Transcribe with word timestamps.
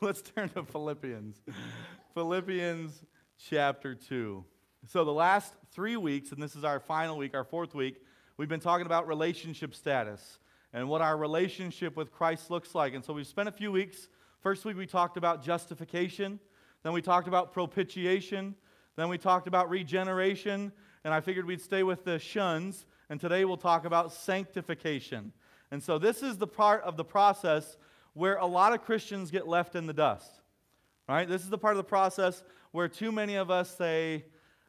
Let's 0.00 0.22
turn 0.22 0.48
to 0.50 0.62
Philippians. 0.64 1.40
Philippians 2.14 3.02
chapter 3.38 3.94
2. 3.94 4.44
So, 4.88 5.04
the 5.04 5.12
last 5.12 5.54
three 5.70 5.96
weeks, 5.96 6.32
and 6.32 6.42
this 6.42 6.56
is 6.56 6.64
our 6.64 6.80
final 6.80 7.16
week, 7.16 7.34
our 7.34 7.44
fourth 7.44 7.74
week, 7.74 8.02
we've 8.36 8.48
been 8.48 8.60
talking 8.60 8.86
about 8.86 9.06
relationship 9.06 9.74
status 9.74 10.38
and 10.72 10.88
what 10.88 11.00
our 11.02 11.16
relationship 11.16 11.96
with 11.96 12.10
Christ 12.10 12.50
looks 12.50 12.74
like. 12.74 12.94
And 12.94 13.04
so, 13.04 13.12
we've 13.12 13.26
spent 13.26 13.48
a 13.48 13.52
few 13.52 13.70
weeks. 13.70 14.08
First 14.40 14.64
week, 14.64 14.76
we 14.76 14.86
talked 14.86 15.16
about 15.16 15.42
justification. 15.44 16.40
Then, 16.82 16.92
we 16.92 17.02
talked 17.02 17.28
about 17.28 17.52
propitiation. 17.52 18.56
Then, 18.96 19.08
we 19.08 19.18
talked 19.18 19.46
about 19.46 19.70
regeneration. 19.70 20.72
And 21.04 21.14
I 21.14 21.20
figured 21.20 21.46
we'd 21.46 21.60
stay 21.60 21.82
with 21.82 22.04
the 22.04 22.18
shuns. 22.18 22.86
And 23.08 23.20
today, 23.20 23.44
we'll 23.44 23.56
talk 23.56 23.84
about 23.84 24.12
sanctification. 24.12 25.32
And 25.72 25.82
so, 25.82 25.98
this 25.98 26.22
is 26.22 26.36
the 26.36 26.46
part 26.46 26.82
of 26.82 26.98
the 26.98 27.04
process 27.04 27.78
where 28.12 28.36
a 28.36 28.46
lot 28.46 28.74
of 28.74 28.84
Christians 28.84 29.30
get 29.30 29.48
left 29.48 29.74
in 29.74 29.86
the 29.86 29.94
dust. 29.94 30.30
Right? 31.08 31.26
This 31.26 31.42
is 31.42 31.48
the 31.48 31.56
part 31.56 31.72
of 31.72 31.78
the 31.78 31.88
process 31.88 32.44
where 32.72 32.88
too 32.88 33.10
many 33.10 33.36
of 33.36 33.50
us 33.50 33.74
say, 33.74 34.26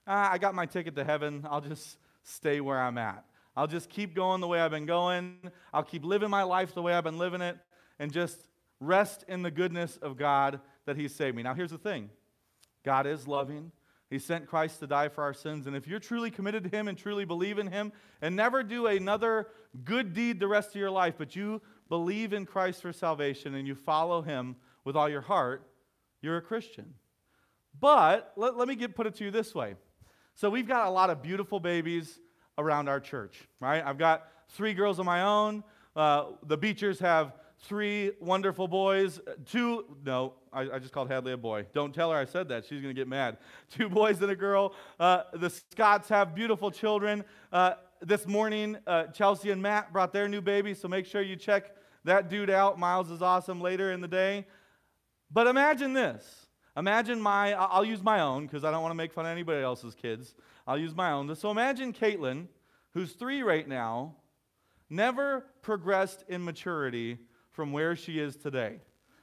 ah, 0.08 0.32
I 0.32 0.38
got 0.38 0.56
my 0.56 0.66
ticket 0.66 0.96
to 0.96 1.04
heaven. 1.04 1.46
I'll 1.50 1.60
just 1.60 1.98
stay 2.24 2.62
where 2.62 2.82
I'm 2.82 2.98
at. 2.98 3.26
I'll 3.56 3.68
just 3.68 3.90
keep 3.90 4.16
going 4.16 4.40
the 4.40 4.48
way 4.48 4.62
I've 4.62 4.72
been 4.72 4.86
going. 4.86 5.38
I'll 5.74 5.84
keep 5.84 6.06
living 6.06 6.30
my 6.30 6.44
life 6.44 6.74
the 6.74 6.82
way 6.82 6.94
I've 6.94 7.04
been 7.04 7.20
living 7.20 7.42
it 7.42 7.58
and 8.00 8.12
just 8.12 8.38
rest 8.80 9.26
in 9.28 9.42
the 9.42 9.52
goodness 9.52 9.98
of 9.98 10.18
God 10.18 10.62
that 10.86 10.96
He 10.96 11.10
saved 11.10 11.36
me. 11.36 11.44
Now, 11.44 11.54
here's 11.54 11.72
the 11.72 11.78
thing 11.78 12.12
God 12.86 13.08
is 13.08 13.28
loving. 13.28 13.74
He 14.14 14.20
sent 14.20 14.46
Christ 14.46 14.80
to 14.80 14.86
die 14.86 15.10
for 15.10 15.24
our 15.24 15.34
sins. 15.34 15.66
And 15.66 15.76
if 15.76 15.88
you're 15.88 15.98
truly 15.98 16.30
committed 16.30 16.64
to 16.66 16.70
Him 16.70 16.88
and 16.88 16.96
truly 16.96 17.26
believe 17.26 17.58
in 17.58 17.66
Him 17.66 17.92
and 18.22 18.36
never 18.36 18.62
do 18.62 18.86
another 18.86 19.48
good 19.84 20.14
deed 20.14 20.40
the 20.40 20.48
rest 20.48 20.70
of 20.70 20.76
your 20.76 20.92
life, 20.92 21.16
but 21.18 21.36
you 21.36 21.64
believe 21.90 22.32
in 22.32 22.46
Christ 22.46 22.84
for 22.84 22.94
salvation 22.94 23.56
and 23.56 23.68
you 23.68 23.74
follow 23.74 24.22
Him 24.22 24.56
with 24.84 24.96
all 24.96 25.10
your 25.10 25.22
heart, 25.22 25.68
you're 26.22 26.38
a 26.38 26.44
Christian. 26.44 26.94
But 27.80 28.32
let, 28.36 28.56
let 28.56 28.68
me 28.68 28.76
get, 28.76 28.96
put 28.96 29.08
it 29.08 29.16
to 29.16 29.24
you 29.24 29.32
this 29.32 29.56
way. 29.56 29.74
So 30.36 30.48
we've 30.48 30.68
got 30.68 30.86
a 30.86 30.92
lot 30.92 31.10
of 31.10 31.24
beautiful 31.24 31.60
babies 31.60 32.20
around 32.60 32.90
our 32.90 33.00
church, 33.00 33.42
right? 33.60 33.84
I've 33.84 33.98
got 33.98 34.28
three 34.50 34.76
girls 34.76 35.00
of 35.00 35.08
my 35.08 35.24
own. 35.24 35.64
Uh, 35.96 36.34
the 36.46 36.56
Beechers 36.56 37.00
have 37.00 37.34
three 37.64 38.12
wonderful 38.20 38.68
boys. 38.68 39.20
Two, 39.46 39.86
no, 40.06 40.34
I, 40.52 40.62
I, 40.62 40.80
just 40.80 40.92
called 40.92 41.10
Hadley 41.10 41.34
a 41.34 41.38
boy. 41.38 41.66
Don't 41.74 41.94
tell 41.94 42.12
her 42.12 42.18
I 42.18 42.26
said 42.26 42.50
that. 42.50 42.66
She's 42.66 42.82
going 42.82 42.94
to 42.94 43.00
get 43.00 43.08
mad. 43.08 43.38
Two 43.70 43.90
boys 43.90 44.22
and 44.22 44.32
a 44.32 44.36
girl. 44.36 44.74
Uh, 45.00 45.24
the 45.34 45.50
Scotts 45.50 46.10
have 46.10 46.36
beautiful 46.36 46.72
children. 46.72 47.24
Uh, 47.52 47.74
this 48.02 48.28
morning, 48.28 48.78
uh, 48.86 49.06
Chelsea 49.08 49.50
and 49.50 49.62
Matt 49.62 49.94
brought 49.94 50.12
their 50.12 50.28
new 50.28 50.42
baby, 50.42 50.74
so 50.74 50.88
make 50.88 51.06
sure 51.06 51.22
you 51.22 51.36
check 51.36 51.76
that 52.04 52.30
dude 52.30 52.50
out. 52.50 52.78
Miles 52.78 53.10
is 53.10 53.22
awesome 53.22 53.62
later 53.62 53.92
in 53.92 54.02
the 54.02 54.08
day. 54.10 54.46
But 55.32 55.48
imagine 55.48 55.94
this. 55.94 56.48
Imagine 56.76 57.22
my, 57.22 57.54
I'll 57.54 57.86
use 57.86 58.04
my 58.04 58.20
own 58.20 58.46
because 58.46 58.64
I 58.64 58.72
don't 58.72 58.82
want 58.82 58.92
to 58.92 58.96
make 58.96 59.14
fun 59.14 59.26
of 59.26 59.32
anybody 59.32 59.64
else's 59.64 59.96
kids. 59.96 60.36
I'll 60.68 60.78
use 60.78 60.96
my 60.96 61.12
own. 61.12 61.34
So 61.36 61.50
imagine 61.50 61.94
Caitlin, 61.94 62.48
who's 62.94 63.14
three 63.14 63.42
right 63.42 63.68
now, 63.68 64.16
never 64.90 65.46
progressed 65.62 66.26
in 66.28 66.44
maturity 66.44 67.20
from 67.54 67.72
where 67.72 67.96
she 67.96 68.20
is 68.20 68.36
today. 68.36 68.80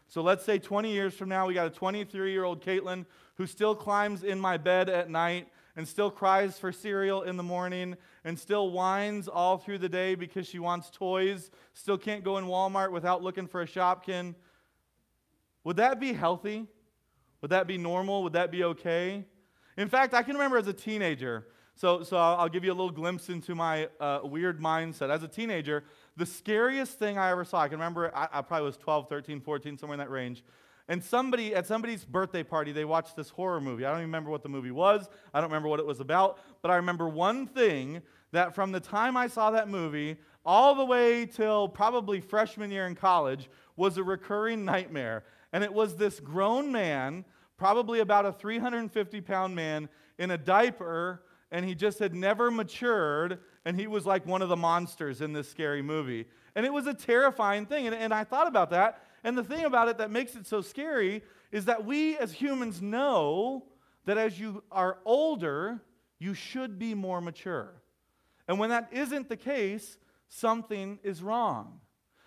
So 0.09 0.23
let's 0.23 0.45
say 0.45 0.59
20 0.59 0.91
years 0.91 1.15
from 1.15 1.29
now, 1.29 1.47
we 1.47 1.55
got 1.55 1.67
a 1.67 1.71
23 1.71 2.33
year 2.33 2.45
old 2.45 2.65
Caitlin 2.65 3.05
who 3.37 3.47
still 3.47 3.75
climbs 3.75 4.25
in 4.25 4.41
my 4.41 4.57
bed 4.57 4.89
at 4.89 5.11
night 5.11 5.49
and 5.77 5.87
still 5.87 6.11
cries 6.11 6.59
for 6.59 6.73
cereal 6.73 7.23
in 7.23 7.37
the 7.37 7.43
morning 7.43 7.97
and 8.25 8.39
still 8.39 8.71
whines 8.71 9.29
all 9.29 9.59
through 9.59 9.79
the 9.79 9.89
day 9.89 10.15
because 10.15 10.47
she 10.47 10.59
wants 10.59 10.91
toys, 10.91 11.51
still 11.75 11.99
can't 11.99 12.25
go 12.25 12.39
in 12.39 12.47
Walmart 12.47 12.91
without 12.91 13.23
looking 13.23 13.47
for 13.47 13.63
a 13.63 13.67
Shopkin. 13.67 14.35
Would 15.65 15.77
that 15.77 16.01
be 16.01 16.13
healthy? 16.13 16.67
Would 17.41 17.51
that 17.51 17.67
be 17.67 17.79
normal? 17.79 18.23
Would 18.25 18.33
that 18.33 18.51
be 18.51 18.65
okay? 18.65 19.25
In 19.77 19.89
fact, 19.89 20.13
I 20.13 20.23
can 20.23 20.35
remember 20.35 20.59
as 20.59 20.67
a 20.67 20.73
teenager, 20.73 21.47
so, 21.75 22.03
so 22.03 22.19
I'll, 22.19 22.49
give 22.49 22.63
you 22.63 22.73
a 22.73 22.75
little 22.75 22.91
glimpse 22.91 23.31
into 23.31 23.55
my 23.55 23.89
uh, 23.99 24.21
weird 24.23 24.61
mindset. 24.61 25.09
As 25.09 25.23
a 25.23 25.29
teenager, 25.29 25.85
the 26.21 26.27
scariest 26.27 26.99
thing 26.99 27.17
I 27.17 27.31
ever 27.31 27.45
saw, 27.45 27.63
I 27.63 27.69
can 27.69 27.79
remember 27.79 28.15
I, 28.15 28.29
I 28.31 28.43
probably 28.43 28.67
was 28.67 28.77
12, 28.77 29.09
13, 29.09 29.41
14, 29.41 29.79
somewhere 29.79 29.95
in 29.95 29.99
that 30.01 30.11
range. 30.11 30.45
And 30.87 31.03
somebody, 31.03 31.55
at 31.55 31.67
somebody's 31.67 32.05
birthday 32.05 32.43
party, 32.43 32.73
they 32.73 32.85
watched 32.85 33.17
this 33.17 33.31
horror 33.31 33.61
movie. 33.61 33.85
I 33.85 33.91
don't 33.91 34.01
even 34.01 34.09
remember 34.09 34.31
what 34.31 34.43
the 34.43 34.49
movie 34.49 34.71
was. 34.71 35.09
I 35.33 35.41
don't 35.41 35.49
remember 35.49 35.69
what 35.69 35.81
it 35.81 35.87
was 35.87 36.01
about. 36.01 36.39
But 36.63 36.71
I 36.71 36.77
remember 36.77 37.09
one 37.09 37.47
thing 37.47 38.03
that 38.33 38.55
from 38.55 38.71
the 38.71 38.81
time 38.81 39.17
I 39.17 39.29
saw 39.29 39.51
that 39.53 39.69
movie 39.69 40.17
all 40.45 40.75
the 40.75 40.85
way 40.85 41.27
till 41.27 41.69
probably 41.69 42.21
freshman 42.21 42.71
year 42.71 42.87
in 42.87 42.97
college 42.97 43.49
was 43.77 43.97
a 43.97 44.03
recurring 44.03 44.65
nightmare. 44.65 45.25
And 45.53 45.65
it 45.65 45.73
was 45.73 45.97
this 45.97 46.21
grown 46.21 46.71
man, 46.71 47.25
probably 47.57 48.01
about 48.01 48.27
a 48.27 48.33
350 48.33 49.21
pound 49.23 49.55
man, 49.55 49.89
in 50.19 50.33
a 50.33 50.39
diaper, 50.39 51.23
and 51.51 51.65
he 51.65 51.75
just 51.75 51.99
had 51.99 52.15
never 52.15 52.51
matured, 52.51 53.39
and 53.65 53.79
he 53.79 53.87
was 53.87 54.07
like 54.07 54.27
one 54.27 54.43
of 54.43 54.49
the 54.49 54.57
monsters 54.57 55.21
in 55.21 55.33
this 55.33 55.51
scary 55.51 55.83
movie. 55.83 56.27
And 56.55 56.65
it 56.65 56.73
was 56.73 56.87
a 56.87 56.95
terrifying 56.95 57.67
thing. 57.67 57.87
And, 57.87 57.95
and 57.95 58.13
I 58.13 58.25
thought 58.25 58.47
about 58.47 58.71
that. 58.71 59.03
And 59.23 59.37
the 59.37 59.45
thing 59.45 59.65
about 59.65 59.89
it 59.89 59.99
that 59.99 60.11
makes 60.11 60.35
it 60.35 60.47
so 60.47 60.63
scary 60.63 61.23
is 61.53 61.67
that 61.67 61.85
we 61.85 62.17
as 62.17 62.33
humans 62.33 62.81
know 62.81 63.65
that 64.07 64.17
as 64.17 64.41
you 64.41 64.63
are 64.73 64.99
older, 65.05 65.83
you 66.19 66.33
should 66.35 66.79
be 66.79 66.95
more 66.95 67.21
mature. 67.21 67.75
And 68.49 68.59
when 68.59 68.71
that 68.71 68.89
isn't 68.93 69.29
the 69.29 69.37
case, 69.37 69.99
something 70.29 70.99
is 71.03 71.23
wrong. 71.23 71.81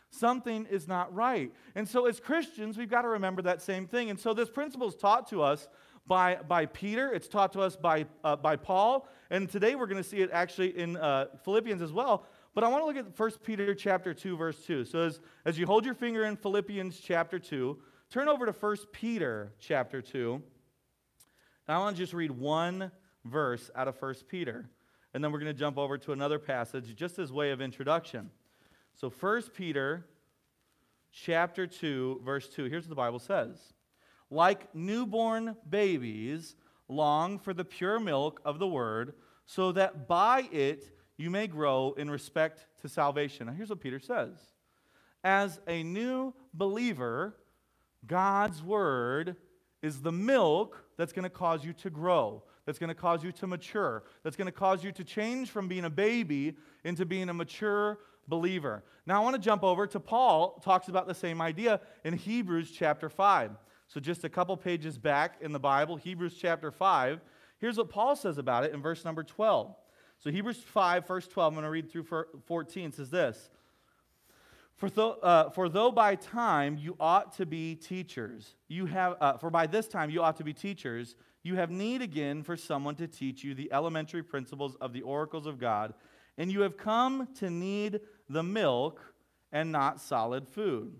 Something 0.10 0.68
is 0.70 0.88
not 0.88 1.14
right. 1.14 1.52
And 1.74 1.90
so, 1.90 2.06
as 2.06 2.20
Christians, 2.20 2.78
we've 2.78 2.90
got 2.90 3.02
to 3.02 3.08
remember 3.08 3.42
that 3.42 3.64
same 3.64 3.88
thing. 3.88 4.12
And 4.12 4.20
so, 4.20 4.36
this 4.36 4.50
principle 4.50 4.88
is 4.88 4.96
taught 4.96 5.28
to 5.30 5.42
us 5.42 5.68
by, 6.06 6.38
by 6.47 6.66
Peter, 6.66 7.12
it's 7.12 7.28
taught 7.28 7.53
to 7.53 7.62
us 7.62 7.75
by, 7.75 8.06
uh, 8.24 8.36
by 8.36 8.56
Paul, 8.56 9.08
and 9.30 9.50
today 9.50 9.75
we're 9.75 9.88
going 9.88 10.02
to 10.02 10.08
see 10.08 10.22
it 10.22 10.30
actually 10.34 10.78
in 10.78 10.97
uh, 10.97 11.28
Philippians 11.44 11.81
as 11.81 11.91
well. 11.91 12.25
But 12.53 12.64
I 12.64 12.68
want 12.68 12.81
to 12.84 12.86
look 12.86 12.97
at 12.97 13.18
1 13.18 13.31
Peter 13.44 13.74
chapter 13.74 14.13
2, 14.13 14.38
verse 14.38 14.63
2. 14.66 14.86
So 14.86 15.00
as, 15.00 15.19
as 15.46 15.58
you 15.58 15.66
hold 15.66 15.86
your 15.86 15.96
finger 15.96 16.25
in 16.25 16.36
Philippians 16.36 17.00
chapter 17.00 17.40
2, 17.40 17.78
turn 18.12 18.28
over 18.28 18.46
to 18.46 18.52
1 18.52 18.78
Peter 18.92 19.53
chapter 19.59 20.02
2. 20.02 20.42
And 21.68 21.75
I 21.75 21.80
want 21.80 21.96
to 21.96 22.02
just 22.02 22.13
read 22.13 22.31
one 22.31 22.92
verse 23.25 23.72
out 23.75 23.88
of 23.88 24.00
1 24.00 24.16
Peter. 24.28 24.69
And 25.13 25.24
then 25.24 25.31
we're 25.31 25.40
going 25.40 25.53
to 25.53 25.59
jump 25.59 25.78
over 25.78 25.97
to 25.97 26.12
another 26.12 26.38
passage 26.38 26.96
just 26.96 27.18
as 27.18 27.31
way 27.31 27.52
of 27.52 27.62
introduction. 27.62 28.30
So 28.94 29.09
1 29.09 29.44
Peter 29.56 30.06
chapter 31.12 31.66
2, 31.66 32.22
verse 32.24 32.47
2. 32.50 32.66
Here's 32.66 32.84
what 32.84 32.90
the 32.90 32.96
Bible 32.96 33.19
says. 33.19 33.74
Like 34.34 34.74
newborn 34.74 35.56
babies, 35.70 36.56
long 36.88 37.38
for 37.38 37.54
the 37.54 37.64
pure 37.64 38.00
milk 38.00 38.42
of 38.44 38.58
the 38.58 38.68
word, 38.68 39.14
so 39.46 39.72
that 39.74 40.08
by 40.08 40.50
it 40.52 40.90
you 41.18 41.30
may 41.30 41.46
grow 41.46 41.94
in 41.96 42.10
respect 42.10 42.66
to 42.82 42.90
salvation. 42.90 43.46
Now, 43.46 43.54
here's 43.54 43.70
what 43.70 43.80
Peter 43.80 44.00
says 44.00 44.32
As 45.24 45.60
a 45.68 45.84
new 45.84 46.34
believer, 46.52 47.36
God's 48.08 48.64
word 48.64 49.36
is 49.84 50.02
the 50.02 50.12
milk 50.12 50.84
that's 50.98 51.14
going 51.14 51.24
to 51.24 51.30
cause 51.30 51.64
you 51.64 51.74
to 51.74 51.92
grow, 51.92 52.42
that's 52.66 52.80
going 52.80 52.88
to 52.88 52.96
cause 52.96 53.24
you 53.24 53.32
to 53.34 53.46
mature, 53.46 54.02
that's 54.24 54.36
going 54.36 54.48
to 54.48 54.52
cause 54.52 54.84
you 54.84 54.92
to 54.94 55.04
change 55.04 55.52
from 55.52 55.68
being 55.68 55.86
a 55.86 55.92
baby 55.92 56.58
into 56.84 57.06
being 57.06 57.30
a 57.30 57.34
mature 57.36 58.00
believer. 58.28 58.84
Now, 59.06 59.22
I 59.22 59.24
want 59.24 59.36
to 59.36 59.42
jump 59.42 59.64
over 59.64 59.86
to 59.86 60.00
Paul, 60.00 60.60
talks 60.66 60.88
about 60.88 61.06
the 61.06 61.14
same 61.14 61.40
idea 61.40 61.82
in 62.04 62.14
Hebrews 62.14 62.72
chapter 62.72 63.10
5. 63.10 63.52
So, 63.94 64.00
just 64.00 64.24
a 64.24 64.30
couple 64.30 64.58
pages 64.58 64.98
back 64.98 65.36
in 65.42 65.52
the 65.52 65.59
Bible, 65.59 65.98
Hebrews 65.98 66.36
chapter 66.40 66.72
5, 66.72 67.22
here's 67.59 67.78
what 67.78 67.90
Paul 67.90 68.16
says 68.16 68.40
about 68.40 68.64
it 68.64 68.74
in 68.74 68.81
verse 68.81 69.06
number 69.06 69.24
12. 69.24 69.76
So 70.18 70.31
Hebrews 70.31 70.64
5, 70.66 71.06
verse 71.06 71.28
12, 71.28 71.54
I'm 71.54 71.56
going 71.56 71.64
to 71.66 71.70
read 71.70 71.92
through 71.92 72.26
14, 72.46 72.94
says 72.94 73.09
this. 73.09 73.50
For, 74.78 74.90
th- 74.90 75.16
uh, 75.22 75.50
for 75.50 75.70
though 75.70 75.92
by 75.92 76.16
time 76.16 76.78
you 76.78 76.95
ought 77.00 77.34
to 77.34 77.45
be 77.45 77.75
teachers, 77.75 78.56
you 78.68 78.88
have, 78.88 79.18
uh, 79.22 79.38
for 79.38 79.50
by 79.50 79.68
this 79.68 79.88
time 79.88 80.10
you 80.10 80.24
ought 80.24 80.38
to 80.38 80.44
be 80.44 80.54
teachers, 80.54 81.16
you 81.44 81.56
have 81.56 81.69
need 81.69 82.01
again 82.01 82.42
for 82.42 82.56
someone 82.57 82.95
to 82.95 83.07
teach 83.07 83.44
you 83.44 83.54
the 83.54 83.72
elementary 83.72 84.24
principles 84.24 84.75
of 84.81 84.94
the 84.94 85.01
oracles 85.01 85.45
of 85.45 85.60
God, 85.60 85.94
and 86.38 86.51
you 86.51 86.62
have 86.62 86.78
come 86.78 87.28
to 87.36 87.50
need 87.50 88.00
the 88.28 88.44
milk 88.44 89.13
and 89.51 89.72
not 89.72 90.01
solid 90.01 90.48
food. 90.48 90.95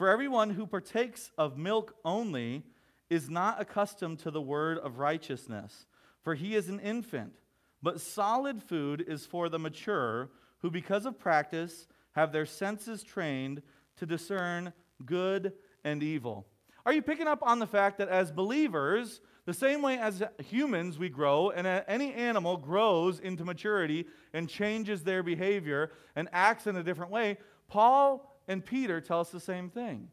For 0.00 0.08
everyone 0.08 0.48
who 0.48 0.66
partakes 0.66 1.30
of 1.36 1.58
milk 1.58 1.94
only 2.06 2.62
is 3.10 3.28
not 3.28 3.60
accustomed 3.60 4.20
to 4.20 4.30
the 4.30 4.40
word 4.40 4.78
of 4.78 4.96
righteousness, 4.96 5.84
for 6.22 6.34
he 6.34 6.54
is 6.54 6.70
an 6.70 6.80
infant. 6.80 7.34
But 7.82 8.00
solid 8.00 8.62
food 8.62 9.04
is 9.06 9.26
for 9.26 9.50
the 9.50 9.58
mature, 9.58 10.30
who 10.60 10.70
because 10.70 11.04
of 11.04 11.18
practice 11.18 11.86
have 12.12 12.32
their 12.32 12.46
senses 12.46 13.02
trained 13.02 13.60
to 13.96 14.06
discern 14.06 14.72
good 15.04 15.52
and 15.84 16.02
evil. 16.02 16.46
Are 16.86 16.94
you 16.94 17.02
picking 17.02 17.28
up 17.28 17.42
on 17.42 17.58
the 17.58 17.66
fact 17.66 17.98
that 17.98 18.08
as 18.08 18.32
believers, 18.32 19.20
the 19.44 19.52
same 19.52 19.82
way 19.82 19.98
as 19.98 20.22
humans 20.38 20.98
we 20.98 21.10
grow, 21.10 21.50
and 21.50 21.66
any 21.66 22.14
animal 22.14 22.56
grows 22.56 23.20
into 23.20 23.44
maturity 23.44 24.06
and 24.32 24.48
changes 24.48 25.02
their 25.02 25.22
behavior 25.22 25.92
and 26.16 26.26
acts 26.32 26.66
in 26.66 26.76
a 26.76 26.82
different 26.82 27.12
way, 27.12 27.36
Paul 27.68 28.29
and 28.50 28.66
Peter 28.66 29.00
tell 29.00 29.20
us 29.20 29.30
the 29.30 29.38
same 29.38 29.70
thing. 29.70 30.08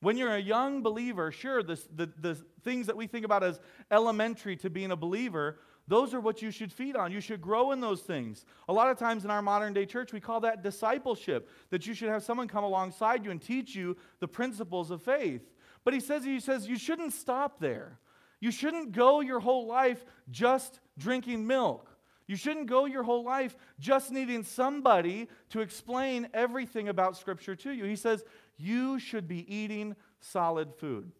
When 0.00 0.16
you're 0.16 0.34
a 0.34 0.40
young 0.40 0.82
believer, 0.82 1.30
sure, 1.30 1.62
the, 1.62 1.80
the, 1.94 2.10
the 2.18 2.34
things 2.64 2.88
that 2.88 2.96
we 2.96 3.06
think 3.06 3.24
about 3.24 3.44
as 3.44 3.60
elementary 3.92 4.56
to 4.56 4.70
being 4.70 4.90
a 4.90 4.96
believer, 4.96 5.60
those 5.86 6.12
are 6.12 6.20
what 6.20 6.42
you 6.42 6.50
should 6.50 6.72
feed 6.72 6.96
on. 6.96 7.12
You 7.12 7.20
should 7.20 7.40
grow 7.40 7.70
in 7.70 7.80
those 7.80 8.00
things. 8.00 8.44
A 8.68 8.72
lot 8.72 8.90
of 8.90 8.98
times 8.98 9.24
in 9.24 9.30
our 9.30 9.40
modern 9.40 9.72
day 9.72 9.86
church, 9.86 10.12
we 10.12 10.18
call 10.18 10.40
that 10.40 10.64
discipleship, 10.64 11.48
that 11.70 11.86
you 11.86 11.94
should 11.94 12.08
have 12.08 12.24
someone 12.24 12.48
come 12.48 12.64
alongside 12.64 13.24
you 13.24 13.30
and 13.30 13.40
teach 13.40 13.76
you 13.76 13.96
the 14.18 14.28
principles 14.28 14.90
of 14.90 15.00
faith. 15.00 15.42
But 15.84 15.94
he 15.94 16.00
says, 16.00 16.24
he 16.24 16.40
says 16.40 16.66
you 16.66 16.76
shouldn't 16.76 17.12
stop 17.12 17.60
there. 17.60 18.00
You 18.40 18.50
shouldn't 18.50 18.90
go 18.90 19.20
your 19.20 19.38
whole 19.38 19.68
life 19.68 20.04
just 20.28 20.80
drinking 20.98 21.46
milk. 21.46 21.88
You 22.30 22.36
shouldn't 22.36 22.68
go 22.68 22.84
your 22.84 23.02
whole 23.02 23.24
life 23.24 23.56
just 23.80 24.12
needing 24.12 24.44
somebody 24.44 25.26
to 25.48 25.62
explain 25.62 26.28
everything 26.32 26.88
about 26.88 27.16
Scripture 27.16 27.56
to 27.56 27.72
you. 27.72 27.84
He 27.86 27.96
says 27.96 28.22
you 28.56 29.00
should 29.00 29.26
be 29.26 29.52
eating 29.52 29.96
solid 30.20 30.72
food. 30.76 31.10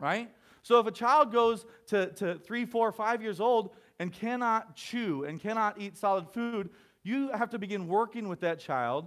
Right? 0.00 0.28
So 0.62 0.80
if 0.80 0.88
a 0.88 0.90
child 0.90 1.30
goes 1.30 1.64
to, 1.86 2.08
to 2.14 2.34
three, 2.34 2.64
four, 2.64 2.90
five 2.90 3.22
years 3.22 3.38
old 3.40 3.76
and 4.00 4.12
cannot 4.12 4.74
chew 4.74 5.22
and 5.22 5.38
cannot 5.38 5.80
eat 5.80 5.96
solid 5.96 6.28
food, 6.30 6.70
you 7.04 7.30
have 7.30 7.50
to 7.50 7.58
begin 7.60 7.86
working 7.86 8.28
with 8.28 8.40
that 8.40 8.58
child 8.58 9.06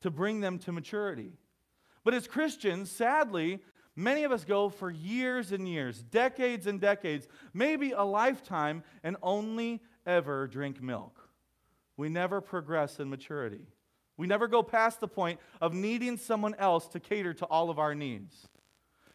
to 0.00 0.10
bring 0.10 0.40
them 0.40 0.58
to 0.60 0.72
maturity. 0.72 1.32
But 2.02 2.14
as 2.14 2.26
Christians, 2.26 2.90
sadly, 2.90 3.60
Many 3.96 4.24
of 4.24 4.32
us 4.32 4.44
go 4.44 4.70
for 4.70 4.90
years 4.90 5.52
and 5.52 5.68
years, 5.68 6.02
decades 6.02 6.66
and 6.66 6.80
decades, 6.80 7.28
maybe 7.52 7.92
a 7.92 8.02
lifetime, 8.02 8.82
and 9.02 9.16
only 9.22 9.82
ever 10.06 10.46
drink 10.46 10.82
milk. 10.82 11.28
We 11.96 12.08
never 12.08 12.40
progress 12.40 13.00
in 13.00 13.10
maturity. 13.10 13.66
We 14.16 14.26
never 14.26 14.48
go 14.48 14.62
past 14.62 15.00
the 15.00 15.08
point 15.08 15.40
of 15.60 15.72
needing 15.72 16.16
someone 16.16 16.54
else 16.58 16.86
to 16.88 17.00
cater 17.00 17.32
to 17.34 17.46
all 17.46 17.70
of 17.70 17.78
our 17.78 17.94
needs. 17.94 18.48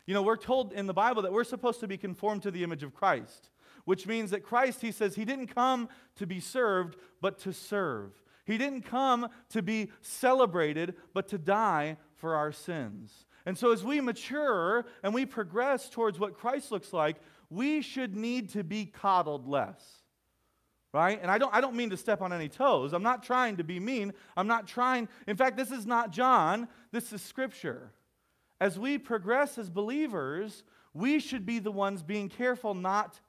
You 0.08 0.14
know, 0.14 0.22
we're 0.22 0.36
told 0.36 0.74
in 0.74 0.88
the 0.88 0.94
Bible 0.94 1.22
that 1.24 1.34
we're 1.34 1.44
supposed 1.44 1.80
to 1.80 1.88
be 1.88 1.98
conformed 1.98 2.44
to 2.44 2.52
the 2.52 2.64
image 2.64 2.84
of 2.84 2.94
Christ, 2.94 3.50
which 3.86 4.08
means 4.08 4.32
that 4.32 4.44
Christ, 4.44 4.82
he 4.82 4.92
says, 4.92 5.16
he 5.16 5.26
didn't 5.26 5.48
come 5.48 5.90
to 6.16 6.28
be 6.28 6.40
served, 6.40 6.98
but 7.22 7.40
to 7.40 7.54
serve. 7.54 8.12
He 8.46 8.58
didn't 8.58 8.84
come 8.84 9.30
to 9.50 9.62
be 9.62 9.92
celebrated, 10.02 10.96
but 11.14 11.28
to 11.30 11.38
die 11.38 11.98
for 12.16 12.36
our 12.36 12.52
sins. 12.52 13.26
And 13.46 13.58
so, 13.58 13.72
as 13.72 13.84
we 13.84 14.02
mature 14.02 14.86
and 15.04 15.14
we 15.14 15.26
progress 15.26 15.90
towards 15.90 16.20
what 16.20 16.36
Christ 16.36 16.72
looks 16.72 16.94
like, 16.94 17.18
we 17.50 17.82
should 17.82 18.16
need 18.16 18.50
to 18.50 18.64
be 18.64 18.86
coddled 18.86 19.48
less. 19.48 20.04
Right? 20.96 21.20
And 21.22 21.30
I 21.30 21.38
don't, 21.38 21.54
I 21.54 21.60
don't 21.60 21.76
mean 21.76 21.90
to 21.90 21.98
step 21.98 22.22
on 22.22 22.32
any 22.32 22.48
toes. 22.48 22.94
I'm 22.94 23.04
not 23.04 23.22
trying 23.22 23.58
to 23.58 23.66
be 23.66 23.82
mean. 23.82 24.14
I'm 24.38 24.48
not 24.48 24.66
trying. 24.66 25.10
In 25.28 25.36
fact, 25.36 25.58
this 25.58 25.70
is 25.70 25.86
not 25.86 26.12
John, 26.12 26.70
this 26.94 27.12
is 27.12 27.22
Scripture. 27.22 27.92
As 28.62 28.80
we 28.80 28.98
progress 28.98 29.58
as 29.58 29.70
believers, 29.70 30.64
we 30.94 31.20
should 31.20 31.46
be 31.46 31.60
the 31.60 31.70
ones 31.70 32.02
being 32.02 32.30
careful 32.30 32.74
not 32.74 33.20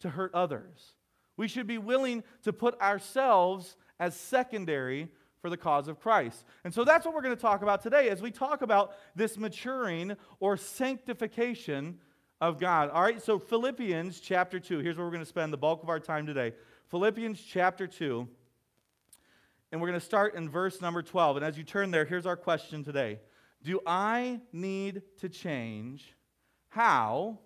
to 0.00 0.10
hurt 0.10 0.34
others. 0.34 0.92
We 1.38 1.48
should 1.48 1.66
be 1.66 1.78
willing 1.78 2.22
to 2.42 2.52
put 2.52 2.78
ourselves 2.78 3.78
as 3.98 4.14
secondary 4.14 5.08
for 5.40 5.48
the 5.48 5.56
cause 5.56 5.88
of 5.88 5.98
Christ. 5.98 6.44
And 6.62 6.74
so 6.74 6.84
that's 6.84 7.06
what 7.06 7.14
we're 7.14 7.22
going 7.22 7.34
to 7.34 7.40
talk 7.40 7.62
about 7.62 7.82
today 7.82 8.10
as 8.10 8.20
we 8.20 8.30
talk 8.30 8.60
about 8.60 8.96
this 9.16 9.38
maturing 9.38 10.14
or 10.40 10.58
sanctification 10.58 12.00
of 12.40 12.58
God. 12.58 12.90
All 12.90 13.02
right, 13.02 13.22
so 13.22 13.38
Philippians 13.38 14.20
chapter 14.20 14.58
2. 14.60 14.80
Here's 14.80 14.96
where 14.96 15.06
we're 15.06 15.12
going 15.12 15.22
to 15.22 15.28
spend 15.28 15.52
the 15.52 15.58
bulk 15.58 15.82
of 15.82 15.88
our 15.88 16.00
time 16.00 16.26
today. 16.26 16.52
Philippians 16.90 17.40
chapter 17.40 17.86
2. 17.86 18.28
And 19.72 19.80
we're 19.80 19.88
going 19.88 19.98
to 19.98 20.06
start 20.06 20.34
in 20.34 20.48
verse 20.48 20.80
number 20.80 21.02
12. 21.02 21.38
And 21.38 21.44
as 21.44 21.58
you 21.58 21.64
turn 21.64 21.90
there, 21.90 22.04
here's 22.04 22.26
our 22.26 22.36
question 22.36 22.84
today 22.84 23.18
Do 23.62 23.80
I 23.86 24.40
need 24.52 25.02
to 25.20 25.28
change? 25.28 26.14
How 26.68 27.38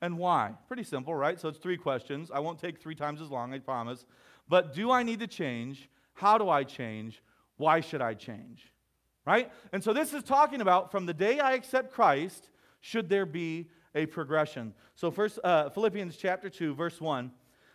and 0.00 0.18
why? 0.18 0.54
Pretty 0.68 0.84
simple, 0.84 1.14
right? 1.14 1.38
So 1.38 1.48
it's 1.48 1.58
three 1.58 1.76
questions. 1.76 2.30
I 2.32 2.38
won't 2.40 2.58
take 2.58 2.78
three 2.78 2.94
times 2.94 3.20
as 3.20 3.30
long, 3.30 3.52
I 3.52 3.58
promise. 3.58 4.06
But 4.48 4.72
do 4.72 4.90
I 4.90 5.02
need 5.02 5.20
to 5.20 5.26
change? 5.26 5.88
How 6.14 6.38
do 6.38 6.48
I 6.48 6.64
change? 6.64 7.22
Why 7.56 7.80
should 7.80 8.00
I 8.00 8.14
change? 8.14 8.72
Right? 9.26 9.52
And 9.72 9.84
so 9.84 9.92
this 9.92 10.14
is 10.14 10.22
talking 10.22 10.60
about 10.60 10.90
from 10.90 11.06
the 11.06 11.14
day 11.14 11.38
I 11.38 11.52
accept 11.52 11.92
Christ, 11.92 12.48
should 12.80 13.08
there 13.08 13.26
be 13.26 13.68
a 13.94 14.06
progression? 14.06 14.74
So 14.94 15.10
first 15.10 15.38
uh, 15.44 15.70
Philippians 15.70 16.16
chapter 16.16 16.50
2 16.50 16.74
verse 16.74 17.00
1 17.00 17.30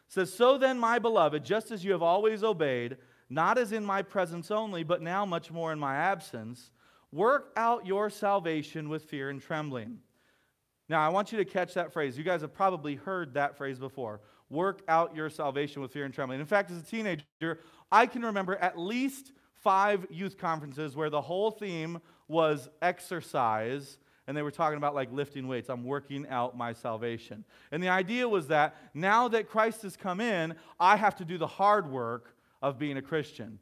says, 0.08 0.34
"So 0.34 0.58
then 0.58 0.78
my 0.80 1.00
beloved, 1.00 1.44
just 1.44 1.72
as 1.72 1.84
you 1.84 1.92
have 1.92 2.04
always 2.04 2.44
obeyed, 2.44 2.98
not 3.30 3.58
as 3.58 3.72
in 3.72 3.86
my 3.86 4.02
presence 4.02 4.52
only, 4.52 4.84
but 4.84 5.02
now 5.02 5.26
much 5.26 5.52
more 5.52 5.72
in 5.72 5.80
my 5.80 5.96
absence, 5.96 6.72
work 7.12 7.52
out 7.56 7.86
your 7.86 8.10
salvation 8.10 8.90
with 8.90 9.04
fear 9.06 9.30
and 9.30 9.42
trembling." 9.42 10.00
Now, 10.90 11.06
I 11.06 11.10
want 11.10 11.32
you 11.32 11.38
to 11.38 11.46
catch 11.46 11.74
that 11.76 11.94
phrase. 11.94 12.18
You 12.18 12.24
guys 12.24 12.42
have 12.42 12.54
probably 12.54 12.96
heard 12.96 13.34
that 13.36 13.58
phrase 13.58 13.80
before. 13.80 14.22
Work 14.50 14.82
out 14.88 15.16
your 15.16 15.30
salvation 15.30 15.82
with 15.82 15.92
fear 15.92 16.06
and 16.06 16.14
trembling. 16.14 16.40
In 16.40 16.46
fact, 16.46 16.70
as 16.72 16.78
a 16.78 16.86
teenager, 16.86 17.60
I 17.92 18.06
can 18.06 18.24
remember 18.24 18.56
at 18.58 18.78
least 18.78 19.32
five 19.64 20.06
youth 20.10 20.38
conferences 20.38 20.96
where 20.96 21.10
the 21.10 21.22
whole 21.22 21.50
theme 21.52 22.00
was 22.28 22.70
exercise 22.82 23.98
and 24.28 24.38
they 24.38 24.42
were 24.42 24.52
talking 24.52 24.78
about 24.78 24.96
like 24.96 25.12
lifting 25.12 25.48
weights. 25.48 25.70
I'm 25.70 25.84
working 25.84 26.28
out 26.30 26.58
my 26.58 26.74
salvation. 26.74 27.44
And 27.72 27.84
the 27.84 27.90
idea 27.90 28.28
was 28.28 28.48
that 28.48 28.76
now 28.94 29.28
that 29.30 29.50
Christ 29.50 29.82
has 29.82 29.98
come 29.98 30.22
in, 30.22 30.56
I 30.80 30.96
have 30.96 31.16
to 31.18 31.26
do 31.26 31.38
the 31.38 31.48
hard 31.48 31.90
work 31.90 32.36
of 32.62 32.80
being 32.80 32.98
a 32.98 33.02
Christian. 33.02 33.60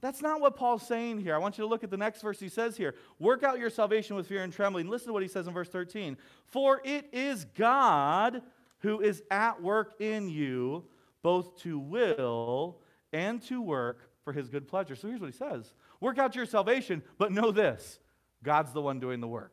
That's 0.00 0.20
not 0.20 0.40
what 0.40 0.56
Paul's 0.56 0.86
saying 0.86 1.20
here. 1.20 1.34
I 1.34 1.38
want 1.38 1.58
you 1.58 1.62
to 1.62 1.68
look 1.68 1.84
at 1.84 1.90
the 1.90 1.96
next 1.96 2.22
verse 2.22 2.40
he 2.40 2.48
says 2.48 2.76
here. 2.76 2.94
Work 3.20 3.44
out 3.44 3.58
your 3.58 3.70
salvation 3.70 4.16
with 4.16 4.26
fear 4.26 4.42
and 4.42 4.52
trembling. 4.52 4.88
Listen 4.88 5.08
to 5.08 5.12
what 5.12 5.22
he 5.22 5.28
says 5.28 5.46
in 5.46 5.54
verse 5.54 5.68
13. 5.68 6.16
For 6.46 6.80
it 6.84 7.08
is 7.12 7.44
God 7.56 8.42
who 8.80 9.00
is 9.00 9.22
at 9.30 9.62
work 9.62 9.94
in 10.00 10.28
you, 10.28 10.84
both 11.22 11.56
to 11.62 11.78
will 11.78 12.80
and 13.12 13.40
to 13.42 13.62
work 13.62 14.10
for 14.24 14.32
his 14.32 14.48
good 14.48 14.66
pleasure. 14.66 14.96
So 14.96 15.08
here's 15.08 15.20
what 15.20 15.30
he 15.30 15.36
says 15.36 15.72
Work 16.00 16.18
out 16.18 16.34
your 16.34 16.46
salvation, 16.46 17.02
but 17.16 17.30
know 17.30 17.52
this 17.52 18.00
God's 18.42 18.72
the 18.72 18.82
one 18.82 18.98
doing 18.98 19.20
the 19.20 19.28
work. 19.28 19.52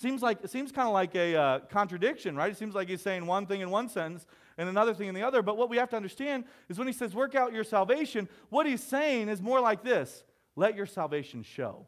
Seems 0.00 0.22
like 0.22 0.42
it 0.42 0.48
seems 0.48 0.72
kind 0.72 0.88
of 0.88 0.94
like 0.94 1.14
a 1.14 1.36
uh, 1.36 1.58
contradiction, 1.70 2.34
right? 2.34 2.50
It 2.50 2.56
seems 2.56 2.74
like 2.74 2.88
he's 2.88 3.02
saying 3.02 3.26
one 3.26 3.44
thing 3.44 3.60
in 3.60 3.68
one 3.68 3.86
sentence 3.86 4.24
and 4.56 4.66
another 4.66 4.94
thing 4.94 5.08
in 5.08 5.14
the 5.14 5.22
other. 5.22 5.42
But 5.42 5.58
what 5.58 5.68
we 5.68 5.76
have 5.76 5.90
to 5.90 5.96
understand 5.96 6.44
is 6.70 6.78
when 6.78 6.86
he 6.86 6.92
says 6.94 7.14
work 7.14 7.34
out 7.34 7.52
your 7.52 7.64
salvation, 7.64 8.26
what 8.48 8.66
he's 8.66 8.82
saying 8.82 9.28
is 9.28 9.42
more 9.42 9.60
like 9.60 9.84
this: 9.84 10.24
let 10.56 10.74
your 10.74 10.86
salvation 10.86 11.42
show. 11.42 11.86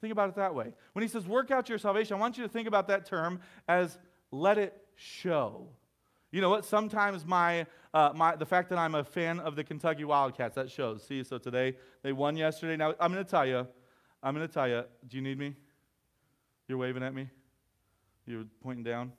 Think 0.00 0.12
about 0.12 0.28
it 0.28 0.36
that 0.36 0.54
way. 0.54 0.74
When 0.92 1.02
he 1.02 1.08
says 1.08 1.26
work 1.26 1.50
out 1.50 1.68
your 1.68 1.78
salvation, 1.78 2.16
I 2.16 2.20
want 2.20 2.38
you 2.38 2.44
to 2.44 2.48
think 2.48 2.68
about 2.68 2.86
that 2.86 3.04
term 3.04 3.40
as 3.66 3.98
let 4.30 4.56
it 4.56 4.80
show. 4.94 5.66
You 6.30 6.40
know 6.40 6.50
what? 6.50 6.64
Sometimes 6.64 7.26
my, 7.26 7.66
uh, 7.92 8.12
my, 8.14 8.36
the 8.36 8.46
fact 8.46 8.68
that 8.70 8.78
I'm 8.78 8.94
a 8.94 9.02
fan 9.02 9.40
of 9.40 9.56
the 9.56 9.64
Kentucky 9.64 10.04
Wildcats, 10.04 10.54
that 10.54 10.70
shows. 10.70 11.02
See, 11.02 11.24
so 11.24 11.36
today 11.38 11.76
they 12.02 12.12
won 12.12 12.36
yesterday. 12.36 12.76
Now, 12.76 12.94
I'm 13.00 13.12
going 13.12 13.24
to 13.24 13.30
tell 13.30 13.46
you, 13.46 13.66
I'm 14.22 14.34
going 14.34 14.46
to 14.46 14.52
tell 14.52 14.68
you, 14.68 14.84
do 15.08 15.16
you 15.16 15.22
need 15.22 15.38
me? 15.38 15.56
You're 16.68 16.78
waving 16.78 17.02
at 17.02 17.14
me? 17.14 17.28
You're 18.26 18.44
pointing 18.62 18.84
down? 18.84 19.12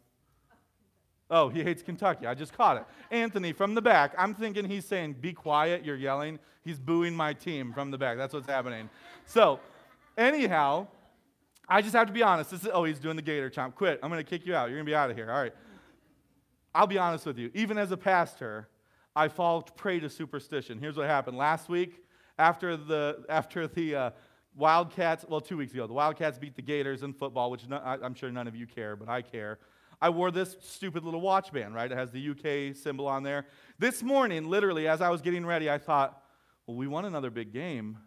Oh, 1.29 1.49
he 1.49 1.63
hates 1.63 1.81
Kentucky. 1.81 2.27
I 2.27 2.33
just 2.33 2.53
caught 2.53 2.77
it. 2.77 2.85
Anthony 3.09 3.53
from 3.53 3.73
the 3.75 3.81
back. 3.81 4.13
I'm 4.17 4.35
thinking 4.35 4.65
he's 4.65 4.85
saying, 4.85 5.17
Be 5.19 5.33
quiet. 5.33 5.83
You're 5.83 5.95
yelling. 5.95 6.39
He's 6.63 6.79
booing 6.79 7.15
my 7.15 7.33
team 7.33 7.73
from 7.73 7.91
the 7.91 7.97
back. 7.97 8.17
That's 8.17 8.33
what's 8.33 8.47
happening. 8.47 8.89
So, 9.25 9.59
anyhow, 10.17 10.87
I 11.67 11.81
just 11.81 11.95
have 11.95 12.07
to 12.07 12.13
be 12.13 12.23
honest. 12.23 12.51
This 12.51 12.63
is, 12.63 12.69
oh, 12.71 12.83
he's 12.83 12.99
doing 12.99 13.15
the 13.15 13.21
gator 13.21 13.49
chomp. 13.49 13.75
Quit. 13.75 13.99
I'm 14.03 14.09
going 14.09 14.23
to 14.23 14.29
kick 14.29 14.45
you 14.45 14.55
out. 14.55 14.69
You're 14.69 14.77
going 14.77 14.85
to 14.85 14.89
be 14.89 14.95
out 14.95 15.09
of 15.09 15.17
here. 15.17 15.31
All 15.31 15.41
right. 15.41 15.53
I'll 16.75 16.87
be 16.87 16.97
honest 16.97 17.25
with 17.25 17.37
you, 17.37 17.51
even 17.53 17.77
as 17.77 17.91
a 17.91 17.97
pastor, 17.97 18.67
I 19.15 19.27
fall 19.27 19.61
prey 19.61 19.99
to 19.99 20.09
superstition. 20.09 20.79
Here's 20.79 20.97
what 20.97 21.07
happened. 21.07 21.37
Last 21.37 21.69
week, 21.69 22.03
after 22.39 22.75
the, 22.75 23.23
after 23.29 23.67
the 23.67 23.95
uh, 23.95 24.09
Wildcats, 24.55 25.25
well, 25.27 25.41
two 25.41 25.57
weeks 25.57 25.73
ago, 25.73 25.87
the 25.87 25.93
Wildcats 25.93 26.37
beat 26.37 26.55
the 26.55 26.61
Gators 26.61 27.03
in 27.03 27.13
football, 27.13 27.49
which 27.49 27.67
no, 27.67 27.77
I, 27.77 27.97
I'm 28.03 28.13
sure 28.13 28.31
none 28.31 28.47
of 28.47 28.55
you 28.55 28.67
care, 28.67 28.95
but 28.95 29.09
I 29.09 29.21
care. 29.21 29.59
I 30.01 30.09
wore 30.09 30.31
this 30.31 30.57
stupid 30.61 31.03
little 31.03 31.21
watch 31.21 31.51
band, 31.51 31.73
right? 31.73 31.91
It 31.91 31.97
has 31.97 32.11
the 32.11 32.29
UK 32.29 32.75
symbol 32.75 33.07
on 33.07 33.23
there. 33.23 33.45
This 33.79 34.03
morning, 34.03 34.49
literally, 34.49 34.87
as 34.87 35.01
I 35.01 35.09
was 35.09 35.21
getting 35.21 35.45
ready, 35.45 35.69
I 35.69 35.77
thought, 35.77 36.21
well, 36.67 36.77
we 36.77 36.87
won 36.87 37.05
another 37.05 37.29
big 37.29 37.53
game. 37.53 37.97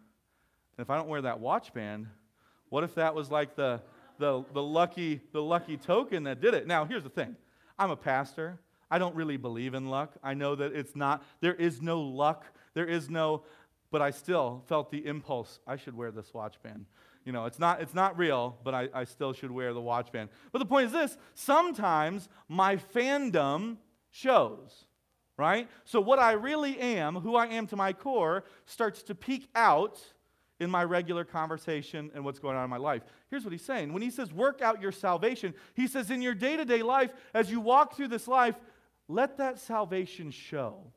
And 0.77 0.85
if 0.85 0.89
I 0.89 0.95
don't 0.95 1.07
wear 1.07 1.21
that 1.23 1.39
watch 1.39 1.73
band, 1.73 2.07
what 2.69 2.83
if 2.83 2.95
that 2.95 3.15
was 3.15 3.31
like 3.31 3.55
the, 3.55 3.81
the, 4.19 4.43
the, 4.53 4.61
lucky, 4.61 5.21
the 5.31 5.41
lucky 5.41 5.75
token 5.75 6.23
that 6.23 6.39
did 6.39 6.53
it? 6.53 6.67
Now, 6.67 6.85
here's 6.85 7.03
the 7.03 7.09
thing 7.09 7.35
I'm 7.79 7.89
a 7.89 7.97
pastor. 7.97 8.59
I 8.89 8.99
don't 8.99 9.15
really 9.15 9.37
believe 9.37 9.73
in 9.73 9.89
luck. 9.89 10.13
I 10.23 10.33
know 10.33 10.55
that 10.55 10.73
it's 10.73 10.95
not, 10.95 11.23
there 11.41 11.55
is 11.55 11.81
no 11.81 11.99
luck. 11.99 12.45
There 12.73 12.85
is 12.85 13.09
no, 13.09 13.43
but 13.91 14.01
I 14.01 14.11
still 14.11 14.63
felt 14.67 14.91
the 14.91 15.05
impulse. 15.05 15.59
I 15.65 15.77
should 15.77 15.95
wear 15.95 16.11
this 16.11 16.33
watch 16.33 16.61
band. 16.61 16.85
You 17.25 17.33
know, 17.33 17.45
it's 17.45 17.59
not, 17.59 17.81
it's 17.81 17.93
not 17.93 18.17
real, 18.17 18.57
but 18.63 18.73
I, 18.73 18.89
I 18.93 19.03
still 19.03 19.33
should 19.33 19.51
wear 19.51 19.73
the 19.73 19.81
watch 19.81 20.11
band. 20.11 20.29
But 20.51 20.59
the 20.59 20.65
point 20.65 20.87
is 20.87 20.91
this 20.93 21.17
sometimes 21.33 22.29
my 22.47 22.77
fandom 22.77 23.77
shows, 24.11 24.85
right? 25.37 25.67
So 25.83 25.99
what 25.99 26.19
I 26.19 26.33
really 26.33 26.79
am, 26.79 27.15
who 27.15 27.35
I 27.35 27.47
am 27.47 27.67
to 27.67 27.75
my 27.75 27.91
core, 27.91 28.45
starts 28.65 29.03
to 29.03 29.15
peek 29.15 29.49
out 29.55 29.99
in 30.59 30.69
my 30.69 30.83
regular 30.83 31.23
conversation 31.23 32.09
and 32.15 32.23
what's 32.23 32.39
going 32.39 32.55
on 32.57 32.63
in 32.63 32.69
my 32.69 32.77
life. 32.77 33.03
Here's 33.29 33.43
what 33.43 33.51
he's 33.51 33.65
saying. 33.65 33.93
When 33.93 34.01
he 34.01 34.09
says 34.09 34.33
work 34.33 34.61
out 34.61 34.81
your 34.81 34.91
salvation, 34.91 35.53
he 35.75 35.87
says 35.87 36.09
in 36.09 36.21
your 36.21 36.33
day 36.33 36.57
to 36.57 36.65
day 36.65 36.81
life, 36.81 37.11
as 37.33 37.51
you 37.51 37.59
walk 37.59 37.95
through 37.95 38.07
this 38.07 38.27
life, 38.27 38.55
let 39.07 39.37
that 39.37 39.59
salvation 39.59 40.31
show. 40.31 40.91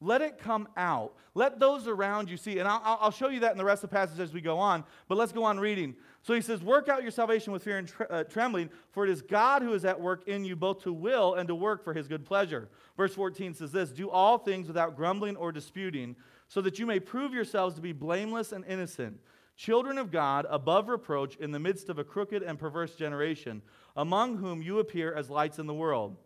Let 0.00 0.20
it 0.20 0.38
come 0.38 0.68
out. 0.76 1.14
Let 1.34 1.58
those 1.58 1.86
around 1.86 2.28
you 2.28 2.36
see. 2.36 2.58
And 2.58 2.68
I'll, 2.68 2.98
I'll, 3.00 3.10
show 3.10 3.28
you 3.28 3.40
that 3.40 3.52
in 3.52 3.58
the 3.58 3.64
rest 3.64 3.82
of 3.82 3.88
the 3.88 3.96
passage 3.96 4.20
as 4.20 4.32
we 4.32 4.42
go 4.42 4.58
on. 4.58 4.84
But 5.08 5.16
let's 5.16 5.32
go 5.32 5.42
on 5.44 5.58
reading. 5.58 5.94
So 6.22 6.34
he 6.34 6.42
says, 6.42 6.62
Work 6.62 6.90
out 6.90 7.02
your 7.02 7.10
salvation 7.10 7.50
with 7.50 7.64
fear 7.64 7.78
and 7.78 7.88
tre- 7.88 8.06
uh, 8.10 8.24
trembling, 8.24 8.68
for 8.90 9.04
it 9.04 9.10
is 9.10 9.22
God 9.22 9.62
who 9.62 9.72
is 9.72 9.86
at 9.86 9.98
work 9.98 10.28
in 10.28 10.44
you 10.44 10.54
both 10.54 10.82
to 10.82 10.92
will 10.92 11.34
and 11.34 11.48
to 11.48 11.54
work 11.54 11.82
for 11.82 11.94
his 11.94 12.08
good 12.08 12.26
pleasure. 12.26 12.68
Verse 12.96 13.14
14 13.14 13.54
says 13.54 13.72
this 13.72 13.90
Do 13.90 14.10
all 14.10 14.36
things 14.36 14.66
without 14.66 14.96
grumbling 14.96 15.36
or 15.36 15.50
disputing, 15.50 16.14
so 16.48 16.60
that 16.60 16.78
you 16.78 16.84
may 16.84 17.00
prove 17.00 17.32
yourselves 17.32 17.74
to 17.76 17.80
be 17.80 17.92
blameless 17.92 18.52
and 18.52 18.66
innocent, 18.66 19.18
children 19.56 19.96
of 19.96 20.10
God, 20.10 20.46
above 20.50 20.88
reproach, 20.88 21.36
in 21.36 21.52
the 21.52 21.60
midst 21.60 21.88
of 21.88 21.98
a 21.98 22.04
crooked 22.04 22.42
and 22.42 22.58
perverse 22.58 22.96
generation, 22.96 23.62
among 23.96 24.36
whom 24.36 24.60
you 24.60 24.78
appear 24.78 25.14
as 25.14 25.30
lights 25.30 25.58
in 25.58 25.66
the 25.66 25.74
world 25.74 26.18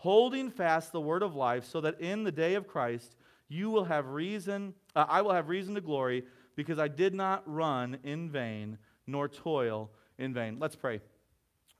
holding 0.00 0.50
fast 0.50 0.92
the 0.92 1.00
word 1.00 1.22
of 1.22 1.34
life, 1.34 1.64
so 1.64 1.78
that 1.82 2.00
in 2.00 2.24
the 2.24 2.32
day 2.32 2.54
of 2.54 2.66
Christ 2.66 3.16
you 3.48 3.68
will 3.68 3.84
have 3.84 4.06
reason, 4.06 4.72
uh, 4.96 5.04
I 5.06 5.20
will 5.20 5.32
have 5.32 5.50
reason 5.50 5.74
to 5.74 5.82
glory, 5.82 6.24
because 6.56 6.78
I 6.78 6.88
did 6.88 7.14
not 7.14 7.42
run 7.44 7.98
in 8.02 8.30
vain 8.30 8.78
nor 9.06 9.28
toil 9.28 9.90
in 10.18 10.32
vain. 10.32 10.56
Let's 10.58 10.74
pray. 10.74 11.00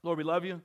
Lord, 0.03 0.19
we 0.19 0.23
love 0.23 0.45
you. 0.45 0.61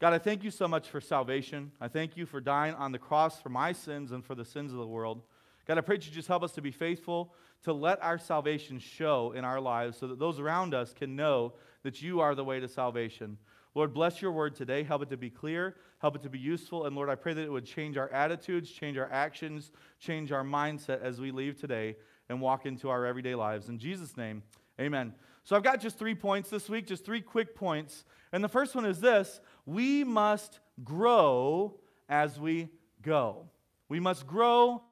God, 0.00 0.12
I 0.12 0.18
thank 0.18 0.44
you 0.44 0.52
so 0.52 0.68
much 0.68 0.88
for 0.88 1.00
salvation. 1.00 1.72
I 1.80 1.88
thank 1.88 2.16
you 2.16 2.26
for 2.26 2.40
dying 2.40 2.74
on 2.74 2.92
the 2.92 2.98
cross 2.98 3.40
for 3.40 3.48
my 3.48 3.72
sins 3.72 4.12
and 4.12 4.24
for 4.24 4.36
the 4.36 4.44
sins 4.44 4.72
of 4.72 4.78
the 4.78 4.86
world. 4.86 5.22
God, 5.66 5.78
I 5.78 5.80
pray 5.80 5.96
that 5.96 6.06
you 6.06 6.12
just 6.12 6.28
help 6.28 6.42
us 6.44 6.52
to 6.52 6.62
be 6.62 6.70
faithful, 6.70 7.34
to 7.64 7.72
let 7.72 8.02
our 8.02 8.18
salvation 8.18 8.78
show 8.78 9.32
in 9.32 9.44
our 9.44 9.60
lives 9.60 9.98
so 9.98 10.06
that 10.06 10.18
those 10.18 10.38
around 10.38 10.74
us 10.74 10.92
can 10.92 11.16
know 11.16 11.54
that 11.82 12.00
you 12.00 12.20
are 12.20 12.34
the 12.34 12.44
way 12.44 12.60
to 12.60 12.68
salvation. 12.68 13.36
Lord, 13.74 13.94
bless 13.94 14.20
your 14.20 14.32
word 14.32 14.54
today. 14.56 14.82
Help 14.82 15.02
it 15.02 15.10
to 15.10 15.16
be 15.16 15.30
clear, 15.30 15.76
help 15.98 16.16
it 16.16 16.22
to 16.22 16.28
be 16.28 16.38
useful. 16.38 16.86
And 16.86 16.96
Lord, 16.96 17.08
I 17.08 17.14
pray 17.14 17.34
that 17.34 17.42
it 17.42 17.52
would 17.52 17.66
change 17.66 17.96
our 17.96 18.10
attitudes, 18.12 18.70
change 18.70 18.98
our 18.98 19.10
actions, 19.10 19.70
change 20.00 20.32
our 20.32 20.42
mindset 20.42 21.02
as 21.02 21.20
we 21.20 21.30
leave 21.30 21.60
today 21.60 21.96
and 22.28 22.40
walk 22.40 22.66
into 22.66 22.88
our 22.88 23.06
everyday 23.06 23.34
lives. 23.34 23.68
In 23.68 23.78
Jesus' 23.78 24.16
name, 24.16 24.42
amen. 24.80 25.14
So 25.44 25.56
I've 25.56 25.62
got 25.62 25.80
just 25.80 25.98
three 25.98 26.14
points 26.14 26.50
this 26.50 26.68
week, 26.68 26.86
just 26.86 27.04
three 27.04 27.20
quick 27.20 27.54
points. 27.54 28.04
And 28.32 28.42
the 28.42 28.48
first 28.48 28.74
one 28.74 28.84
is 28.84 29.00
this 29.00 29.40
we 29.66 30.04
must 30.04 30.60
grow 30.82 31.78
as 32.08 32.38
we 32.38 32.68
go. 33.02 33.46
We 33.88 34.00
must 34.00 34.26
grow 34.26 34.82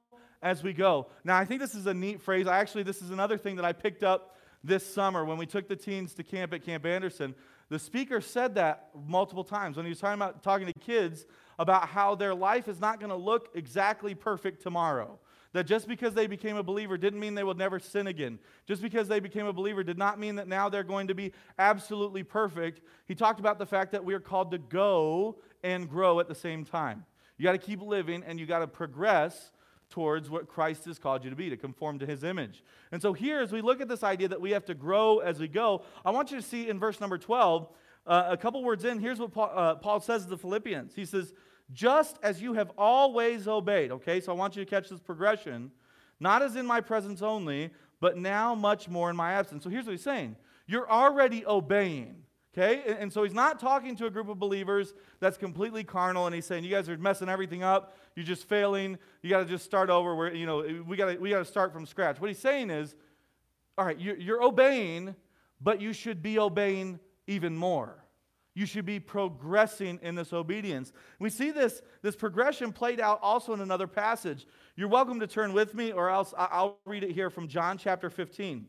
as 0.42 0.62
we 0.62 0.72
go. 0.72 1.08
Now, 1.24 1.36
I 1.36 1.44
think 1.44 1.60
this 1.60 1.74
is 1.74 1.86
a 1.86 1.94
neat 1.94 2.20
phrase. 2.20 2.46
Actually, 2.46 2.84
this 2.84 3.02
is 3.02 3.10
another 3.10 3.38
thing 3.38 3.56
that 3.56 3.64
I 3.64 3.72
picked 3.72 4.02
up 4.02 4.36
this 4.64 4.84
summer 4.84 5.24
when 5.24 5.38
we 5.38 5.46
took 5.46 5.68
the 5.68 5.76
teens 5.76 6.14
to 6.14 6.22
camp 6.22 6.52
at 6.52 6.64
Camp 6.64 6.86
Anderson. 6.86 7.34
The 7.70 7.78
speaker 7.78 8.20
said 8.20 8.54
that 8.54 8.88
multiple 9.06 9.44
times 9.44 9.76
when 9.76 9.84
he 9.84 9.90
was 9.90 10.00
talking 10.00 10.14
about 10.14 10.42
talking 10.42 10.66
to 10.66 10.72
kids 10.72 11.26
about 11.58 11.88
how 11.88 12.14
their 12.14 12.34
life 12.34 12.68
is 12.68 12.80
not 12.80 12.98
going 12.98 13.10
to 13.10 13.16
look 13.16 13.50
exactly 13.54 14.14
perfect 14.14 14.62
tomorrow. 14.62 15.18
That 15.52 15.64
just 15.64 15.88
because 15.88 16.12
they 16.14 16.26
became 16.26 16.56
a 16.56 16.62
believer 16.62 16.98
didn't 16.98 17.20
mean 17.20 17.34
they 17.34 17.44
would 17.44 17.56
never 17.56 17.78
sin 17.78 18.06
again. 18.06 18.38
Just 18.66 18.82
because 18.82 19.08
they 19.08 19.18
became 19.18 19.46
a 19.46 19.52
believer 19.52 19.82
did 19.82 19.96
not 19.96 20.18
mean 20.18 20.36
that 20.36 20.46
now 20.46 20.68
they're 20.68 20.82
going 20.82 21.08
to 21.08 21.14
be 21.14 21.32
absolutely 21.58 22.22
perfect. 22.22 22.82
He 23.06 23.14
talked 23.14 23.40
about 23.40 23.58
the 23.58 23.66
fact 23.66 23.92
that 23.92 24.04
we 24.04 24.12
are 24.12 24.20
called 24.20 24.50
to 24.50 24.58
go 24.58 25.38
and 25.62 25.88
grow 25.88 26.20
at 26.20 26.28
the 26.28 26.34
same 26.34 26.64
time. 26.64 27.04
You 27.38 27.44
got 27.44 27.52
to 27.52 27.58
keep 27.58 27.80
living 27.80 28.22
and 28.26 28.38
you 28.38 28.46
got 28.46 28.58
to 28.58 28.66
progress 28.66 29.50
towards 29.90 30.28
what 30.28 30.48
Christ 30.48 30.84
has 30.84 30.98
called 30.98 31.24
you 31.24 31.30
to 31.30 31.36
be, 31.36 31.50
to 31.50 31.56
conform 31.56 31.98
to 31.98 32.06
his 32.06 32.24
image. 32.24 32.62
And 32.92 33.00
so, 33.00 33.12
here, 33.12 33.40
as 33.40 33.52
we 33.52 33.62
look 33.62 33.80
at 33.80 33.88
this 33.88 34.02
idea 34.02 34.28
that 34.28 34.40
we 34.40 34.50
have 34.50 34.64
to 34.66 34.74
grow 34.74 35.18
as 35.18 35.38
we 35.38 35.48
go, 35.48 35.82
I 36.04 36.10
want 36.10 36.30
you 36.30 36.36
to 36.36 36.42
see 36.42 36.68
in 36.68 36.78
verse 36.78 37.00
number 37.00 37.18
12, 37.18 37.68
uh, 38.06 38.26
a 38.28 38.36
couple 38.36 38.62
words 38.62 38.84
in, 38.84 38.98
here's 38.98 39.18
what 39.18 39.32
Paul, 39.32 39.50
uh, 39.54 39.74
Paul 39.76 40.00
says 40.00 40.24
to 40.24 40.30
the 40.30 40.38
Philippians. 40.38 40.94
He 40.94 41.04
says, 41.04 41.32
Just 41.72 42.18
as 42.22 42.40
you 42.42 42.54
have 42.54 42.70
always 42.76 43.48
obeyed, 43.48 43.90
okay, 43.92 44.20
so 44.20 44.32
I 44.32 44.34
want 44.34 44.56
you 44.56 44.64
to 44.64 44.70
catch 44.70 44.88
this 44.88 45.00
progression, 45.00 45.70
not 46.20 46.42
as 46.42 46.56
in 46.56 46.66
my 46.66 46.80
presence 46.80 47.22
only, 47.22 47.70
but 48.00 48.16
now 48.16 48.54
much 48.54 48.88
more 48.88 49.10
in 49.10 49.16
my 49.16 49.32
absence. 49.32 49.64
So, 49.64 49.70
here's 49.70 49.86
what 49.86 49.92
he's 49.92 50.02
saying 50.02 50.36
you're 50.66 50.90
already 50.90 51.46
obeying. 51.46 52.24
Okay? 52.58 52.96
And, 52.98 53.12
so 53.12 53.22
he's 53.22 53.34
not 53.34 53.60
talking 53.60 53.94
to 53.96 54.06
a 54.06 54.10
group 54.10 54.28
of 54.28 54.38
believers 54.38 54.94
that's 55.20 55.38
completely 55.38 55.84
carnal 55.84 56.26
and 56.26 56.34
he's 56.34 56.44
saying, 56.44 56.64
You 56.64 56.70
guys 56.70 56.88
are 56.88 56.98
messing 56.98 57.28
everything 57.28 57.62
up. 57.62 57.96
You're 58.16 58.26
just 58.26 58.48
failing. 58.48 58.98
You 59.22 59.30
got 59.30 59.40
to 59.40 59.44
just 59.44 59.64
start 59.64 59.90
over. 59.90 60.16
Where, 60.16 60.34
you 60.34 60.46
know, 60.46 60.82
we 60.86 60.96
got 60.96 61.20
we 61.20 61.30
to 61.30 61.44
start 61.44 61.72
from 61.72 61.86
scratch. 61.86 62.20
What 62.20 62.28
he's 62.28 62.38
saying 62.38 62.70
is, 62.70 62.96
All 63.76 63.84
right, 63.84 63.98
you're, 63.98 64.16
you're 64.16 64.42
obeying, 64.42 65.14
but 65.60 65.80
you 65.80 65.92
should 65.92 66.20
be 66.20 66.38
obeying 66.38 66.98
even 67.28 67.56
more. 67.56 68.04
You 68.54 68.66
should 68.66 68.86
be 68.86 68.98
progressing 68.98 70.00
in 70.02 70.16
this 70.16 70.32
obedience. 70.32 70.92
We 71.20 71.30
see 71.30 71.52
this, 71.52 71.80
this 72.02 72.16
progression 72.16 72.72
played 72.72 72.98
out 72.98 73.20
also 73.22 73.52
in 73.52 73.60
another 73.60 73.86
passage. 73.86 74.48
You're 74.74 74.88
welcome 74.88 75.20
to 75.20 75.28
turn 75.28 75.52
with 75.52 75.76
me, 75.76 75.92
or 75.92 76.10
else 76.10 76.34
I'll 76.36 76.80
read 76.84 77.04
it 77.04 77.12
here 77.12 77.30
from 77.30 77.46
John 77.46 77.78
chapter 77.78 78.10
15. 78.10 78.66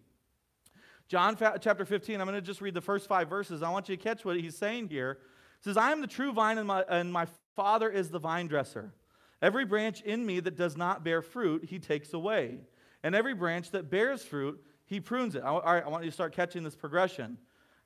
John 1.10 1.36
chapter 1.36 1.86
15, 1.86 2.22
I'm 2.22 2.28
going 2.28 2.36
to 2.36 2.42
just 2.42 2.62
read 2.62 2.76
the 2.76 2.82
first 2.82 3.08
five 3.08 3.28
verses. 3.28 3.64
I 3.64 3.72
want 3.72 3.90
you 3.90 3.98
to 3.98 4.02
catch 4.02 4.24
what 4.24 4.40
he's 4.40 4.56
saying 4.56 4.90
here. 4.90 5.18
It 5.58 5.64
says, 5.64 5.76
I 5.76 5.92
am 5.92 6.02
the 6.02 6.08
true 6.08 6.32
vine, 6.32 6.60
and 6.60 6.68
my, 6.68 6.86
and 6.88 7.12
my 7.12 7.26
Father 7.56 7.90
is 7.90 8.10
the 8.10 8.20
vine 8.20 8.48
dresser. 8.48 8.94
Every 9.42 9.66
branch 9.66 10.02
in 10.02 10.24
me 10.24 10.40
that 10.40 10.56
does 10.56 10.78
not 10.78 11.04
bear 11.04 11.24
fruit, 11.24 11.66
he 11.66 11.80
takes 11.80 12.14
away. 12.14 12.60
And 13.02 13.16
every 13.16 13.34
branch 13.34 13.72
that 13.72 13.90
bears 13.90 14.24
fruit, 14.24 14.64
he 14.86 15.00
prunes 15.00 15.34
it. 15.34 15.42
All 15.42 15.62
right, 15.62 15.84
I 15.84 15.90
want 15.90 16.04
you 16.04 16.12
to 16.12 16.14
start 16.14 16.36
catching 16.36 16.64
this 16.64 16.76
progression. 16.76 17.40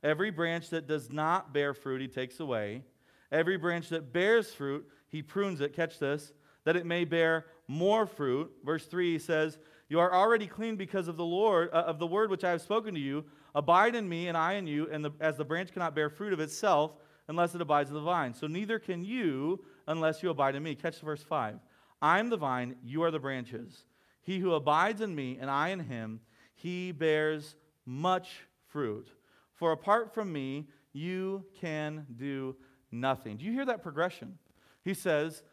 Every 0.03 0.29
branch 0.29 0.69
that 0.71 0.85
does 0.85 1.09
not 1.09 1.53
bear 1.53 1.73
fruit, 1.73 2.01
he 2.01 2.09
takes 2.09 2.41
away. 2.41 2.83
Every 3.31 3.55
branch 3.55 3.87
that 3.89 4.11
bears 4.11 4.53
fruit, 4.53 4.85
he 5.07 5.21
prunes 5.21 5.61
it. 5.61 5.73
Catch 5.73 5.97
this, 5.97 6.33
that 6.65 6.75
it 6.75 6.85
may 6.85 7.05
bear 7.05 7.45
more 7.69 8.05
fruit. 8.05 8.51
Verse 8.65 8.85
3 8.85 9.17
says, 9.17 9.59
you 9.89 9.99
are 9.99 10.13
already 10.13 10.47
clean 10.47 10.75
because 10.75 11.07
of 11.07 11.17
the 11.17 11.25
Lord, 11.25 11.69
uh, 11.73 11.83
of 11.87 11.99
the 11.99 12.07
word 12.07 12.29
which 12.29 12.43
I 12.43 12.51
have 12.51 12.61
spoken 12.61 12.93
to 12.93 12.99
you. 12.99 13.25
Abide 13.55 13.95
in 13.95 14.07
me, 14.07 14.27
and 14.27 14.37
I 14.37 14.53
in 14.53 14.65
you, 14.65 14.87
and 14.91 15.05
the, 15.05 15.11
as 15.19 15.37
the 15.37 15.45
branch 15.45 15.71
cannot 15.71 15.95
bear 15.95 16.09
fruit 16.09 16.33
of 16.33 16.39
itself 16.39 16.93
unless 17.27 17.55
it 17.55 17.61
abides 17.61 17.89
in 17.89 17.95
the 17.95 18.01
vine. 18.01 18.33
So 18.33 18.47
neither 18.47 18.79
can 18.79 19.03
you 19.03 19.63
unless 19.87 20.23
you 20.23 20.29
abide 20.29 20.55
in 20.55 20.63
me. 20.63 20.75
Catch 20.75 20.99
the 20.99 21.05
verse 21.05 21.23
5. 21.23 21.59
I 22.01 22.19
am 22.19 22.29
the 22.29 22.37
vine, 22.37 22.75
you 22.83 23.03
are 23.03 23.11
the 23.11 23.19
branches. 23.19 23.85
He 24.21 24.39
who 24.39 24.53
abides 24.53 25.01
in 25.01 25.13
me, 25.15 25.37
and 25.39 25.49
I 25.49 25.69
in 25.69 25.79
him, 25.79 26.21
he 26.55 26.91
bears 26.91 27.55
much 27.85 28.29
fruit. 28.67 29.07
For 29.53 29.71
apart 29.71 30.13
from 30.13 30.31
me, 30.31 30.67
you 30.91 31.45
can 31.59 32.05
do 32.15 32.55
nothing. 32.91 33.37
Do 33.37 33.45
you 33.45 33.51
hear 33.51 33.65
that 33.65 33.83
progression? 33.83 34.37
He 34.83 34.93
says, 34.93 35.43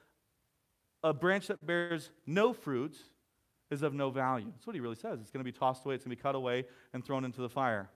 a 1.03 1.15
branch 1.15 1.47
that 1.49 1.65
bears 1.65 2.11
no 2.27 2.53
fruit 2.53 2.97
is 3.71 3.83
of 3.83 3.95
no 3.95 4.11
value. 4.11 4.51
That's 4.53 4.67
what 4.67 4.75
he 4.75 4.81
really 4.81 4.97
says. 4.97 5.21
It's 5.21 5.31
going 5.31 5.45
to 5.45 5.53
be 5.53 5.57
tossed 5.57 5.85
away, 5.85 5.95
it's 5.95 6.05
going 6.05 6.17
to 6.17 6.17
be 6.17 6.23
cut 6.23 6.35
away 6.35 6.65
and 6.93 7.05
thrown 7.05 7.25
into 7.25 7.41
the 7.41 7.49
fire. 7.49 7.89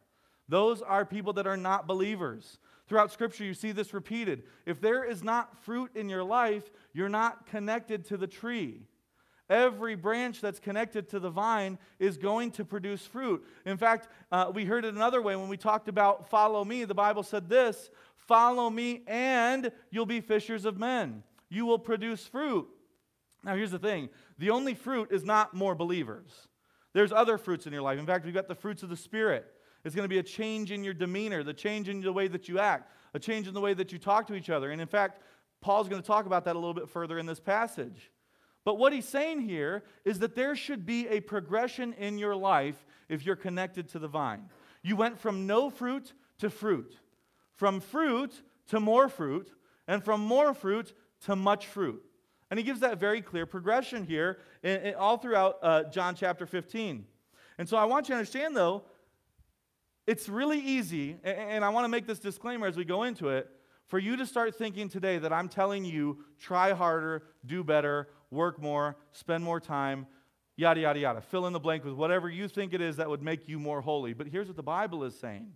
Those 0.48 0.82
are 0.82 1.04
people 1.04 1.32
that 1.34 1.46
are 1.46 1.56
not 1.56 1.86
believers. 1.86 2.58
Throughout 2.86 3.10
Scripture, 3.10 3.44
you 3.44 3.54
see 3.54 3.72
this 3.72 3.94
repeated. 3.94 4.42
If 4.66 4.80
there 4.80 5.04
is 5.04 5.24
not 5.24 5.56
fruit 5.64 5.90
in 5.94 6.08
your 6.08 6.22
life, 6.22 6.70
you're 6.92 7.08
not 7.08 7.46
connected 7.46 8.04
to 8.06 8.16
the 8.16 8.26
tree. 8.26 8.82
Every 9.48 9.94
branch 9.94 10.40
that's 10.40 10.58
connected 10.58 11.08
to 11.10 11.20
the 11.20 11.30
vine 11.30 11.78
is 11.98 12.16
going 12.16 12.50
to 12.52 12.64
produce 12.64 13.06
fruit. 13.06 13.44
In 13.66 13.76
fact, 13.76 14.08
uh, 14.32 14.50
we 14.54 14.64
heard 14.64 14.84
it 14.84 14.94
another 14.94 15.20
way 15.20 15.36
when 15.36 15.48
we 15.48 15.56
talked 15.56 15.88
about 15.88 16.30
follow 16.30 16.64
me. 16.64 16.84
The 16.84 16.94
Bible 16.94 17.22
said 17.22 17.48
this 17.48 17.90
follow 18.16 18.70
me, 18.70 19.02
and 19.06 19.70
you'll 19.90 20.06
be 20.06 20.20
fishers 20.20 20.64
of 20.64 20.78
men. 20.78 21.22
You 21.50 21.66
will 21.66 21.78
produce 21.78 22.26
fruit. 22.26 22.68
Now, 23.44 23.54
here's 23.54 23.70
the 23.70 23.78
thing 23.78 24.08
the 24.38 24.50
only 24.50 24.74
fruit 24.74 25.08
is 25.12 25.24
not 25.24 25.54
more 25.54 25.74
believers. 25.74 26.30
There's 26.92 27.12
other 27.12 27.38
fruits 27.38 27.66
in 27.66 27.72
your 27.72 27.82
life. 27.82 27.98
In 27.98 28.06
fact, 28.06 28.24
we've 28.24 28.34
got 28.34 28.48
the 28.48 28.54
fruits 28.54 28.82
of 28.82 28.88
the 28.88 28.96
Spirit. 28.96 29.46
It's 29.84 29.94
going 29.94 30.04
to 30.04 30.08
be 30.08 30.18
a 30.18 30.22
change 30.22 30.70
in 30.70 30.82
your 30.82 30.94
demeanor, 30.94 31.42
the 31.42 31.52
change 31.52 31.88
in 31.88 32.00
the 32.00 32.12
way 32.12 32.28
that 32.28 32.48
you 32.48 32.58
act, 32.58 32.90
a 33.12 33.18
change 33.18 33.46
in 33.46 33.54
the 33.54 33.60
way 33.60 33.74
that 33.74 33.92
you 33.92 33.98
talk 33.98 34.26
to 34.28 34.34
each 34.34 34.48
other. 34.48 34.70
And 34.70 34.80
in 34.80 34.86
fact, 34.86 35.20
Paul's 35.60 35.88
going 35.88 36.00
to 36.00 36.06
talk 36.06 36.24
about 36.24 36.44
that 36.46 36.56
a 36.56 36.58
little 36.58 36.74
bit 36.74 36.88
further 36.88 37.18
in 37.18 37.26
this 37.26 37.40
passage. 37.40 38.10
But 38.64 38.78
what 38.78 38.94
he's 38.94 39.08
saying 39.08 39.40
here 39.40 39.82
is 40.04 40.20
that 40.20 40.34
there 40.34 40.56
should 40.56 40.86
be 40.86 41.06
a 41.08 41.20
progression 41.20 41.92
in 41.94 42.16
your 42.16 42.34
life 42.34 42.86
if 43.10 43.26
you're 43.26 43.36
connected 43.36 43.88
to 43.90 43.98
the 43.98 44.08
vine. 44.08 44.48
You 44.82 44.96
went 44.96 45.18
from 45.18 45.46
no 45.46 45.68
fruit 45.68 46.14
to 46.38 46.48
fruit, 46.48 46.96
from 47.56 47.80
fruit 47.80 48.40
to 48.68 48.80
more 48.80 49.08
fruit, 49.08 49.52
and 49.86 50.02
from 50.02 50.20
more 50.22 50.54
fruit 50.54 50.94
to 51.26 51.36
much 51.36 51.66
fruit. 51.66 52.02
And 52.54 52.58
he 52.60 52.62
gives 52.62 52.78
that 52.82 53.00
very 53.00 53.20
clear 53.20 53.46
progression 53.46 54.04
here 54.04 54.38
in, 54.62 54.80
in, 54.80 54.94
all 54.94 55.18
throughout 55.18 55.58
uh, 55.60 55.82
John 55.90 56.14
chapter 56.14 56.46
15. 56.46 57.04
And 57.58 57.68
so 57.68 57.76
I 57.76 57.84
want 57.84 58.08
you 58.08 58.12
to 58.12 58.18
understand, 58.18 58.56
though, 58.56 58.84
it's 60.06 60.28
really 60.28 60.60
easy, 60.60 61.16
and, 61.24 61.36
and 61.36 61.64
I 61.64 61.70
want 61.70 61.84
to 61.84 61.88
make 61.88 62.06
this 62.06 62.20
disclaimer 62.20 62.68
as 62.68 62.76
we 62.76 62.84
go 62.84 63.02
into 63.02 63.30
it, 63.30 63.50
for 63.88 63.98
you 63.98 64.16
to 64.16 64.24
start 64.24 64.54
thinking 64.54 64.88
today 64.88 65.18
that 65.18 65.32
I'm 65.32 65.48
telling 65.48 65.84
you 65.84 66.18
try 66.38 66.72
harder, 66.72 67.24
do 67.44 67.64
better, 67.64 68.08
work 68.30 68.62
more, 68.62 68.98
spend 69.10 69.42
more 69.42 69.58
time. 69.58 70.06
yada, 70.54 70.80
yada, 70.80 71.00
yada. 71.00 71.20
Fill 71.22 71.48
in 71.48 71.52
the 71.52 71.58
blank 71.58 71.84
with 71.84 71.94
whatever 71.94 72.30
you 72.30 72.46
think 72.46 72.72
it 72.72 72.80
is 72.80 72.94
that 72.98 73.10
would 73.10 73.20
make 73.20 73.48
you 73.48 73.58
more 73.58 73.80
holy. 73.80 74.12
But 74.12 74.28
here's 74.28 74.46
what 74.46 74.54
the 74.54 74.62
Bible 74.62 75.02
is 75.02 75.18
saying 75.18 75.48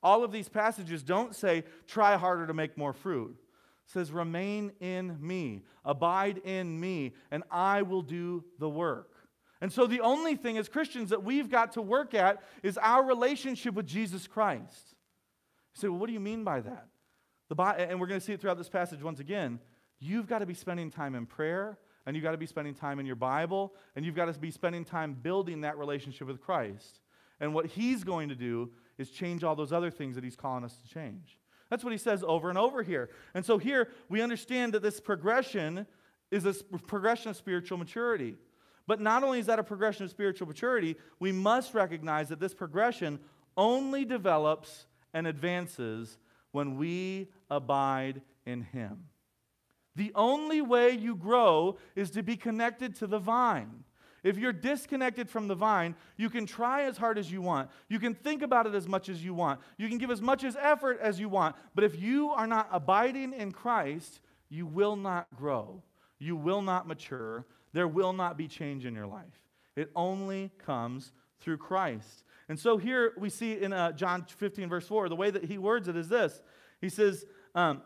all 0.00 0.22
of 0.22 0.30
these 0.30 0.48
passages 0.48 1.02
don't 1.02 1.34
say, 1.34 1.64
try 1.88 2.16
harder 2.16 2.46
to 2.46 2.54
make 2.54 2.78
more 2.78 2.92
fruit. 2.92 3.36
Says, 3.86 4.10
remain 4.10 4.72
in 4.80 5.16
me, 5.20 5.62
abide 5.84 6.38
in 6.38 6.78
me, 6.78 7.14
and 7.30 7.44
I 7.50 7.82
will 7.82 8.02
do 8.02 8.44
the 8.58 8.68
work. 8.68 9.12
And 9.60 9.72
so 9.72 9.86
the 9.86 10.00
only 10.00 10.34
thing 10.34 10.58
as 10.58 10.68
Christians 10.68 11.10
that 11.10 11.22
we've 11.22 11.48
got 11.48 11.72
to 11.72 11.82
work 11.82 12.12
at 12.12 12.42
is 12.62 12.76
our 12.78 13.04
relationship 13.04 13.74
with 13.74 13.86
Jesus 13.86 14.26
Christ. 14.26 14.94
You 15.74 15.80
say, 15.80 15.88
well, 15.88 15.98
what 15.98 16.08
do 16.08 16.12
you 16.12 16.20
mean 16.20 16.44
by 16.44 16.60
that? 16.60 16.88
The, 17.48 17.62
and 17.62 18.00
we're 18.00 18.08
going 18.08 18.20
to 18.20 18.26
see 18.26 18.32
it 18.32 18.40
throughout 18.40 18.58
this 18.58 18.68
passage 18.68 19.02
once 19.02 19.20
again. 19.20 19.60
You've 19.98 20.26
got 20.26 20.40
to 20.40 20.46
be 20.46 20.54
spending 20.54 20.90
time 20.90 21.14
in 21.14 21.24
prayer, 21.24 21.78
and 22.04 22.14
you've 22.14 22.24
got 22.24 22.32
to 22.32 22.38
be 22.38 22.46
spending 22.46 22.74
time 22.74 22.98
in 22.98 23.06
your 23.06 23.16
Bible, 23.16 23.72
and 23.94 24.04
you've 24.04 24.16
got 24.16 24.26
to 24.26 24.38
be 24.38 24.50
spending 24.50 24.84
time 24.84 25.14
building 25.14 25.62
that 25.62 25.78
relationship 25.78 26.26
with 26.26 26.40
Christ. 26.40 27.00
And 27.40 27.54
what 27.54 27.66
He's 27.66 28.04
going 28.04 28.28
to 28.30 28.34
do 28.34 28.70
is 28.98 29.10
change 29.10 29.44
all 29.44 29.54
those 29.54 29.72
other 29.72 29.90
things 29.90 30.16
that 30.16 30.24
He's 30.24 30.36
calling 30.36 30.64
us 30.64 30.76
to 30.76 30.88
change. 30.88 31.38
That's 31.70 31.84
what 31.84 31.92
He 31.92 31.98
says 31.98 32.24
over 32.26 32.48
and 32.48 32.58
over 32.58 32.82
here. 32.82 33.10
And 33.34 33.44
so 33.44 33.58
here 33.58 33.88
we 34.08 34.22
understand 34.22 34.74
that 34.74 34.82
this 34.82 35.00
progression 35.00 35.86
is 36.30 36.46
a 36.46 36.54
progression 36.86 37.30
of 37.30 37.36
spiritual 37.36 37.78
maturity. 37.78 38.36
But 38.86 39.00
not 39.00 39.24
only 39.24 39.40
is 39.40 39.46
that 39.46 39.58
a 39.58 39.64
progression 39.64 40.04
of 40.04 40.10
spiritual 40.10 40.46
maturity, 40.46 40.96
we 41.18 41.32
must 41.32 41.74
recognize 41.74 42.28
that 42.28 42.40
this 42.40 42.54
progression 42.54 43.18
only 43.56 44.04
develops 44.04 44.86
and 45.12 45.26
advances 45.26 46.18
when 46.52 46.76
we 46.76 47.28
abide 47.50 48.22
in 48.44 48.62
Him. 48.62 49.04
The 49.96 50.12
only 50.14 50.60
way 50.60 50.90
you 50.90 51.16
grow 51.16 51.78
is 51.94 52.10
to 52.10 52.22
be 52.22 52.36
connected 52.36 52.94
to 52.96 53.06
the 53.06 53.18
vine. 53.18 53.84
If 54.22 54.38
you're 54.38 54.52
disconnected 54.52 55.28
from 55.28 55.48
the 55.48 55.54
vine, 55.54 55.94
you 56.16 56.30
can 56.30 56.46
try 56.46 56.84
as 56.84 56.96
hard 56.96 57.18
as 57.18 57.30
you 57.30 57.42
want. 57.42 57.70
You 57.88 57.98
can 57.98 58.14
think 58.14 58.42
about 58.42 58.66
it 58.66 58.74
as 58.74 58.88
much 58.88 59.08
as 59.08 59.24
you 59.24 59.34
want. 59.34 59.60
You 59.76 59.88
can 59.88 59.98
give 59.98 60.10
as 60.10 60.20
much 60.20 60.44
as 60.44 60.56
effort 60.56 60.98
as 61.00 61.20
you 61.20 61.28
want. 61.28 61.56
But 61.74 61.84
if 61.84 62.00
you 62.00 62.30
are 62.30 62.46
not 62.46 62.68
abiding 62.72 63.32
in 63.32 63.52
Christ, 63.52 64.20
you 64.48 64.66
will 64.66 64.96
not 64.96 65.28
grow. 65.36 65.82
You 66.18 66.36
will 66.36 66.62
not 66.62 66.86
mature. 66.86 67.44
There 67.72 67.88
will 67.88 68.12
not 68.12 68.36
be 68.36 68.48
change 68.48 68.86
in 68.86 68.94
your 68.94 69.06
life. 69.06 69.42
It 69.76 69.90
only 69.94 70.50
comes 70.64 71.12
through 71.40 71.58
Christ. 71.58 72.24
And 72.48 72.58
so 72.58 72.78
here 72.78 73.12
we 73.18 73.28
see 73.28 73.60
in 73.60 73.72
uh, 73.72 73.92
John 73.92 74.24
15, 74.24 74.68
verse 74.68 74.86
4, 74.86 75.08
the 75.08 75.16
way 75.16 75.30
that 75.30 75.44
he 75.44 75.58
words 75.58 75.88
it 75.88 75.96
is 75.96 76.08
this 76.08 76.40
He 76.80 76.88
says, 76.88 77.26
um, 77.54 77.82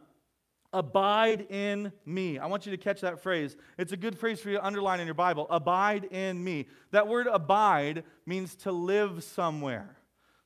Abide 0.72 1.46
in 1.50 1.92
me. 2.06 2.38
I 2.38 2.46
want 2.46 2.64
you 2.64 2.70
to 2.70 2.78
catch 2.78 3.00
that 3.00 3.20
phrase. 3.20 3.56
It's 3.76 3.92
a 3.92 3.96
good 3.96 4.16
phrase 4.16 4.40
for 4.40 4.50
you 4.50 4.56
to 4.56 4.64
underline 4.64 5.00
in 5.00 5.06
your 5.06 5.14
Bible. 5.14 5.46
Abide 5.50 6.04
in 6.04 6.42
me. 6.42 6.68
That 6.92 7.08
word 7.08 7.26
abide 7.26 8.04
means 8.24 8.54
to 8.56 8.72
live 8.72 9.24
somewhere. 9.24 9.96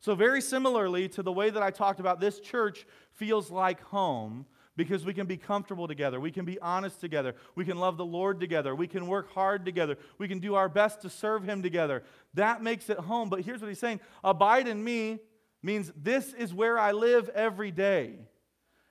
So, 0.00 0.14
very 0.14 0.40
similarly 0.40 1.08
to 1.10 1.22
the 1.22 1.32
way 1.32 1.50
that 1.50 1.62
I 1.62 1.70
talked 1.70 2.00
about 2.00 2.20
this 2.20 2.40
church 2.40 2.86
feels 3.12 3.50
like 3.50 3.82
home 3.84 4.46
because 4.76 5.04
we 5.04 5.14
can 5.14 5.26
be 5.26 5.36
comfortable 5.36 5.86
together. 5.86 6.18
We 6.20 6.30
can 6.30 6.44
be 6.44 6.58
honest 6.60 7.00
together. 7.00 7.34
We 7.54 7.64
can 7.64 7.78
love 7.78 7.96
the 7.96 8.04
Lord 8.04 8.40
together. 8.40 8.74
We 8.74 8.86
can 8.86 9.06
work 9.06 9.32
hard 9.32 9.64
together. 9.64 9.96
We 10.18 10.26
can 10.26 10.40
do 10.40 10.54
our 10.54 10.68
best 10.68 11.02
to 11.02 11.10
serve 11.10 11.44
Him 11.44 11.62
together. 11.62 12.02
That 12.34 12.62
makes 12.62 12.90
it 12.90 12.98
home. 12.98 13.28
But 13.28 13.42
here's 13.42 13.60
what 13.60 13.68
He's 13.68 13.78
saying 13.78 14.00
Abide 14.22 14.68
in 14.68 14.82
me 14.82 15.20
means 15.62 15.92
this 15.96 16.32
is 16.34 16.52
where 16.52 16.78
I 16.78 16.92
live 16.92 17.28
every 17.30 17.70
day. 17.70 18.18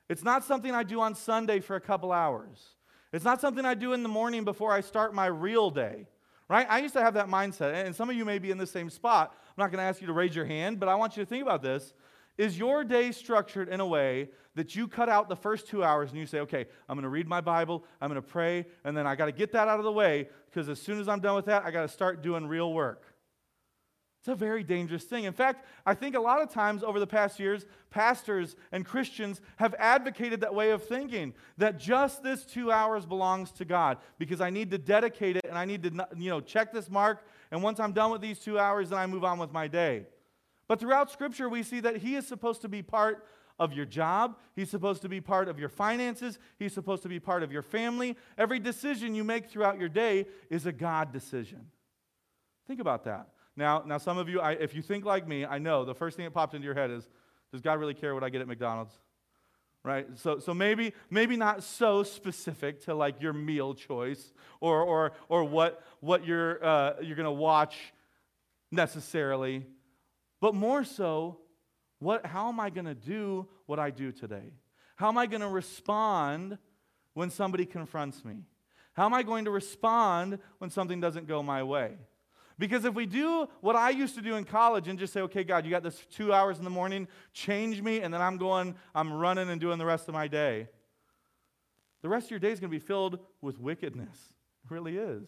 It's 0.09 0.23
not 0.23 0.43
something 0.43 0.73
I 0.73 0.83
do 0.83 1.01
on 1.01 1.15
Sunday 1.15 1.59
for 1.59 1.75
a 1.75 1.81
couple 1.81 2.11
hours. 2.11 2.75
It's 3.11 3.25
not 3.25 3.39
something 3.39 3.65
I 3.65 3.73
do 3.73 3.93
in 3.93 4.03
the 4.03 4.09
morning 4.09 4.43
before 4.43 4.71
I 4.71 4.81
start 4.81 5.13
my 5.13 5.27
real 5.27 5.69
day. 5.69 6.07
Right? 6.49 6.67
I 6.69 6.79
used 6.79 6.93
to 6.95 7.01
have 7.01 7.13
that 7.13 7.27
mindset, 7.27 7.85
and 7.85 7.95
some 7.95 8.09
of 8.09 8.15
you 8.15 8.25
may 8.25 8.37
be 8.37 8.51
in 8.51 8.57
the 8.57 8.67
same 8.67 8.89
spot. 8.89 9.33
I'm 9.33 9.63
not 9.63 9.71
going 9.71 9.79
to 9.79 9.83
ask 9.83 10.01
you 10.01 10.07
to 10.07 10.13
raise 10.13 10.35
your 10.35 10.45
hand, 10.45 10.79
but 10.79 10.89
I 10.89 10.95
want 10.95 11.15
you 11.15 11.23
to 11.23 11.29
think 11.29 11.41
about 11.41 11.61
this. 11.61 11.93
Is 12.37 12.57
your 12.57 12.83
day 12.83 13.11
structured 13.11 13.69
in 13.69 13.79
a 13.79 13.85
way 13.85 14.29
that 14.55 14.75
you 14.75 14.87
cut 14.87 15.07
out 15.07 15.29
the 15.29 15.35
first 15.35 15.67
two 15.67 15.83
hours 15.83 16.09
and 16.09 16.19
you 16.19 16.25
say, 16.25 16.39
okay, 16.39 16.65
I'm 16.89 16.95
going 16.95 17.03
to 17.03 17.09
read 17.09 17.27
my 17.27 17.41
Bible, 17.41 17.83
I'm 18.01 18.09
going 18.09 18.21
to 18.21 18.27
pray, 18.27 18.65
and 18.83 18.95
then 18.95 19.07
I 19.07 19.15
got 19.15 19.27
to 19.27 19.31
get 19.31 19.51
that 19.53 19.67
out 19.67 19.79
of 19.79 19.85
the 19.85 19.91
way 19.91 20.29
because 20.49 20.69
as 20.69 20.81
soon 20.81 20.99
as 20.99 21.07
I'm 21.07 21.19
done 21.19 21.35
with 21.35 21.45
that, 21.45 21.63
I 21.63 21.71
got 21.71 21.83
to 21.83 21.87
start 21.87 22.21
doing 22.21 22.47
real 22.47 22.73
work? 22.73 23.12
It's 24.23 24.29
a 24.29 24.35
very 24.35 24.63
dangerous 24.63 25.03
thing. 25.03 25.25
In 25.25 25.33
fact, 25.33 25.65
I 25.85 25.93
think 25.93 26.15
a 26.15 26.19
lot 26.21 26.41
of 26.41 26.49
times 26.49 26.81
over 26.81 26.97
the 26.97 27.05
past 27.05 27.41
years, 27.41 27.65
pastors 27.89 28.55
and 28.71 28.85
Christians 28.85 29.41
have 29.57 29.75
advocated 29.77 30.39
that 30.39 30.55
way 30.55 30.69
of 30.69 30.81
thinking 30.81 31.33
that 31.57 31.77
just 31.77 32.23
this 32.23 32.45
two 32.45 32.71
hours 32.71 33.05
belongs 33.05 33.51
to 33.51 33.65
God 33.65 33.97
because 34.17 34.39
I 34.39 34.49
need 34.49 34.71
to 34.71 34.77
dedicate 34.77 35.35
it 35.35 35.43
and 35.43 35.57
I 35.57 35.65
need 35.65 35.83
to 35.83 36.07
you 36.15 36.29
know, 36.29 36.39
check 36.39 36.71
this 36.71 36.89
mark. 36.89 37.27
And 37.51 37.61
once 37.61 37.81
I'm 37.81 37.91
done 37.91 38.11
with 38.11 38.21
these 38.21 38.39
two 38.39 38.57
hours, 38.57 38.91
then 38.91 38.97
I 38.97 39.07
move 39.07 39.25
on 39.25 39.39
with 39.39 39.51
my 39.51 39.67
day. 39.67 40.05
But 40.69 40.79
throughout 40.79 41.11
Scripture, 41.11 41.49
we 41.49 41.61
see 41.61 41.81
that 41.81 41.97
He 41.97 42.15
is 42.15 42.25
supposed 42.25 42.61
to 42.61 42.69
be 42.69 42.81
part 42.81 43.27
of 43.59 43.73
your 43.73 43.85
job. 43.85 44.37
He's 44.55 44.69
supposed 44.69 45.01
to 45.01 45.09
be 45.09 45.19
part 45.19 45.49
of 45.49 45.59
your 45.59 45.67
finances. 45.67 46.39
He's 46.57 46.71
supposed 46.71 47.03
to 47.03 47.09
be 47.09 47.19
part 47.19 47.43
of 47.43 47.51
your 47.51 47.61
family. 47.61 48.15
Every 48.37 48.59
decision 48.59 49.15
you 49.15 49.25
make 49.25 49.49
throughout 49.49 49.81
your 49.81 49.89
day 49.89 50.27
is 50.49 50.65
a 50.65 50.71
God 50.71 51.11
decision. 51.11 51.67
Think 52.65 52.79
about 52.79 53.03
that. 53.03 53.27
Now, 53.55 53.83
now 53.85 53.97
some 53.97 54.17
of 54.17 54.29
you, 54.29 54.41
I, 54.41 54.53
if 54.53 54.73
you 54.73 54.81
think 54.81 55.05
like 55.05 55.27
me, 55.27 55.45
I 55.45 55.59
know 55.59 55.85
the 55.85 55.93
first 55.93 56.17
thing 56.17 56.25
that 56.25 56.31
popped 56.31 56.53
into 56.53 56.65
your 56.65 56.73
head 56.73 56.89
is, 56.89 57.07
does 57.51 57.61
God 57.61 57.79
really 57.79 57.93
care 57.93 58.13
what 58.13 58.23
I 58.23 58.29
get 58.29 58.41
at 58.41 58.47
McDonald's? 58.47 58.93
Right? 59.83 60.07
So, 60.15 60.39
so 60.39 60.53
maybe, 60.53 60.93
maybe 61.09 61.35
not 61.35 61.61
so 61.61 62.03
specific 62.03 62.85
to 62.85 62.95
like 62.95 63.21
your 63.21 63.33
meal 63.33 63.73
choice 63.73 64.33
or, 64.61 64.81
or, 64.81 65.11
or 65.27 65.43
what, 65.43 65.83
what 65.99 66.25
you're, 66.25 66.63
uh, 66.65 66.93
you're 67.01 67.17
going 67.17 67.25
to 67.25 67.31
watch 67.31 67.75
necessarily, 68.71 69.65
but 70.39 70.55
more 70.55 70.83
so, 70.83 71.37
what, 71.99 72.25
how 72.25 72.49
am 72.49 72.59
I 72.59 72.69
going 72.69 72.85
to 72.85 72.95
do 72.95 73.47
what 73.65 73.79
I 73.79 73.91
do 73.91 74.11
today? 74.11 74.53
How 74.95 75.09
am 75.09 75.17
I 75.17 75.25
going 75.25 75.41
to 75.41 75.47
respond 75.47 76.57
when 77.13 77.29
somebody 77.29 77.65
confronts 77.65 78.25
me? 78.25 78.43
How 78.93 79.05
am 79.05 79.13
I 79.13 79.23
going 79.23 79.45
to 79.45 79.51
respond 79.51 80.39
when 80.57 80.69
something 80.69 80.99
doesn't 80.99 81.27
go 81.27 81.43
my 81.43 81.63
way? 81.63 81.95
Because 82.59 82.85
if 82.85 82.93
we 82.93 83.05
do 83.05 83.47
what 83.61 83.75
I 83.75 83.89
used 83.89 84.15
to 84.15 84.21
do 84.21 84.35
in 84.35 84.43
college 84.43 84.87
and 84.87 84.99
just 84.99 85.11
say, 85.13 85.21
okay, 85.21 85.43
God, 85.43 85.65
you 85.65 85.71
got 85.71 85.83
this 85.83 86.05
two 86.11 86.31
hours 86.31 86.59
in 86.59 86.63
the 86.63 86.69
morning, 86.69 87.07
change 87.33 87.81
me, 87.81 88.01
and 88.01 88.13
then 88.13 88.21
I'm 88.21 88.37
going, 88.37 88.75
I'm 88.93 89.11
running 89.11 89.49
and 89.49 89.59
doing 89.59 89.79
the 89.79 89.85
rest 89.85 90.07
of 90.07 90.13
my 90.13 90.27
day, 90.27 90.67
the 92.01 92.09
rest 92.09 92.27
of 92.27 92.31
your 92.31 92.39
day 92.39 92.51
is 92.51 92.59
going 92.59 92.69
to 92.69 92.77
be 92.77 92.85
filled 92.85 93.19
with 93.41 93.59
wickedness. 93.59 94.15
It 94.65 94.71
really 94.71 94.97
is. 94.97 95.27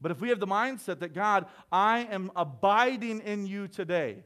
But 0.00 0.10
if 0.10 0.20
we 0.20 0.30
have 0.30 0.40
the 0.40 0.46
mindset 0.46 1.00
that, 1.00 1.12
God, 1.12 1.46
I 1.70 2.00
am 2.10 2.30
abiding 2.34 3.20
in 3.20 3.46
you 3.46 3.68
today, 3.68 4.24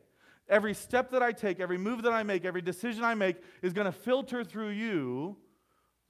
every 0.48 0.74
step 0.74 1.10
that 1.10 1.22
I 1.22 1.32
take, 1.32 1.58
every 1.58 1.78
move 1.78 2.02
that 2.02 2.12
I 2.12 2.22
make, 2.22 2.44
every 2.44 2.62
decision 2.62 3.02
I 3.02 3.14
make 3.14 3.36
is 3.62 3.72
going 3.72 3.86
to 3.86 3.92
filter 3.92 4.44
through 4.44 4.70
you, 4.70 5.36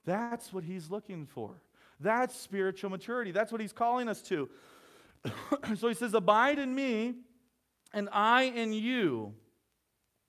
that's 0.05 0.53
what 0.53 0.65
He's 0.65 0.91
looking 0.91 1.25
for. 1.25 1.63
That's 2.01 2.39
spiritual 2.39 2.91
maturity. 2.91 3.31
That's 3.31 3.53
what 3.53 3.61
He's 3.61 3.73
calling 3.73 4.09
us 4.09 4.21
to. 4.23 4.51
so 5.77 5.89
he 5.89 5.95
says, 5.95 6.15
Abide 6.15 6.59
in 6.59 6.75
me, 6.75 7.15
and 7.93 8.09
I 8.13 8.45
in 8.45 8.73
you. 8.73 9.35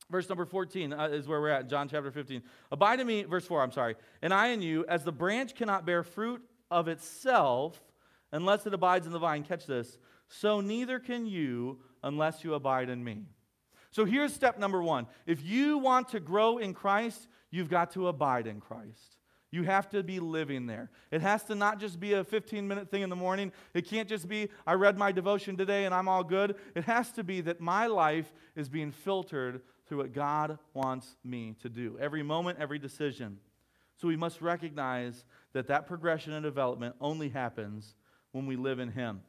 Verse 0.10 0.30
number 0.30 0.46
14 0.46 0.94
uh, 0.94 1.08
is 1.12 1.28
where 1.28 1.42
we're 1.42 1.50
at, 1.50 1.68
John 1.68 1.90
chapter 1.90 2.12
15. 2.12 2.44
Abide 2.72 3.00
in 3.00 3.08
me, 3.08 3.24
verse 3.24 3.46
4, 3.46 3.64
I'm 3.64 3.72
sorry. 3.72 3.96
And 4.22 4.34
I 4.34 4.48
in 4.48 4.62
you, 4.62 4.86
as 4.88 5.04
the 5.04 5.12
branch 5.12 5.56
cannot 5.56 5.86
bear 5.86 6.04
fruit 6.04 6.44
of 6.70 6.88
itself 6.88 7.82
unless 8.32 8.68
it 8.68 8.74
abides 8.74 9.08
in 9.08 9.14
the 9.14 9.20
vine. 9.20 9.44
Catch 9.44 9.66
this. 9.66 9.98
So 10.28 10.62
neither 10.62 11.00
can 11.00 11.26
you 11.26 11.80
unless 12.04 12.44
you 12.44 12.54
abide 12.54 12.90
in 12.90 13.04
me. 13.04 13.24
So 13.92 14.06
here's 14.06 14.34
step 14.34 14.60
number 14.60 14.84
one. 14.84 15.08
If 15.26 15.44
you 15.44 15.78
want 15.78 16.10
to 16.10 16.20
grow 16.20 16.58
in 16.58 16.74
Christ, 16.74 17.28
you've 17.50 17.70
got 17.70 17.92
to 17.92 18.08
abide 18.08 18.46
in 18.46 18.60
Christ. 18.60 19.15
You 19.56 19.64
have 19.64 19.88
to 19.92 20.04
be 20.04 20.20
living 20.20 20.66
there. 20.66 20.90
It 21.12 21.22
has 21.22 21.44
to 21.46 21.56
not 21.56 21.80
just 21.80 21.98
be 21.98 22.12
a 22.12 22.26
15 22.26 22.68
minute 22.68 22.92
thing 22.92 23.04
in 23.04 23.10
the 23.10 23.16
morning. 23.16 23.54
It 23.74 23.88
can't 23.88 24.10
just 24.10 24.28
be, 24.28 24.50
I 24.68 24.74
read 24.74 24.98
my 24.98 25.14
devotion 25.14 25.56
today 25.56 25.86
and 25.86 25.96
I'm 25.96 26.10
all 26.10 26.26
good. 26.26 26.58
It 26.76 26.84
has 26.84 27.10
to 27.14 27.24
be 27.24 27.40
that 27.40 27.62
my 27.62 27.88
life 27.88 28.34
is 28.58 28.68
being 28.68 28.92
filtered 28.92 29.62
through 29.88 30.00
what 30.00 30.14
God 30.14 30.60
wants 30.74 31.16
me 31.24 31.56
to 31.62 31.70
do. 31.70 31.98
Every 32.02 32.22
moment, 32.22 32.60
every 32.60 32.80
decision. 32.80 33.38
So 33.96 34.10
we 34.10 34.18
must 34.18 34.42
recognize 34.42 35.24
that 35.54 35.68
that 35.68 35.88
progression 35.88 36.34
and 36.34 36.44
development 36.44 36.96
only 37.00 37.30
happens 37.30 37.96
when 38.34 38.46
we 38.48 38.58
live 38.58 38.80
in 38.80 38.92
Him. 38.92 39.22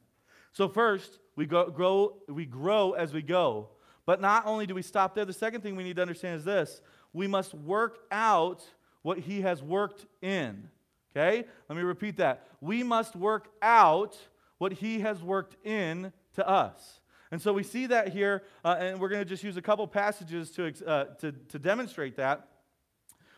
So, 0.51 0.67
first, 0.67 1.19
we, 1.37 1.45
go, 1.45 1.69
grow, 1.69 2.17
we 2.27 2.45
grow 2.45 2.91
as 2.91 3.13
we 3.13 3.21
go. 3.21 3.69
But 4.05 4.19
not 4.19 4.45
only 4.45 4.65
do 4.65 4.75
we 4.75 4.81
stop 4.81 5.15
there, 5.15 5.23
the 5.23 5.31
second 5.31 5.61
thing 5.61 5.77
we 5.77 5.83
need 5.83 5.95
to 5.95 6.01
understand 6.01 6.39
is 6.39 6.43
this 6.43 6.81
we 7.13 7.27
must 7.27 7.53
work 7.53 7.99
out 8.11 8.63
what 9.07 9.19
he 9.19 9.39
has 9.39 9.63
worked 9.63 10.05
in. 10.21 10.67
Okay? 11.15 11.45
Let 11.69 11.77
me 11.77 11.81
repeat 11.81 12.17
that. 12.17 12.45
We 12.59 12.83
must 12.83 13.15
work 13.15 13.47
out 13.61 14.17
what 14.57 14.73
he 14.73 14.99
has 14.99 15.23
worked 15.23 15.55
in 15.65 16.11
to 16.33 16.45
us. 16.45 16.99
And 17.31 17.41
so 17.41 17.53
we 17.53 17.63
see 17.63 17.85
that 17.85 18.09
here, 18.09 18.43
uh, 18.65 18.75
and 18.77 18.99
we're 18.99 19.07
going 19.07 19.23
to 19.23 19.29
just 19.29 19.45
use 19.45 19.55
a 19.55 19.61
couple 19.61 19.87
passages 19.87 20.51
to, 20.51 20.73
uh, 20.85 21.05
to, 21.21 21.31
to 21.31 21.57
demonstrate 21.57 22.17
that. 22.17 22.49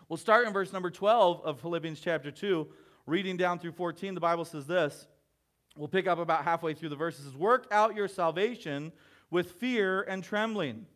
We'll 0.08 0.18
start 0.18 0.48
in 0.48 0.54
verse 0.54 0.74
number 0.74 0.90
12 0.90 1.42
of 1.46 1.60
Philippians 1.60 2.00
chapter 2.00 2.32
2, 2.32 2.68
reading 3.06 3.38
down 3.38 3.60
through 3.60 3.74
14. 3.74 4.16
The 4.16 4.20
Bible 4.20 4.46
says 4.46 4.66
this 4.66 5.06
we'll 5.78 5.88
pick 5.88 6.08
up 6.08 6.18
about 6.18 6.46
halfway 6.46 6.74
through 6.74 6.90
the 6.90 6.96
verses. 6.96 7.36
Work 7.36 7.68
out 7.70 7.96
your 7.96 8.08
salvation 8.08 8.92
with 9.30 9.52
fear 9.52 10.02
and 10.02 10.24
trembling. 10.24 10.88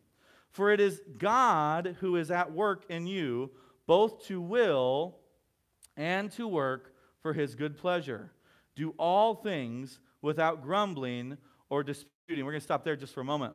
For 0.50 0.72
it 0.72 0.80
is 0.80 1.00
God 1.16 1.96
who 2.00 2.16
is 2.16 2.32
at 2.32 2.50
work 2.50 2.86
in 2.88 3.06
you, 3.06 3.52
both 3.86 4.26
to 4.26 4.40
will 4.40 5.16
and 5.96 6.30
to 6.32 6.48
work 6.48 6.94
for 7.20 7.32
his 7.32 7.54
good 7.54 7.76
pleasure. 7.76 8.30
Do 8.76 8.94
all 8.98 9.34
things 9.34 10.00
without 10.22 10.62
grumbling 10.62 11.38
or 11.70 11.82
disputing. 11.82 12.44
We're 12.44 12.52
going 12.52 12.60
to 12.60 12.64
stop 12.64 12.84
there 12.84 12.96
just 12.96 13.14
for 13.14 13.20
a 13.20 13.24
moment. 13.24 13.54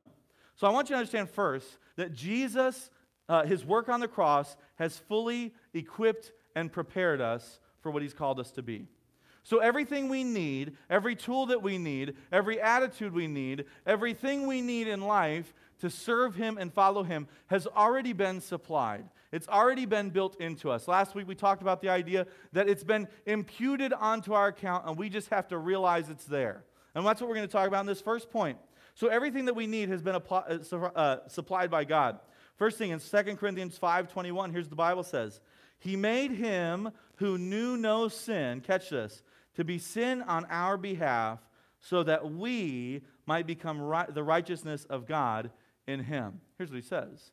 So 0.55 0.67
I 0.67 0.71
want 0.71 0.89
you 0.89 0.95
to 0.95 0.99
understand 0.99 1.29
first 1.29 1.67
that 1.95 2.13
Jesus, 2.13 2.89
uh, 3.27 3.45
his 3.45 3.65
work 3.65 3.89
on 3.89 3.99
the 3.99 4.07
cross, 4.07 4.55
has 4.75 4.97
fully 4.97 5.53
equipped 5.73 6.31
and 6.55 6.71
prepared 6.71 7.21
us 7.21 7.59
for 7.81 7.91
what 7.91 8.01
he's 8.01 8.13
called 8.13 8.39
us 8.39 8.51
to 8.51 8.61
be. 8.61 8.87
So, 9.43 9.59
everything 9.59 10.09
we 10.09 10.23
need, 10.23 10.75
every 10.89 11.15
tool 11.15 11.47
that 11.47 11.63
we 11.63 11.77
need, 11.77 12.15
every 12.31 12.61
attitude 12.61 13.13
we 13.13 13.27
need, 13.27 13.65
everything 13.85 14.45
we 14.45 14.61
need 14.61 14.87
in 14.87 15.01
life 15.01 15.53
to 15.79 15.89
serve 15.89 16.35
Him 16.35 16.57
and 16.57 16.73
follow 16.73 17.03
Him 17.03 17.27
has 17.47 17.67
already 17.67 18.13
been 18.13 18.41
supplied. 18.41 19.05
It's 19.31 19.47
already 19.47 19.85
been 19.85 20.09
built 20.09 20.39
into 20.39 20.71
us. 20.71 20.87
Last 20.87 21.15
week 21.15 21.27
we 21.27 21.35
talked 21.35 21.61
about 21.61 21.81
the 21.81 21.89
idea 21.89 22.25
that 22.53 22.67
it's 22.67 22.83
been 22.83 23.07
imputed 23.25 23.93
onto 23.93 24.33
our 24.33 24.47
account 24.47 24.87
and 24.87 24.97
we 24.97 25.09
just 25.09 25.29
have 25.29 25.47
to 25.49 25.57
realize 25.57 26.09
it's 26.09 26.25
there. 26.25 26.63
And 26.95 27.05
that's 27.05 27.21
what 27.21 27.29
we're 27.29 27.35
going 27.35 27.47
to 27.47 27.51
talk 27.51 27.67
about 27.67 27.81
in 27.81 27.85
this 27.85 28.01
first 28.01 28.31
point. 28.31 28.57
So, 28.95 29.07
everything 29.07 29.45
that 29.45 29.53
we 29.53 29.67
need 29.67 29.89
has 29.89 30.01
been 30.01 30.15
uh, 30.15 30.41
uh, 30.95 31.17
supplied 31.27 31.71
by 31.71 31.85
God. 31.85 32.19
First 32.57 32.77
thing 32.77 32.89
in 32.89 32.99
2 32.99 33.37
Corinthians 33.37 33.79
5:21, 33.79 34.51
here's 34.51 34.67
the 34.67 34.75
Bible 34.75 35.03
says, 35.03 35.39
"He 35.77 35.95
made 35.95 36.31
him 36.31 36.91
who 37.17 37.37
knew 37.37 37.77
no 37.77 38.09
sin, 38.09 38.59
catch 38.59 38.89
this, 38.89 39.23
to 39.55 39.63
be 39.63 39.77
sin 39.77 40.21
on 40.23 40.45
our 40.49 40.75
behalf, 40.75 41.39
so 41.79 42.03
that 42.03 42.31
we 42.31 43.03
might 43.25 43.47
become 43.47 43.77
the 44.09 44.23
righteousness 44.23 44.85
of 44.85 45.05
God 45.05 45.51
in 45.89 46.03
him. 46.03 46.41
Here's 46.57 46.69
what 46.69 46.77
he 46.77 46.81
says 46.81 47.31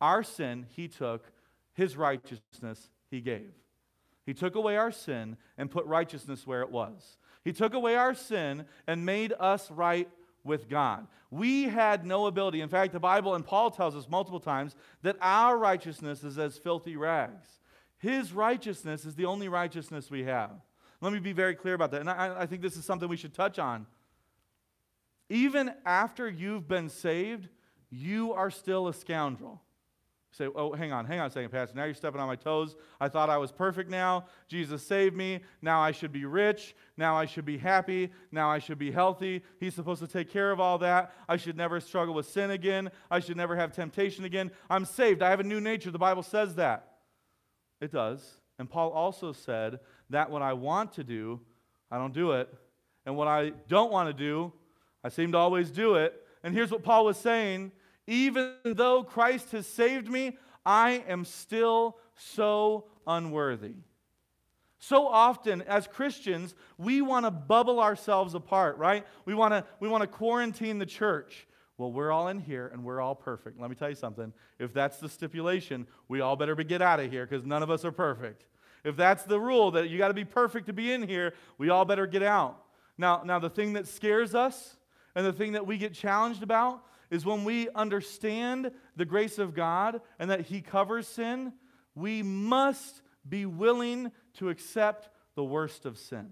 Our 0.00 0.22
sin 0.22 0.66
he 0.70 0.88
took, 0.88 1.30
his 1.74 1.96
righteousness 1.96 2.90
he 3.10 3.20
gave. 3.20 3.52
He 4.26 4.34
took 4.34 4.56
away 4.56 4.76
our 4.76 4.90
sin 4.90 5.36
and 5.56 5.70
put 5.70 5.86
righteousness 5.86 6.46
where 6.46 6.62
it 6.62 6.70
was. 6.70 7.16
He 7.44 7.52
took 7.52 7.72
away 7.72 7.94
our 7.94 8.14
sin 8.14 8.66
and 8.86 9.06
made 9.06 9.32
us 9.38 9.70
right 9.70 10.08
with 10.44 10.68
God. 10.68 11.06
We 11.30 11.64
had 11.64 12.04
no 12.04 12.26
ability. 12.26 12.60
In 12.60 12.68
fact, 12.68 12.92
the 12.92 13.00
Bible 13.00 13.34
and 13.34 13.44
Paul 13.44 13.70
tells 13.70 13.94
us 13.94 14.08
multiple 14.08 14.40
times 14.40 14.74
that 15.02 15.16
our 15.20 15.56
righteousness 15.56 16.24
is 16.24 16.38
as 16.38 16.58
filthy 16.58 16.96
rags. 16.96 17.60
His 17.98 18.32
righteousness 18.32 19.04
is 19.04 19.14
the 19.14 19.24
only 19.24 19.48
righteousness 19.48 20.10
we 20.10 20.24
have. 20.24 20.50
Let 21.00 21.12
me 21.12 21.20
be 21.20 21.32
very 21.32 21.54
clear 21.54 21.74
about 21.74 21.90
that. 21.92 22.00
And 22.00 22.10
I, 22.10 22.40
I 22.40 22.46
think 22.46 22.60
this 22.60 22.76
is 22.76 22.84
something 22.84 23.08
we 23.08 23.16
should 23.16 23.34
touch 23.34 23.58
on. 23.58 23.86
Even 25.30 25.72
after 25.84 26.28
you've 26.28 26.66
been 26.66 26.88
saved, 26.88 27.48
you 27.90 28.32
are 28.32 28.50
still 28.50 28.88
a 28.88 28.94
scoundrel. 28.94 29.60
You 30.30 30.46
say, 30.46 30.52
oh, 30.54 30.74
hang 30.74 30.92
on, 30.92 31.06
hang 31.06 31.20
on 31.20 31.28
a 31.28 31.30
second, 31.30 31.50
Pastor. 31.50 31.74
Now 31.74 31.84
you're 31.84 31.94
stepping 31.94 32.20
on 32.20 32.26
my 32.26 32.36
toes. 32.36 32.76
I 33.00 33.08
thought 33.08 33.30
I 33.30 33.38
was 33.38 33.50
perfect 33.50 33.88
now. 33.88 34.26
Jesus 34.46 34.86
saved 34.86 35.16
me. 35.16 35.40
Now 35.62 35.80
I 35.80 35.90
should 35.90 36.12
be 36.12 36.26
rich. 36.26 36.74
Now 36.98 37.16
I 37.16 37.24
should 37.24 37.46
be 37.46 37.56
happy. 37.56 38.10
Now 38.30 38.50
I 38.50 38.58
should 38.58 38.78
be 38.78 38.90
healthy. 38.90 39.42
He's 39.58 39.74
supposed 39.74 40.02
to 40.02 40.06
take 40.06 40.30
care 40.30 40.50
of 40.50 40.60
all 40.60 40.76
that. 40.78 41.14
I 41.28 41.38
should 41.38 41.56
never 41.56 41.80
struggle 41.80 42.14
with 42.14 42.28
sin 42.28 42.50
again. 42.50 42.90
I 43.10 43.20
should 43.20 43.38
never 43.38 43.56
have 43.56 43.72
temptation 43.72 44.26
again. 44.26 44.50
I'm 44.68 44.84
saved. 44.84 45.22
I 45.22 45.30
have 45.30 45.40
a 45.40 45.44
new 45.44 45.60
nature. 45.60 45.90
The 45.90 45.98
Bible 45.98 46.22
says 46.22 46.56
that. 46.56 46.98
It 47.80 47.90
does. 47.90 48.38
And 48.58 48.68
Paul 48.68 48.90
also 48.90 49.32
said 49.32 49.80
that 50.10 50.30
what 50.30 50.42
I 50.42 50.52
want 50.52 50.92
to 50.94 51.04
do, 51.04 51.40
I 51.90 51.96
don't 51.96 52.12
do 52.12 52.32
it. 52.32 52.52
And 53.06 53.16
what 53.16 53.28
I 53.28 53.52
don't 53.68 53.90
want 53.90 54.08
to 54.08 54.12
do, 54.12 54.52
I 55.02 55.08
seem 55.08 55.32
to 55.32 55.38
always 55.38 55.70
do 55.70 55.94
it. 55.94 56.22
And 56.42 56.54
here's 56.54 56.70
what 56.70 56.82
Paul 56.82 57.06
was 57.06 57.16
saying 57.16 57.72
even 58.08 58.54
though 58.64 59.04
Christ 59.04 59.52
has 59.52 59.66
saved 59.66 60.08
me, 60.08 60.38
I 60.64 61.04
am 61.06 61.26
still 61.26 61.98
so 62.16 62.86
unworthy. 63.06 63.74
So 64.78 65.06
often, 65.06 65.60
as 65.62 65.86
Christians, 65.86 66.54
we 66.78 67.02
want 67.02 67.26
to 67.26 67.30
bubble 67.30 67.80
ourselves 67.80 68.34
apart, 68.34 68.78
right? 68.78 69.06
We 69.26 69.34
want 69.34 69.52
to 69.52 69.64
we 69.78 69.88
want 69.88 70.02
to 70.02 70.06
quarantine 70.06 70.78
the 70.78 70.86
church. 70.86 71.46
Well, 71.76 71.92
we're 71.92 72.10
all 72.10 72.28
in 72.28 72.40
here 72.40 72.70
and 72.72 72.82
we're 72.82 73.00
all 73.00 73.14
perfect. 73.14 73.60
Let 73.60 73.68
me 73.68 73.76
tell 73.76 73.90
you 73.90 73.94
something. 73.94 74.32
If 74.58 74.72
that's 74.72 74.98
the 74.98 75.08
stipulation, 75.08 75.86
we 76.08 76.22
all 76.22 76.34
better 76.34 76.54
be 76.54 76.64
get 76.64 76.80
out 76.80 77.00
of 77.00 77.10
here 77.10 77.26
because 77.26 77.44
none 77.44 77.62
of 77.62 77.70
us 77.70 77.84
are 77.84 77.92
perfect. 77.92 78.46
If 78.84 78.96
that's 78.96 79.24
the 79.24 79.38
rule 79.38 79.72
that 79.72 79.90
you 79.90 79.98
got 79.98 80.08
to 80.08 80.14
be 80.14 80.24
perfect 80.24 80.66
to 80.66 80.72
be 80.72 80.92
in 80.92 81.06
here, 81.06 81.34
we 81.58 81.68
all 81.68 81.84
better 81.84 82.06
get 82.06 82.22
out. 82.22 82.64
Now, 82.96 83.22
now 83.24 83.38
the 83.38 83.50
thing 83.50 83.74
that 83.74 83.86
scares 83.86 84.34
us 84.34 84.76
and 85.14 85.26
the 85.26 85.32
thing 85.32 85.52
that 85.52 85.66
we 85.66 85.76
get 85.76 85.92
challenged 85.92 86.42
about 86.42 86.82
is 87.10 87.24
when 87.24 87.44
we 87.44 87.68
understand 87.74 88.70
the 88.96 89.04
grace 89.04 89.38
of 89.38 89.54
God 89.54 90.00
and 90.18 90.30
that 90.30 90.42
He 90.42 90.60
covers 90.60 91.06
sin, 91.06 91.52
we 91.94 92.22
must 92.22 93.02
be 93.28 93.46
willing 93.46 94.12
to 94.34 94.48
accept 94.48 95.08
the 95.34 95.44
worst 95.44 95.86
of 95.86 95.98
sin. 95.98 96.30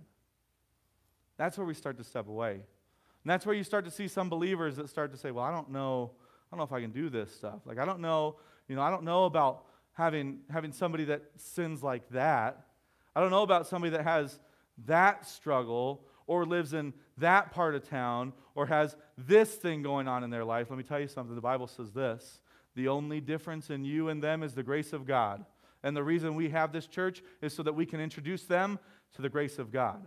That's 1.37 1.59
where 1.59 1.67
we 1.67 1.75
start 1.75 1.99
to 1.99 2.05
step 2.05 2.29
away. 2.29 2.53
And 2.53 3.31
that's 3.31 3.45
where 3.45 3.55
you 3.55 3.65
start 3.65 3.85
to 3.85 3.91
see 3.91 4.09
some 4.09 4.29
believers 4.29 4.77
that 4.77 4.89
start 4.89 5.13
to 5.13 5.19
say, 5.19 5.31
Well, 5.31 5.45
I 5.45 5.51
don't 5.51 5.71
know, 5.71 6.13
I 6.15 6.57
don't 6.57 6.59
know 6.59 6.65
if 6.65 6.73
I 6.73 6.81
can 6.81 6.93
do 6.93 7.11
this 7.11 7.35
stuff. 7.35 7.61
Like, 7.65 7.79
I 7.79 7.85
don't 7.85 8.01
know, 8.01 8.37
you 8.69 8.77
know, 8.77 8.83
I 8.83 8.91
don't 8.91 9.05
know 9.05 9.25
about 9.25 9.65
having, 9.93 10.41
having 10.51 10.73
somebody 10.73 11.05
that 11.07 11.23
sins 11.37 11.83
like 11.83 12.09
that. 12.11 12.67
I 13.15 13.21
don't 13.21 13.31
know 13.31 13.43
about 13.43 13.67
somebody 13.67 13.91
that 13.93 14.05
has 14.05 14.39
that 14.85 15.27
struggle 15.27 16.05
or 16.27 16.45
lives 16.45 16.73
in 16.73 16.93
that 17.19 17.53
part 17.53 17.75
of 17.75 17.89
town 17.89 18.33
or 18.55 18.67
has 18.67 18.97
this 19.17 19.55
thing 19.55 19.83
going 19.83 20.09
on 20.09 20.25
in 20.25 20.31
their 20.31 20.45
life. 20.45 20.69
Let 20.71 20.77
me 20.77 20.85
tell 20.85 21.01
you 21.01 21.09
something. 21.09 21.35
The 21.35 21.41
Bible 21.41 21.67
says 21.67 21.93
this 21.93 22.41
the 22.75 22.89
only 22.89 23.21
difference 23.21 23.71
in 23.71 23.85
you 23.85 24.09
and 24.09 24.23
them 24.23 24.43
is 24.43 24.55
the 24.55 24.63
grace 24.63 24.93
of 24.93 25.07
God. 25.07 25.45
And 25.83 25.97
the 25.97 26.03
reason 26.03 26.35
we 26.35 26.51
have 26.51 26.73
this 26.73 26.87
church 26.87 27.23
is 27.41 27.55
so 27.55 27.63
that 27.63 27.75
we 27.75 27.87
can 27.87 28.01
introduce 28.01 28.45
them 28.45 28.79
to 29.15 29.23
the 29.23 29.29
grace 29.29 29.59
of 29.59 29.73
God. 29.73 30.05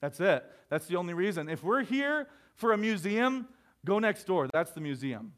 That's 0.00 0.20
it. 0.20 0.44
That's 0.68 0.86
the 0.86 0.96
only 0.96 1.14
reason. 1.14 1.48
If 1.48 1.64
we're 1.64 1.82
here 1.82 2.28
for 2.54 2.72
a 2.72 2.78
museum, 2.78 3.48
go 3.84 3.98
next 3.98 4.24
door. 4.24 4.48
That's 4.52 4.72
the 4.72 4.80
museum. 4.80 5.32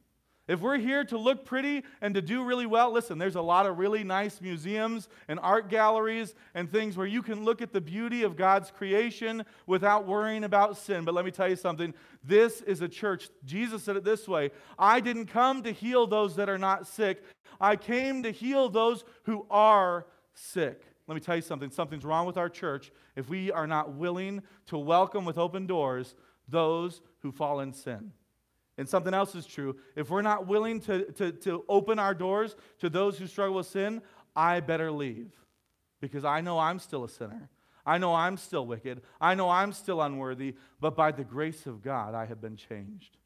If 0.49 0.61
we're 0.61 0.79
here 0.79 1.05
to 1.05 1.17
look 1.17 1.45
pretty 1.45 1.85
and 2.01 2.15
to 2.15 2.23
do 2.23 2.43
really 2.43 2.67
well, 2.67 2.91
listen, 2.91 3.17
there's 3.17 3.37
a 3.37 3.43
lot 3.43 3.65
of 3.65 3.79
really 3.79 4.03
nice 4.03 4.41
museums 4.41 5.09
and 5.29 5.39
art 5.41 5.69
galleries 5.69 6.35
and 6.55 6.71
things 6.71 6.97
where 6.97 7.07
you 7.07 7.23
can 7.23 7.45
look 7.45 7.63
at 7.63 7.73
the 7.73 7.81
beauty 7.81 8.25
of 8.25 8.37
God's 8.37 8.71
creation 8.71 9.45
without 9.67 10.05
worrying 10.05 10.43
about 10.43 10.77
sin. 10.77 11.05
But 11.05 11.15
let 11.15 11.25
me 11.25 11.31
tell 11.31 11.49
you 11.49 11.55
something 11.55 11.95
this 12.25 12.61
is 12.63 12.81
a 12.81 12.89
church. 12.89 13.29
Jesus 13.45 13.85
said 13.85 13.97
it 13.97 14.03
this 14.03 14.27
way 14.27 14.51
I 14.77 14.99
didn't 14.99 15.27
come 15.27 15.63
to 15.63 15.71
heal 15.71 16.09
those 16.09 16.35
that 16.37 16.49
are 16.49 16.59
not 16.59 16.89
sick, 16.89 17.23
I 17.61 17.77
came 17.77 18.25
to 18.25 18.33
heal 18.33 18.69
those 18.69 19.05
who 19.25 19.47
are 19.49 20.07
sick. 20.35 20.83
Let 21.07 21.15
me 21.15 21.21
tell 21.21 21.37
you 21.37 21.43
something 21.43 21.71
something's 21.71 22.05
wrong 22.05 22.27
with 22.27 22.37
our 22.37 22.49
church 22.49 22.91
if 23.15 23.29
we 23.29 23.53
are 23.53 23.67
not 23.67 23.95
willing 23.95 24.43
to 24.67 24.79
welcome 24.79 25.25
with 25.25 25.39
open 25.39 25.67
doors 25.67 26.17
those 26.49 27.01
who 27.21 27.31
fall 27.31 27.61
in 27.61 27.73
sin. 27.73 28.13
And 28.79 28.89
something 28.89 29.13
else 29.13 29.35
is 29.35 29.47
true. 29.47 29.77
If 29.97 30.11
we're 30.11 30.23
not 30.23 30.47
willing 30.47 30.81
to, 30.83 31.05
to, 31.13 31.33
to 31.33 31.65
open 31.69 31.99
our 31.99 32.15
doors 32.15 32.57
to 32.81 32.89
those 32.89 33.19
who 33.19 33.27
struggle 33.27 33.57
with 33.57 33.67
sin, 33.67 34.03
I 34.35 34.61
better 34.61 34.91
leave 34.91 35.33
because 36.01 36.25
I 36.25 36.41
know 36.41 36.59
I'm 36.59 36.79
still 36.79 37.05
a 37.05 37.09
sinner. 37.09 37.51
I 37.85 37.99
know 37.99 38.15
I'm 38.15 38.37
still 38.37 38.67
wicked. 38.67 39.03
I 39.21 39.35
know 39.35 39.51
I'm 39.51 39.73
still 39.73 40.01
unworthy, 40.01 40.55
but 40.81 40.97
by 40.97 41.13
the 41.13 41.25
grace 41.25 41.67
of 41.67 41.83
God, 41.83 42.15
I 42.15 42.27
have 42.27 42.41
been 42.41 42.57
changed. 42.57 43.17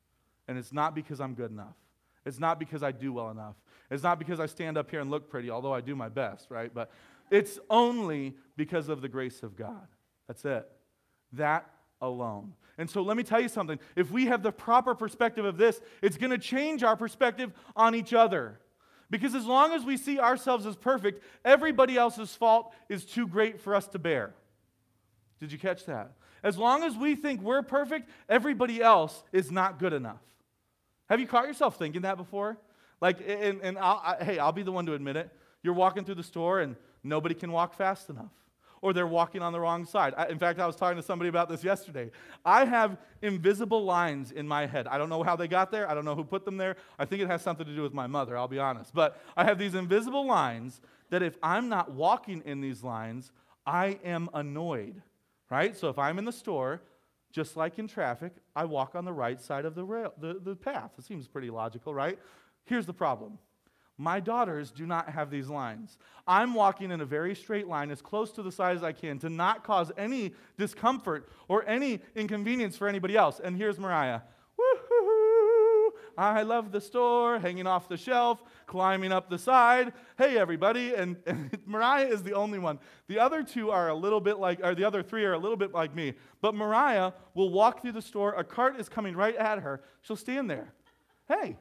And 0.49 0.57
it's 0.59 0.73
not 0.73 0.95
because 0.95 1.21
I'm 1.21 1.35
good 1.35 1.51
enough. 1.51 1.77
It's 2.25 2.41
not 2.41 2.59
because 2.59 2.83
I 2.83 2.91
do 2.93 3.13
well 3.13 3.31
enough. 3.31 3.55
It's 3.91 4.03
not 4.03 4.19
because 4.19 4.41
I 4.41 4.47
stand 4.47 4.77
up 4.77 4.91
here 4.91 5.01
and 5.01 5.11
look 5.11 5.31
pretty, 5.31 5.51
although 5.51 5.73
I 5.73 5.81
do 5.81 5.95
my 5.95 6.09
best, 6.09 6.51
right? 6.51 6.73
But 6.73 6.91
it's 7.31 7.59
only 7.71 8.35
because 8.57 8.89
of 8.89 9.01
the 9.01 9.09
grace 9.09 9.43
of 9.43 9.57
God. 9.57 9.87
That's 10.27 10.45
it. 10.45 10.67
That 11.33 11.71
alone. 12.01 12.53
And 12.79 12.91
so 12.91 13.03
let 13.03 13.17
me 13.17 13.23
tell 13.23 13.41
you 13.41 13.49
something. 13.49 13.79
If 13.95 14.11
we 14.11 14.27
have 14.27 14.43
the 14.43 14.53
proper 14.53 14.95
perspective 14.95 15.45
of 15.45 15.57
this, 15.57 15.81
it's 16.03 16.17
going 16.17 16.31
to 16.31 16.39
change 16.39 16.83
our 16.83 16.97
perspective 16.97 17.53
on 17.75 17.95
each 17.95 18.13
other. 18.13 18.61
Because 19.09 19.35
as 19.35 19.47
long 19.47 19.73
as 19.73 19.85
we 19.85 19.97
see 19.97 20.19
ourselves 20.19 20.67
as 20.67 20.77
perfect, 20.77 21.23
everybody 21.45 21.97
else's 21.97 22.35
fault 22.35 22.75
is 22.89 23.05
too 23.05 23.27
great 23.27 23.61
for 23.61 23.75
us 23.75 23.87
to 23.89 23.99
bear. 23.99 24.35
Did 25.39 25.53
you 25.53 25.59
catch 25.59 25.87
that? 25.87 26.13
As 26.43 26.59
long 26.59 26.83
as 26.83 26.97
we 26.97 27.15
think 27.15 27.41
we're 27.41 27.63
perfect, 27.63 28.11
everybody 28.29 28.83
else 28.83 29.23
is 29.33 29.51
not 29.51 29.79
good 29.79 29.93
enough. 29.93 30.21
Have 31.09 31.21
you 31.21 31.27
caught 31.27 31.47
yourself 31.47 31.79
thinking 31.79 32.03
that 32.03 32.17
before? 32.17 32.59
Like, 33.01 33.19
and, 33.27 33.61
and 33.63 33.79
I'll, 33.79 34.03
I, 34.05 34.25
hey, 34.25 34.39
I'll 34.39 34.53
be 34.53 34.63
the 34.63 34.73
one 34.73 34.87
to 34.87 34.95
admit 34.95 35.17
it. 35.17 35.31
You're 35.63 35.75
walking 35.75 36.05
through 36.05 36.17
the 36.17 36.23
store 36.23 36.61
and 36.61 36.77
nobody 37.05 37.35
can 37.35 37.53
walk 37.53 37.75
fast 37.75 38.11
enough 38.11 38.31
or 38.83 38.93
they're 38.93 39.07
walking 39.07 39.43
on 39.43 39.53
the 39.53 39.61
wrong 39.61 39.85
side. 39.85 40.15
I, 40.17 40.29
in 40.29 40.39
fact, 40.39 40.59
I 40.59 40.67
was 40.67 40.77
talking 40.77 40.97
to 40.97 41.03
somebody 41.03 41.29
about 41.29 41.49
this 41.49 41.65
yesterday. 41.65 42.11
I 42.45 42.65
have 42.65 42.99
invisible 43.23 43.85
lines 43.85 44.33
in 44.33 44.47
my 44.47 44.67
head. 44.67 44.87
I 44.87 44.99
don't 44.99 45.09
know 45.09 45.23
how 45.23 45.37
they 45.37 45.49
got 45.49 45.71
there. 45.71 45.89
I 45.91 45.95
don't 45.95 46.05
know 46.05 46.15
who 46.15 46.25
put 46.25 46.45
them 46.45 46.57
there. 46.57 46.77
I 46.99 47.05
think 47.05 47.23
it 47.23 47.29
has 47.29 47.43
something 47.43 47.67
to 47.67 47.75
do 47.75 47.83
with 47.83 47.95
my 47.95 48.07
mother, 48.07 48.37
I'll 48.37 48.49
be 48.49 48.59
honest. 48.59 48.95
But 48.95 49.21
I 49.37 49.45
have 49.45 49.59
these 49.59 49.75
invisible 49.75 50.27
lines 50.27 50.81
that 51.11 51.23
if 51.23 51.37
I'm 51.43 51.69
not 51.69 51.93
walking 51.93 52.43
in 52.45 52.61
these 52.61 52.83
lines, 52.83 53.33
I 53.65 53.99
am 54.05 54.29
annoyed, 54.35 55.03
right? 55.51 55.77
So 55.77 55.89
if 55.89 55.99
I'm 55.99 56.19
in 56.19 56.25
the 56.25 56.33
store 56.33 56.83
just 57.33 57.57
like 57.57 57.79
in 57.79 57.87
traffic, 57.87 58.33
I 58.55 58.65
walk 58.65 58.95
on 58.95 59.05
the 59.05 59.13
right 59.13 59.41
side 59.41 59.65
of 59.67 59.75
the, 59.75 59.85
rail, 59.85 60.13
the, 60.19 60.41
the 60.43 60.57
path. 60.57 60.93
It 60.99 61.05
seems 61.05 61.29
pretty 61.29 61.51
logical, 61.51 61.93
right? 61.93 62.19
Here's 62.65 62.87
the 62.87 62.95
problem 62.95 63.39
my 63.99 64.21
daughters 64.21 64.71
do 64.71 64.87
not 64.87 65.11
have 65.11 65.31
these 65.31 65.49
lines. 65.49 65.99
I'm 66.27 66.55
walking 66.55 66.91
in 66.91 67.01
a 67.01 67.07
very 67.07 67.35
straight 67.35 67.67
line 67.67 67.91
as 67.91 68.03
close 68.03 68.31
to 68.33 68.43
the 68.43 68.53
side 68.53 68.77
as 68.77 68.83
I 68.83 68.93
can 68.93 69.19
to 69.21 69.31
not 69.31 69.65
cause 69.65 69.91
any 69.97 70.35
discomfort 70.59 71.29
or 71.49 71.67
any 71.69 72.01
inconvenience 72.15 72.77
for 72.77 72.89
anybody 72.89 73.17
else. 73.17 73.41
And 73.43 73.57
here's 73.57 73.79
Mariah. 73.79 74.21
I 76.19 76.43
love 76.43 76.73
the 76.73 76.81
store, 76.81 77.39
hanging 77.39 77.67
off 77.67 77.89
the 77.89 77.97
shelf, 77.97 78.43
climbing 78.67 79.13
up 79.13 79.29
the 79.29 79.39
side. 79.39 79.93
Hey, 80.17 80.39
everybody. 80.39 80.95
And, 80.95 81.17
and 81.27 81.59
Mariah 81.67 82.07
is 82.07 82.23
the 82.23 82.33
only 82.33 82.59
one. 82.59 82.79
The 83.09 83.19
other 83.19 83.43
two 83.43 83.71
are 83.71 83.89
a 83.89 83.95
little 83.95 84.21
bit 84.21 84.39
like, 84.39 84.61
or 84.63 84.75
the 84.75 84.85
other 84.85 85.03
three 85.03 85.25
are 85.25 85.35
a 85.35 85.39
little 85.39 85.57
bit 85.57 85.73
like 85.73 85.95
me. 85.95 86.15
But 86.41 86.55
Mariah 86.55 87.13
will 87.35 87.51
walk 87.51 87.83
through 87.83 87.93
the 87.93 88.03
store. 88.03 88.33
A 88.35 88.45
cart 88.45 88.81
is 88.81 88.89
coming 88.89 89.15
right 89.15 89.37
at 89.37 89.59
her. 89.61 89.83
She'll 90.03 90.17
stand 90.17 90.49
there. 90.49 90.73
Hey, 91.29 91.57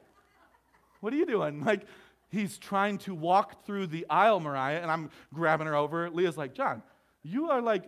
what 1.00 1.12
are 1.12 1.16
you 1.16 1.26
doing? 1.26 1.62
Like, 1.64 1.82
he's 2.28 2.58
trying 2.58 2.98
to 2.98 3.14
walk 3.14 3.64
through 3.64 3.88
the 3.88 4.06
aisle, 4.10 4.40
Mariah, 4.40 4.80
and 4.80 4.90
I'm 4.90 5.10
grabbing 5.32 5.66
her 5.66 5.74
over. 5.74 6.10
Leah's 6.10 6.36
like, 6.36 6.54
John, 6.54 6.82
you 7.22 7.50
are 7.50 7.60
like 7.60 7.84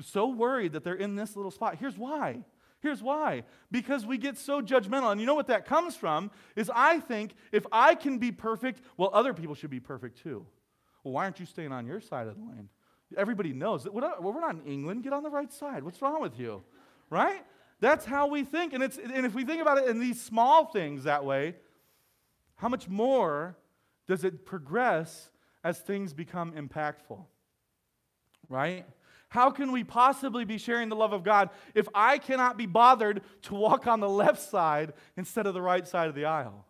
so 0.00 0.28
worried 0.28 0.72
that 0.72 0.84
they're 0.84 0.94
in 0.94 1.16
this 1.16 1.36
little 1.36 1.50
spot. 1.50 1.76
Here's 1.78 1.96
why. 1.96 2.44
Here's 2.80 3.02
why. 3.02 3.44
Because 3.70 4.04
we 4.04 4.18
get 4.18 4.36
so 4.36 4.60
judgmental. 4.60 5.12
And 5.12 5.20
you 5.20 5.26
know 5.26 5.36
what 5.36 5.46
that 5.46 5.66
comes 5.66 5.94
from? 5.96 6.30
Is 6.56 6.70
I 6.74 6.98
think 6.98 7.34
if 7.52 7.64
I 7.70 7.94
can 7.94 8.18
be 8.18 8.32
perfect, 8.32 8.82
well, 8.96 9.10
other 9.12 9.32
people 9.32 9.54
should 9.54 9.70
be 9.70 9.80
perfect 9.80 10.20
too. 10.22 10.44
Well, 11.04 11.14
why 11.14 11.24
aren't 11.24 11.38
you 11.38 11.46
staying 11.46 11.72
on 11.72 11.86
your 11.86 12.00
side 12.00 12.26
of 12.26 12.36
the 12.36 12.42
lane? 12.42 12.68
Everybody 13.16 13.52
knows 13.52 13.84
that 13.84 13.92
well, 13.92 14.16
we're 14.20 14.40
not 14.40 14.54
in 14.54 14.62
England. 14.62 15.04
Get 15.04 15.12
on 15.12 15.22
the 15.22 15.30
right 15.30 15.52
side. 15.52 15.84
What's 15.84 16.02
wrong 16.02 16.20
with 16.20 16.38
you? 16.38 16.62
Right? 17.08 17.44
That's 17.80 18.04
how 18.04 18.26
we 18.26 18.42
think. 18.42 18.72
And, 18.72 18.82
it's, 18.82 18.96
and 18.96 19.26
if 19.26 19.34
we 19.34 19.44
think 19.44 19.60
about 19.60 19.78
it 19.78 19.88
in 19.88 20.00
these 20.00 20.20
small 20.20 20.66
things 20.66 21.04
that 21.04 21.24
way, 21.24 21.54
how 22.56 22.68
much 22.68 22.88
more 22.88 23.56
does 24.12 24.24
it 24.24 24.44
progress 24.44 25.30
as 25.64 25.78
things 25.78 26.12
become 26.12 26.52
impactful? 26.52 27.24
Right? 28.50 28.84
How 29.30 29.50
can 29.50 29.72
we 29.72 29.84
possibly 29.84 30.44
be 30.44 30.58
sharing 30.58 30.90
the 30.90 30.96
love 30.96 31.14
of 31.14 31.24
God 31.24 31.48
if 31.74 31.88
I 31.94 32.18
cannot 32.18 32.58
be 32.58 32.66
bothered 32.66 33.22
to 33.44 33.54
walk 33.54 33.86
on 33.86 34.00
the 34.00 34.08
left 34.10 34.42
side 34.42 34.92
instead 35.16 35.46
of 35.46 35.54
the 35.54 35.62
right 35.62 35.88
side 35.88 36.10
of 36.10 36.14
the 36.14 36.26
aisle? 36.26 36.66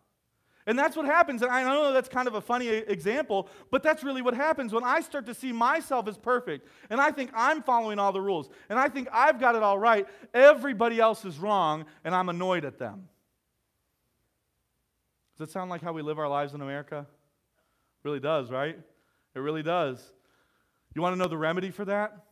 And 0.67 0.79
that's 0.79 0.95
what 0.95 1.05
happens. 1.05 1.41
And 1.41 1.51
I 1.51 1.63
know 1.63 1.91
that's 1.91 2.07
kind 2.07 2.29
of 2.29 2.35
a 2.35 2.39
funny 2.39 2.69
example, 2.69 3.49
but 3.69 3.83
that's 3.83 4.05
really 4.05 4.21
what 4.21 4.35
happens 4.35 4.71
when 4.71 4.85
I 4.85 5.01
start 5.01 5.25
to 5.25 5.33
see 5.33 5.51
myself 5.51 6.07
as 6.07 6.17
perfect 6.17 6.69
and 6.89 7.01
I 7.01 7.11
think 7.11 7.29
I'm 7.35 7.61
following 7.61 7.99
all 7.99 8.13
the 8.13 8.21
rules 8.21 8.47
and 8.69 8.79
I 8.79 8.87
think 8.87 9.09
I've 9.11 9.37
got 9.37 9.55
it 9.55 9.63
all 9.63 9.77
right. 9.77 10.07
Everybody 10.33 10.97
else 10.97 11.25
is 11.25 11.39
wrong 11.39 11.83
and 12.05 12.15
I'm 12.15 12.29
annoyed 12.29 12.63
at 12.63 12.79
them. 12.79 13.09
Does 15.37 15.49
that 15.49 15.51
sound 15.51 15.69
like 15.69 15.81
how 15.81 15.91
we 15.91 16.03
live 16.03 16.19
our 16.19 16.29
lives 16.29 16.53
in 16.53 16.61
America? 16.61 17.05
Really 18.03 18.19
does, 18.19 18.51
right? 18.51 18.77
It 19.35 19.39
really 19.39 19.63
does. 19.63 20.03
You 20.95 21.01
want 21.01 21.13
to 21.13 21.17
know 21.17 21.27
the 21.27 21.37
remedy 21.37 21.71
for 21.71 21.85
that? 21.85 22.25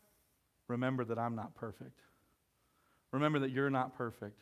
Remember 0.67 1.03
that 1.05 1.17
I'm 1.17 1.35
not 1.35 1.55
perfect. 1.55 1.99
Remember 3.11 3.39
that 3.39 3.51
you're 3.51 3.69
not 3.69 3.97
perfect. 3.97 4.41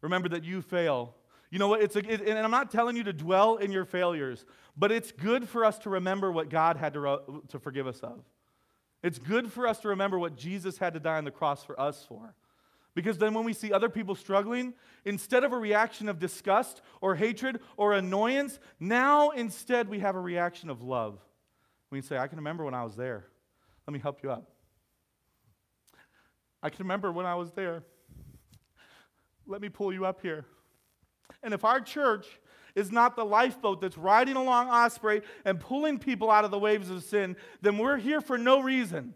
Remember 0.00 0.28
that 0.30 0.44
you 0.44 0.60
fail. 0.60 1.14
You 1.50 1.58
know 1.58 1.68
what? 1.68 1.82
It's 1.82 1.96
a, 1.96 1.98
it, 2.00 2.20
and 2.22 2.38
I'm 2.38 2.50
not 2.50 2.70
telling 2.70 2.96
you 2.96 3.04
to 3.04 3.12
dwell 3.12 3.56
in 3.56 3.72
your 3.72 3.84
failures, 3.84 4.44
but 4.76 4.90
it's 4.90 5.12
good 5.12 5.48
for 5.48 5.64
us 5.64 5.78
to 5.80 5.90
remember 5.90 6.32
what 6.32 6.48
God 6.48 6.76
had 6.76 6.94
to, 6.94 7.42
to 7.48 7.58
forgive 7.58 7.86
us 7.86 8.00
of. 8.00 8.24
It's 9.02 9.18
good 9.18 9.50
for 9.52 9.66
us 9.66 9.78
to 9.80 9.88
remember 9.88 10.18
what 10.18 10.36
Jesus 10.36 10.78
had 10.78 10.94
to 10.94 11.00
die 11.00 11.18
on 11.18 11.24
the 11.24 11.30
cross 11.30 11.64
for 11.64 11.78
us 11.78 12.04
for. 12.08 12.34
Because 12.94 13.16
then 13.16 13.32
when 13.32 13.44
we 13.44 13.54
see 13.54 13.72
other 13.72 13.88
people 13.88 14.14
struggling, 14.14 14.74
instead 15.04 15.44
of 15.44 15.52
a 15.52 15.56
reaction 15.56 16.08
of 16.08 16.18
disgust 16.18 16.82
or 17.00 17.14
hatred 17.14 17.60
or 17.76 17.94
annoyance, 17.94 18.58
now 18.78 19.30
instead 19.30 19.88
we 19.88 20.00
have 20.00 20.14
a 20.14 20.20
reaction 20.20 20.68
of 20.68 20.82
love. 20.82 21.18
We 21.90 22.00
can 22.00 22.06
say, 22.06 22.18
I 22.18 22.26
can 22.26 22.38
remember 22.38 22.64
when 22.64 22.74
I 22.74 22.84
was 22.84 22.94
there. 22.94 23.24
Let 23.86 23.94
me 23.94 23.98
help 23.98 24.22
you 24.22 24.30
up. 24.30 24.50
I 26.62 26.70
can 26.70 26.84
remember 26.84 27.10
when 27.10 27.26
I 27.26 27.34
was 27.34 27.50
there. 27.52 27.82
Let 29.46 29.60
me 29.60 29.68
pull 29.68 29.92
you 29.92 30.06
up 30.06 30.20
here. 30.20 30.44
And 31.42 31.52
if 31.52 31.64
our 31.64 31.80
church 31.80 32.26
is 32.74 32.92
not 32.92 33.16
the 33.16 33.24
lifeboat 33.24 33.80
that's 33.80 33.98
riding 33.98 34.36
along 34.36 34.68
Osprey 34.68 35.22
and 35.44 35.58
pulling 35.58 35.98
people 35.98 36.30
out 36.30 36.44
of 36.44 36.50
the 36.50 36.58
waves 36.58 36.90
of 36.90 37.02
sin, 37.02 37.36
then 37.60 37.78
we're 37.78 37.96
here 37.96 38.20
for 38.20 38.38
no 38.38 38.60
reason. 38.60 39.14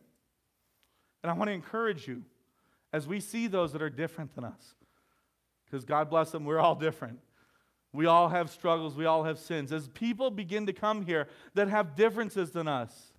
And 1.22 1.30
I 1.30 1.34
want 1.34 1.48
to 1.48 1.52
encourage 1.52 2.08
you 2.08 2.24
as 2.92 3.06
we 3.06 3.20
see 3.20 3.46
those 3.46 3.72
that 3.72 3.82
are 3.82 3.90
different 3.90 4.34
than 4.34 4.44
us. 4.44 4.74
Because 5.64 5.84
God 5.84 6.08
bless 6.08 6.30
them, 6.30 6.44
we're 6.44 6.60
all 6.60 6.74
different. 6.74 7.18
We 7.92 8.06
all 8.06 8.28
have 8.28 8.50
struggles, 8.50 8.94
we 8.94 9.06
all 9.06 9.24
have 9.24 9.38
sins. 9.38 9.72
As 9.72 9.88
people 9.88 10.30
begin 10.30 10.66
to 10.66 10.72
come 10.72 11.04
here 11.04 11.28
that 11.54 11.68
have 11.68 11.96
differences 11.96 12.50
than 12.50 12.68
us, 12.68 13.12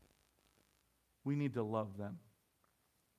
we 1.24 1.36
need 1.36 1.56
to 1.56 1.64
love 1.64 1.98
them. 1.98 2.20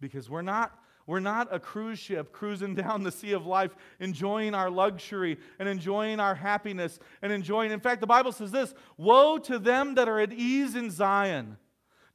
Because 0.01 0.31
we're 0.31 0.43
not, 0.43 0.79
we're 1.07 1.21
not 1.21 1.53
a 1.53 1.59
cruise 1.59 1.99
ship 1.99 2.33
cruising 2.33 2.75
down 2.77 3.03
the 3.03 3.11
sea 3.11 3.33
of 3.33 3.45
life, 3.45 3.75
enjoying 4.01 4.55
our 4.55 4.71
luxury 4.71 5.39
and 5.59 5.69
enjoying 5.69 6.21
our 6.21 6.35
happiness 6.35 6.99
and 7.23 7.33
enjoying. 7.33 7.73
In 7.73 7.81
fact, 7.81 8.01
the 8.01 8.07
Bible 8.07 8.33
says 8.33 8.51
this 8.51 8.73
Woe 8.97 9.39
to 9.39 9.59
them 9.59 9.97
that 9.97 10.09
are 10.09 10.21
at 10.21 10.33
ease 10.33 10.75
in 10.75 10.91
Zion 10.91 11.57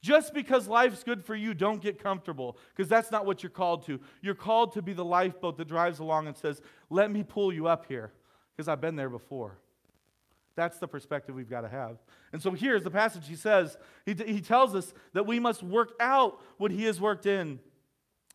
just 0.04 0.34
because 0.34 0.68
life's 0.68 1.02
good 1.02 1.24
for 1.24 1.34
you, 1.34 1.54
don't 1.54 1.82
get 1.82 1.98
comfortable, 1.98 2.58
because 2.76 2.89
that's 2.89 3.10
not 3.10 3.26
what 3.26 3.42
you're 3.42 3.50
called 3.50 3.86
to. 3.86 4.02
You're 4.22 4.36
called 4.36 4.74
to 4.74 4.82
be 4.82 4.92
the 4.92 5.06
lifeboat 5.06 5.56
that 5.58 5.70
drives 5.70 6.00
along 6.00 6.28
and 6.28 6.36
says, 6.36 6.62
Let 6.89 7.10
me 7.10 7.24
pull 7.24 7.54
you 7.54 7.68
up 7.68 7.86
here, 7.88 8.12
because 8.52 8.68
I've 8.68 8.82
been 8.82 8.98
there 8.98 9.10
before. 9.10 9.58
That's 10.56 10.78
the 10.78 10.89
perspective 10.89 11.34
we've 11.34 11.50
got 11.50 11.62
to 11.62 11.70
have. 11.70 11.98
And 12.34 12.42
so 12.42 12.52
here's 12.52 12.84
the 12.84 12.92
passage 12.92 13.28
he 13.28 13.36
says, 13.36 13.78
he, 14.06 14.13
he 14.13 14.42
tells 14.42 14.76
us 14.76 14.94
that 15.13 15.26
we 15.26 15.39
must 15.39 15.63
work 15.63 15.94
out 16.00 16.39
what 16.58 16.70
he 16.70 16.84
has 16.84 17.02
worked 17.02 17.26
in. 17.26 17.60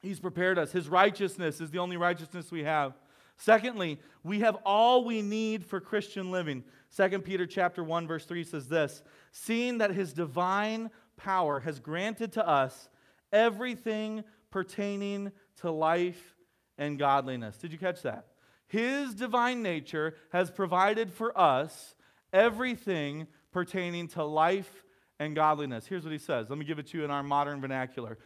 He's 0.03 0.19
prepared 0.19 0.59
us. 0.59 0.73
His 0.73 0.89
righteousness 0.89 1.61
is 1.61 1.71
the 1.71 1.79
only 1.79 1.97
righteousness 1.97 2.51
we 2.51 2.65
have. 2.65 2.95
Secondly, 3.37 4.01
we 4.25 4.41
have 4.41 4.57
all 4.65 5.05
we 5.05 5.23
need 5.23 5.65
for 5.65 5.81
Christian 5.81 6.33
living. 6.33 6.65
2 6.97 7.21
Peter 7.21 7.47
chapter 7.47 7.85
1 7.85 8.09
verse 8.09 8.25
3 8.25 8.43
says 8.43 8.69
this, 8.69 9.03
seeing 9.31 9.79
that 9.79 9.93
his 9.93 10.13
divine 10.13 10.91
power 11.19 11.61
has 11.61 11.79
granted 11.79 12.33
to 12.33 12.49
us 12.49 12.89
everything 13.31 14.25
pertaining 14.51 15.33
to 15.61 15.71
life 15.71 16.35
and 16.79 16.99
godliness. 16.99 17.59
Did 17.59 17.73
you 17.73 17.79
catch 17.79 18.03
that? 18.03 18.29
His 18.69 19.15
divine 19.15 19.63
nature 19.63 20.15
has 20.33 20.51
provided 20.51 21.13
for 21.13 21.39
us 21.39 21.95
everything 22.33 23.27
pertaining 23.53 24.09
to 24.09 24.25
life 24.25 24.85
and 25.19 25.35
godliness. 25.35 25.87
Here's 25.87 26.05
what 26.05 26.13
he 26.13 26.19
says. 26.19 26.49
Let 26.49 26.59
me 26.59 26.65
give 26.65 26.79
it 26.79 26.87
to 26.89 26.99
you 26.99 27.05
in 27.05 27.11
our 27.11 27.23
modern 27.23 27.61
vernacular. 27.61 28.19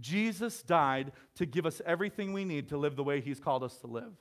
Jesus 0.00 0.62
died 0.62 1.12
to 1.36 1.46
give 1.46 1.64
us 1.64 1.80
everything 1.86 2.32
we 2.32 2.44
need 2.44 2.68
to 2.68 2.76
live 2.76 2.96
the 2.96 3.04
way 3.04 3.20
he's 3.20 3.40
called 3.40 3.62
us 3.62 3.76
to 3.78 3.86
live. 3.86 4.12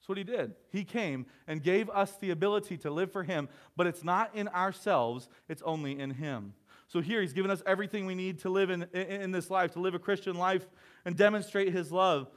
That's 0.00 0.08
what 0.08 0.18
he 0.18 0.24
did. 0.24 0.54
He 0.72 0.84
came 0.84 1.26
and 1.46 1.62
gave 1.62 1.90
us 1.90 2.16
the 2.16 2.30
ability 2.30 2.78
to 2.78 2.90
live 2.90 3.12
for 3.12 3.22
him, 3.22 3.48
but 3.76 3.86
it's 3.86 4.02
not 4.02 4.34
in 4.34 4.48
ourselves, 4.48 5.28
it's 5.48 5.62
only 5.62 5.98
in 5.98 6.10
him. 6.10 6.54
So 6.90 7.00
here 7.00 7.20
he's 7.20 7.32
given 7.32 7.52
us 7.52 7.62
everything 7.66 8.04
we 8.04 8.16
need 8.16 8.40
to 8.40 8.50
live 8.50 8.68
in, 8.68 8.82
in, 8.92 9.22
in 9.22 9.30
this 9.30 9.48
life, 9.48 9.70
to 9.72 9.80
live 9.80 9.94
a 9.94 9.98
Christian 10.00 10.36
life 10.36 10.66
and 11.04 11.16
demonstrate 11.16 11.72
his 11.72 11.92
love. 11.92 12.28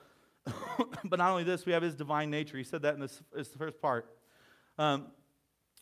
but 1.03 1.17
not 1.17 1.31
only 1.31 1.43
this, 1.43 1.65
we 1.65 1.71
have 1.71 1.81
his 1.81 1.95
divine 1.95 2.29
nature. 2.29 2.55
He 2.59 2.63
said 2.63 2.83
that 2.83 2.93
in 2.93 2.99
this, 2.99 3.19
this 3.35 3.47
first 3.47 3.81
part. 3.81 4.15
Um, 4.77 5.07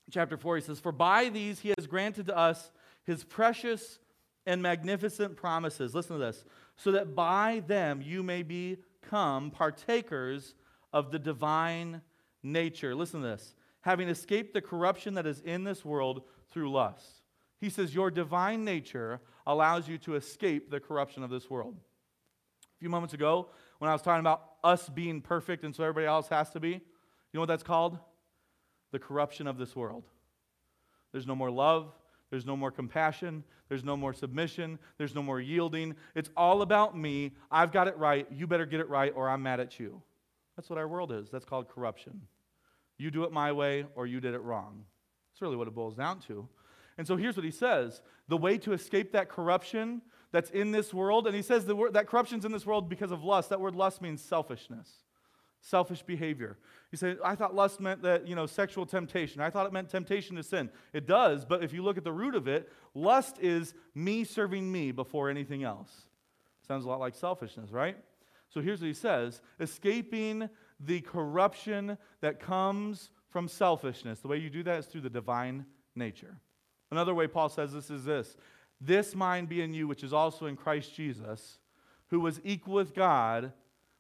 chapter 0.09 0.37
4, 0.37 0.55
he 0.55 0.61
says, 0.61 0.79
For 0.79 0.93
by 0.93 1.27
these 1.27 1.59
he 1.59 1.73
has 1.77 1.85
granted 1.85 2.27
to 2.27 2.37
us 2.37 2.71
his 3.03 3.25
precious 3.25 3.99
and 4.45 4.61
magnificent 4.61 5.35
promises. 5.35 5.93
Listen 5.93 6.17
to 6.17 6.23
this. 6.23 6.45
So 6.77 6.93
that 6.93 7.13
by 7.13 7.63
them 7.67 8.01
you 8.01 8.23
may 8.23 8.41
become 8.41 9.51
partakers 9.51 10.55
of 10.93 11.11
the 11.11 11.19
divine 11.19 12.01
nature. 12.41 12.95
Listen 12.95 13.21
to 13.21 13.27
this. 13.27 13.53
Having 13.81 14.07
escaped 14.07 14.53
the 14.53 14.61
corruption 14.61 15.15
that 15.15 15.25
is 15.25 15.41
in 15.41 15.65
this 15.65 15.83
world 15.83 16.21
through 16.53 16.71
lust. 16.71 17.20
He 17.61 17.69
says, 17.69 17.93
Your 17.93 18.11
divine 18.11 18.65
nature 18.65 19.21
allows 19.45 19.87
you 19.87 19.97
to 19.99 20.15
escape 20.15 20.71
the 20.71 20.79
corruption 20.79 21.23
of 21.23 21.29
this 21.29 21.49
world. 21.49 21.77
A 21.77 22.79
few 22.79 22.89
moments 22.89 23.13
ago, 23.13 23.49
when 23.77 23.89
I 23.89 23.93
was 23.93 24.01
talking 24.01 24.19
about 24.19 24.43
us 24.63 24.89
being 24.89 25.21
perfect 25.21 25.63
and 25.63 25.73
so 25.73 25.83
everybody 25.83 26.07
else 26.07 26.27
has 26.29 26.49
to 26.49 26.59
be, 26.59 26.69
you 26.69 26.81
know 27.33 27.41
what 27.41 27.47
that's 27.47 27.63
called? 27.63 27.99
The 28.91 28.99
corruption 28.99 29.45
of 29.47 29.57
this 29.57 29.75
world. 29.75 30.03
There's 31.11 31.27
no 31.27 31.35
more 31.35 31.51
love. 31.51 31.93
There's 32.31 32.45
no 32.45 32.57
more 32.57 32.71
compassion. 32.71 33.43
There's 33.69 33.83
no 33.83 33.95
more 33.95 34.13
submission. 34.13 34.79
There's 34.97 35.13
no 35.13 35.21
more 35.21 35.39
yielding. 35.39 35.95
It's 36.15 36.29
all 36.35 36.63
about 36.63 36.97
me. 36.97 37.33
I've 37.51 37.71
got 37.71 37.87
it 37.87 37.97
right. 37.97 38.25
You 38.31 38.47
better 38.47 38.65
get 38.65 38.79
it 38.79 38.89
right 38.89 39.13
or 39.15 39.29
I'm 39.29 39.43
mad 39.43 39.59
at 39.59 39.79
you. 39.79 40.01
That's 40.55 40.69
what 40.69 40.79
our 40.79 40.87
world 40.87 41.11
is. 41.11 41.29
That's 41.29 41.45
called 41.45 41.69
corruption. 41.69 42.21
You 42.97 43.11
do 43.11 43.23
it 43.23 43.31
my 43.31 43.51
way 43.51 43.85
or 43.95 44.07
you 44.07 44.19
did 44.19 44.33
it 44.33 44.41
wrong. 44.41 44.83
That's 45.31 45.41
really 45.41 45.55
what 45.55 45.67
it 45.67 45.75
boils 45.75 45.95
down 45.95 46.19
to. 46.21 46.47
And 46.97 47.07
so 47.07 47.15
here's 47.15 47.35
what 47.35 47.45
he 47.45 47.51
says 47.51 48.01
the 48.27 48.37
way 48.37 48.57
to 48.59 48.73
escape 48.73 49.11
that 49.13 49.29
corruption 49.29 50.01
that's 50.31 50.49
in 50.49 50.71
this 50.71 50.93
world, 50.93 51.27
and 51.27 51.35
he 51.35 51.41
says 51.41 51.65
the 51.65 51.75
word, 51.75 51.93
that 51.93 52.07
corruption's 52.07 52.45
in 52.45 52.51
this 52.51 52.65
world 52.65 52.89
because 52.89 53.11
of 53.11 53.23
lust. 53.23 53.49
That 53.49 53.59
word 53.59 53.75
lust 53.75 54.01
means 54.01 54.21
selfishness. 54.21 54.89
selfish 55.61 56.01
behavior. 56.03 56.57
He 56.89 56.97
said, 56.97 57.17
I 57.23 57.35
thought 57.35 57.55
lust 57.55 57.79
meant 57.79 58.01
that, 58.01 58.27
you 58.27 58.35
know, 58.35 58.45
sexual 58.45 58.85
temptation. 58.85 59.41
I 59.41 59.49
thought 59.49 59.65
it 59.65 59.73
meant 59.73 59.89
temptation 59.89 60.35
to 60.35 60.43
sin. 60.43 60.69
It 60.93 61.07
does, 61.07 61.45
but 61.45 61.63
if 61.63 61.73
you 61.73 61.83
look 61.83 61.97
at 61.97 62.03
the 62.03 62.11
root 62.11 62.35
of 62.35 62.47
it, 62.47 62.69
lust 62.93 63.37
is 63.39 63.73
me 63.95 64.23
serving 64.23 64.69
me 64.69 64.91
before 64.91 65.29
anything 65.29 65.63
else. 65.63 66.07
Sounds 66.67 66.85
a 66.85 66.87
lot 66.87 66.99
like 66.99 67.15
selfishness, 67.15 67.71
right? 67.71 67.97
So 68.49 68.61
here's 68.61 68.81
what 68.81 68.87
he 68.87 68.93
says 68.93 69.41
escaping 69.59 70.49
the 70.79 71.01
corruption 71.01 71.97
that 72.21 72.39
comes 72.39 73.09
from 73.29 73.47
selfishness. 73.47 74.19
The 74.19 74.27
way 74.27 74.37
you 74.37 74.49
do 74.49 74.63
that 74.63 74.79
is 74.79 74.85
through 74.87 75.01
the 75.01 75.09
divine 75.09 75.65
nature. 75.95 76.37
Another 76.91 77.13
way 77.13 77.27
Paul 77.27 77.49
says 77.49 77.71
this 77.71 77.89
is 77.89 78.03
this 78.03 78.35
this 78.81 79.15
mind 79.15 79.47
be 79.47 79.61
in 79.61 79.73
you, 79.73 79.87
which 79.87 80.03
is 80.03 80.11
also 80.11 80.47
in 80.47 80.55
Christ 80.55 80.95
Jesus, 80.95 81.59
who 82.07 82.19
was 82.19 82.41
equal 82.43 82.73
with 82.73 82.95
God, 82.95 83.53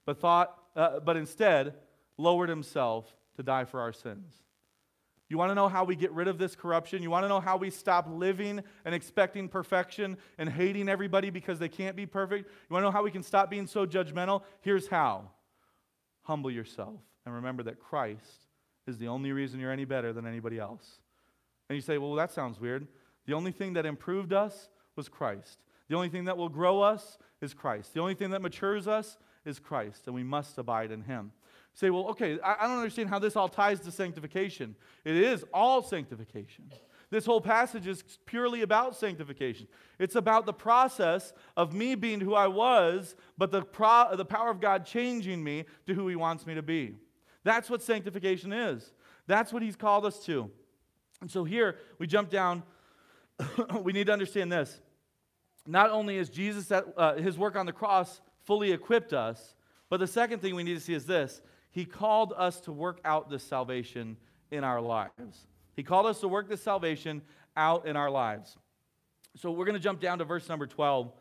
but 0.05 0.19
thought, 0.19 0.57
uh, 0.75 0.99
but 0.99 1.15
instead 1.15 1.75
lowered 2.17 2.49
himself 2.49 3.15
to 3.35 3.43
die 3.43 3.65
for 3.65 3.79
our 3.79 3.93
sins. 3.93 4.33
You 5.29 5.37
want 5.37 5.51
to 5.51 5.55
know 5.55 5.69
how 5.69 5.85
we 5.85 5.95
get 5.95 6.11
rid 6.11 6.27
of 6.27 6.37
this 6.37 6.57
corruption? 6.57 7.01
You 7.01 7.09
want 7.09 7.23
to 7.23 7.29
know 7.29 7.39
how 7.39 7.55
we 7.55 7.69
stop 7.69 8.05
living 8.09 8.61
and 8.83 8.93
expecting 8.93 9.47
perfection 9.47 10.17
and 10.37 10.49
hating 10.49 10.89
everybody 10.89 11.29
because 11.29 11.57
they 11.57 11.69
can't 11.69 11.95
be 11.95 12.05
perfect? 12.05 12.49
You 12.49 12.73
want 12.73 12.81
to 12.81 12.87
know 12.87 12.91
how 12.91 13.03
we 13.03 13.11
can 13.11 13.23
stop 13.23 13.49
being 13.49 13.65
so 13.65 13.85
judgmental? 13.85 14.43
Here's 14.59 14.87
how 14.87 15.29
humble 16.23 16.51
yourself 16.51 16.99
and 17.25 17.33
remember 17.35 17.63
that 17.63 17.79
Christ 17.79 18.47
is 18.87 18.97
the 18.97 19.07
only 19.07 19.31
reason 19.31 19.59
you're 19.59 19.71
any 19.71 19.85
better 19.85 20.11
than 20.11 20.27
anybody 20.27 20.59
else. 20.59 20.97
And 21.71 21.77
you 21.77 21.81
say, 21.81 21.97
well, 21.97 22.15
that 22.15 22.33
sounds 22.33 22.59
weird. 22.59 22.85
The 23.27 23.31
only 23.31 23.53
thing 23.53 23.71
that 23.75 23.85
improved 23.85 24.33
us 24.33 24.67
was 24.97 25.07
Christ. 25.07 25.59
The 25.87 25.95
only 25.95 26.09
thing 26.09 26.25
that 26.25 26.35
will 26.35 26.49
grow 26.49 26.81
us 26.81 27.17
is 27.39 27.53
Christ. 27.53 27.93
The 27.93 28.01
only 28.01 28.13
thing 28.13 28.31
that 28.31 28.41
matures 28.41 28.89
us 28.89 29.15
is 29.45 29.57
Christ, 29.57 30.01
and 30.05 30.13
we 30.13 30.21
must 30.21 30.57
abide 30.57 30.91
in 30.91 31.03
Him. 31.03 31.31
You 31.73 31.77
say, 31.77 31.89
well, 31.89 32.09
okay, 32.09 32.37
I, 32.41 32.57
I 32.59 32.67
don't 32.67 32.79
understand 32.79 33.07
how 33.07 33.19
this 33.19 33.37
all 33.37 33.47
ties 33.47 33.79
to 33.79 33.91
sanctification. 33.93 34.75
It 35.05 35.15
is 35.15 35.45
all 35.53 35.81
sanctification. 35.81 36.73
This 37.09 37.25
whole 37.25 37.39
passage 37.39 37.87
is 37.87 38.03
purely 38.25 38.63
about 38.63 38.97
sanctification. 38.97 39.69
It's 39.97 40.15
about 40.15 40.45
the 40.45 40.51
process 40.51 41.31
of 41.55 41.71
me 41.73 41.95
being 41.95 42.19
who 42.19 42.33
I 42.33 42.47
was, 42.47 43.15
but 43.37 43.49
the, 43.49 43.61
pro- 43.61 44.13
the 44.17 44.25
power 44.25 44.51
of 44.51 44.59
God 44.59 44.85
changing 44.85 45.41
me 45.41 45.63
to 45.87 45.93
who 45.93 46.09
He 46.09 46.17
wants 46.17 46.45
me 46.45 46.53
to 46.53 46.61
be. 46.61 46.95
That's 47.45 47.69
what 47.69 47.81
sanctification 47.81 48.51
is. 48.51 48.91
That's 49.25 49.53
what 49.53 49.63
He's 49.63 49.77
called 49.77 50.05
us 50.05 50.19
to. 50.25 50.51
And 51.21 51.29
so 51.29 51.43
here 51.43 51.77
we 51.99 52.07
jump 52.07 52.29
down. 52.29 52.63
we 53.81 53.93
need 53.93 54.07
to 54.07 54.13
understand 54.13 54.51
this. 54.51 54.79
Not 55.67 55.91
only 55.91 56.17
is 56.17 56.29
Jesus, 56.29 56.71
at, 56.71 56.85
uh, 56.97 57.15
His 57.15 57.37
work 57.37 57.55
on 57.55 57.65
the 57.65 57.71
cross 57.71 58.21
fully 58.43 58.71
equipped 58.71 59.13
us, 59.13 59.55
but 59.89 59.99
the 59.99 60.07
second 60.07 60.39
thing 60.39 60.55
we 60.55 60.63
need 60.63 60.73
to 60.73 60.79
see 60.79 60.93
is 60.93 61.05
this 61.05 61.41
He 61.69 61.85
called 61.85 62.33
us 62.35 62.59
to 62.61 62.71
work 62.71 62.99
out 63.05 63.29
this 63.29 63.43
salvation 63.43 64.17
in 64.49 64.63
our 64.63 64.81
lives. 64.81 65.47
He 65.75 65.83
called 65.83 66.07
us 66.07 66.19
to 66.21 66.27
work 66.27 66.49
this 66.49 66.61
salvation 66.61 67.21
out 67.55 67.85
in 67.85 67.95
our 67.95 68.09
lives. 68.09 68.57
So 69.37 69.51
we're 69.51 69.65
going 69.65 69.77
to 69.77 69.83
jump 69.83 70.01
down 70.01 70.17
to 70.17 70.25
verse 70.25 70.49
number 70.49 70.67
12. 70.67 71.11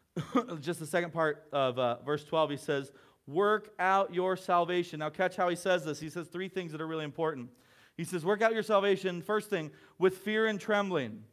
Just 0.60 0.80
the 0.80 0.86
second 0.86 1.12
part 1.12 1.46
of 1.52 1.78
uh, 1.78 2.02
verse 2.02 2.24
12, 2.24 2.50
he 2.50 2.56
says, 2.56 2.92
Work 3.28 3.72
out 3.78 4.12
your 4.12 4.36
salvation. 4.36 4.98
Now, 4.98 5.10
catch 5.10 5.36
how 5.36 5.48
he 5.48 5.54
says 5.54 5.84
this. 5.84 6.00
He 6.00 6.10
says 6.10 6.26
three 6.26 6.48
things 6.48 6.72
that 6.72 6.80
are 6.80 6.86
really 6.86 7.04
important. 7.04 7.50
He 7.96 8.04
says, 8.04 8.24
Work 8.24 8.42
out 8.42 8.54
your 8.54 8.62
salvation, 8.62 9.22
first 9.22 9.50
thing, 9.50 9.70
with 9.98 10.18
fear 10.18 10.46
and 10.46 10.60
trembling. 10.60 11.24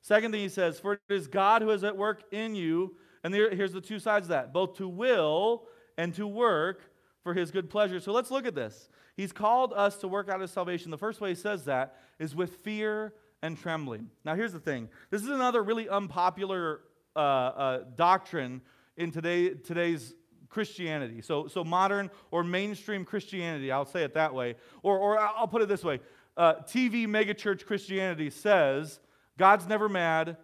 Second 0.00 0.32
thing 0.32 0.40
he 0.40 0.48
says, 0.48 0.80
For 0.80 0.94
it 0.94 1.00
is 1.08 1.26
God 1.26 1.62
who 1.62 1.70
is 1.70 1.84
at 1.84 1.96
work 1.96 2.22
in 2.30 2.54
you. 2.54 2.96
And 3.24 3.34
there, 3.34 3.54
here's 3.54 3.72
the 3.72 3.80
two 3.80 3.98
sides 3.98 4.26
of 4.26 4.30
that 4.30 4.52
both 4.52 4.76
to 4.76 4.88
will 4.88 5.64
and 5.96 6.14
to 6.14 6.26
work 6.26 6.82
for 7.22 7.34
his 7.34 7.50
good 7.50 7.68
pleasure. 7.68 8.00
So 8.00 8.12
let's 8.12 8.30
look 8.30 8.46
at 8.46 8.54
this. 8.54 8.88
He's 9.16 9.32
called 9.32 9.72
us 9.72 9.96
to 9.98 10.08
work 10.08 10.28
out 10.28 10.40
his 10.40 10.50
salvation. 10.50 10.90
The 10.90 10.98
first 10.98 11.20
way 11.20 11.30
he 11.30 11.34
says 11.34 11.64
that 11.64 11.96
is 12.18 12.34
with 12.34 12.56
fear 12.58 13.12
and 13.42 13.58
trembling. 13.58 14.10
Now, 14.24 14.34
here's 14.34 14.52
the 14.52 14.60
thing 14.60 14.88
this 15.10 15.22
is 15.22 15.28
another 15.28 15.62
really 15.62 15.88
unpopular 15.88 16.80
uh, 17.14 17.18
uh, 17.18 17.84
doctrine 17.96 18.60
in 18.96 19.10
today, 19.10 19.50
today's 19.50 20.14
Christianity. 20.48 21.20
So, 21.22 21.46
so 21.48 21.64
modern 21.64 22.10
or 22.30 22.42
mainstream 22.42 23.04
Christianity, 23.04 23.70
I'll 23.70 23.84
say 23.84 24.02
it 24.02 24.14
that 24.14 24.34
way. 24.34 24.56
Or, 24.82 24.98
or 24.98 25.18
I'll 25.18 25.48
put 25.48 25.62
it 25.62 25.68
this 25.68 25.84
way 25.84 26.00
uh, 26.36 26.54
TV 26.62 27.06
megachurch 27.06 27.66
Christianity 27.66 28.30
says 28.30 29.00
God's 29.36 29.66
never 29.66 29.88
mad, 29.88 30.36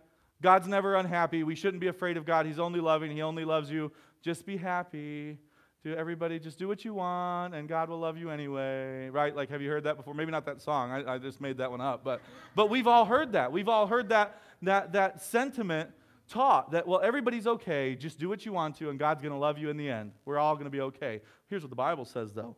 God's 0.43 0.69
never 0.69 0.97
unhappy. 0.97 1.43
We 1.45 1.55
shouldn't 1.55 1.81
be 1.81 1.87
afraid 1.87 2.17
of 2.17 2.27
God. 2.27 2.47
He's 2.47 2.59
only 2.59 2.81
loving, 2.81 3.11
He 3.11 3.23
only 3.23 3.45
loves 3.45 3.71
you. 3.71 3.93
Just 4.23 4.45
be 4.45 4.57
happy 4.57 5.39
to 5.85 5.95
everybody, 5.95 6.39
just 6.39 6.59
do 6.59 6.67
what 6.67 6.83
you 6.83 6.95
want, 6.95 7.55
and 7.55 7.69
God 7.69 7.91
will 7.91 7.99
love 7.99 8.17
you 8.17 8.31
anyway, 8.31 9.11
right? 9.11 9.37
Like, 9.37 9.51
have 9.51 9.61
you 9.61 9.69
heard 9.69 9.85
that 9.85 9.99
before? 9.99 10.15
Maybe 10.15 10.33
not 10.33 10.47
that 10.47 10.63
song. 10.63 10.91
I, 10.91 11.15
I 11.15 11.19
just 11.19 11.43
made 11.43 11.59
that 11.59 11.71
one 11.71 11.83
up, 11.83 12.03
but 12.03 12.23
but 12.55 12.71
we've 12.71 12.87
all 12.87 13.05
heard 13.05 13.33
that. 13.33 13.53
We've 13.53 13.69
all 13.69 13.87
heard 13.87 14.09
that 14.09 14.41
that 14.63 14.93
that 14.95 15.23
sentiment 15.23 15.91
taught 16.29 16.73
that 16.73 16.87
well, 16.87 17.01
everybody's 17.01 17.47
okay. 17.47 17.95
Just 17.95 18.19
do 18.19 18.29
what 18.29 18.45
you 18.45 18.53
want 18.53 18.77
to, 18.79 18.91
and 18.91 18.99
God's 18.99 19.23
going 19.23 19.33
to 19.33 19.39
love 19.39 19.59
you 19.59 19.71
in 19.71 19.77
the 19.77 19.91
end. 19.91 20.13
We're 20.25 20.39
all 20.39 20.55
going 20.55 20.67
to 20.67 20.71
be 20.71 20.81
okay. 20.81 21.21
Here's 21.49 21.63
what 21.63 21.71
the 21.71 21.77
Bible 21.77 22.05
says, 22.05 22.33
though. 22.33 22.57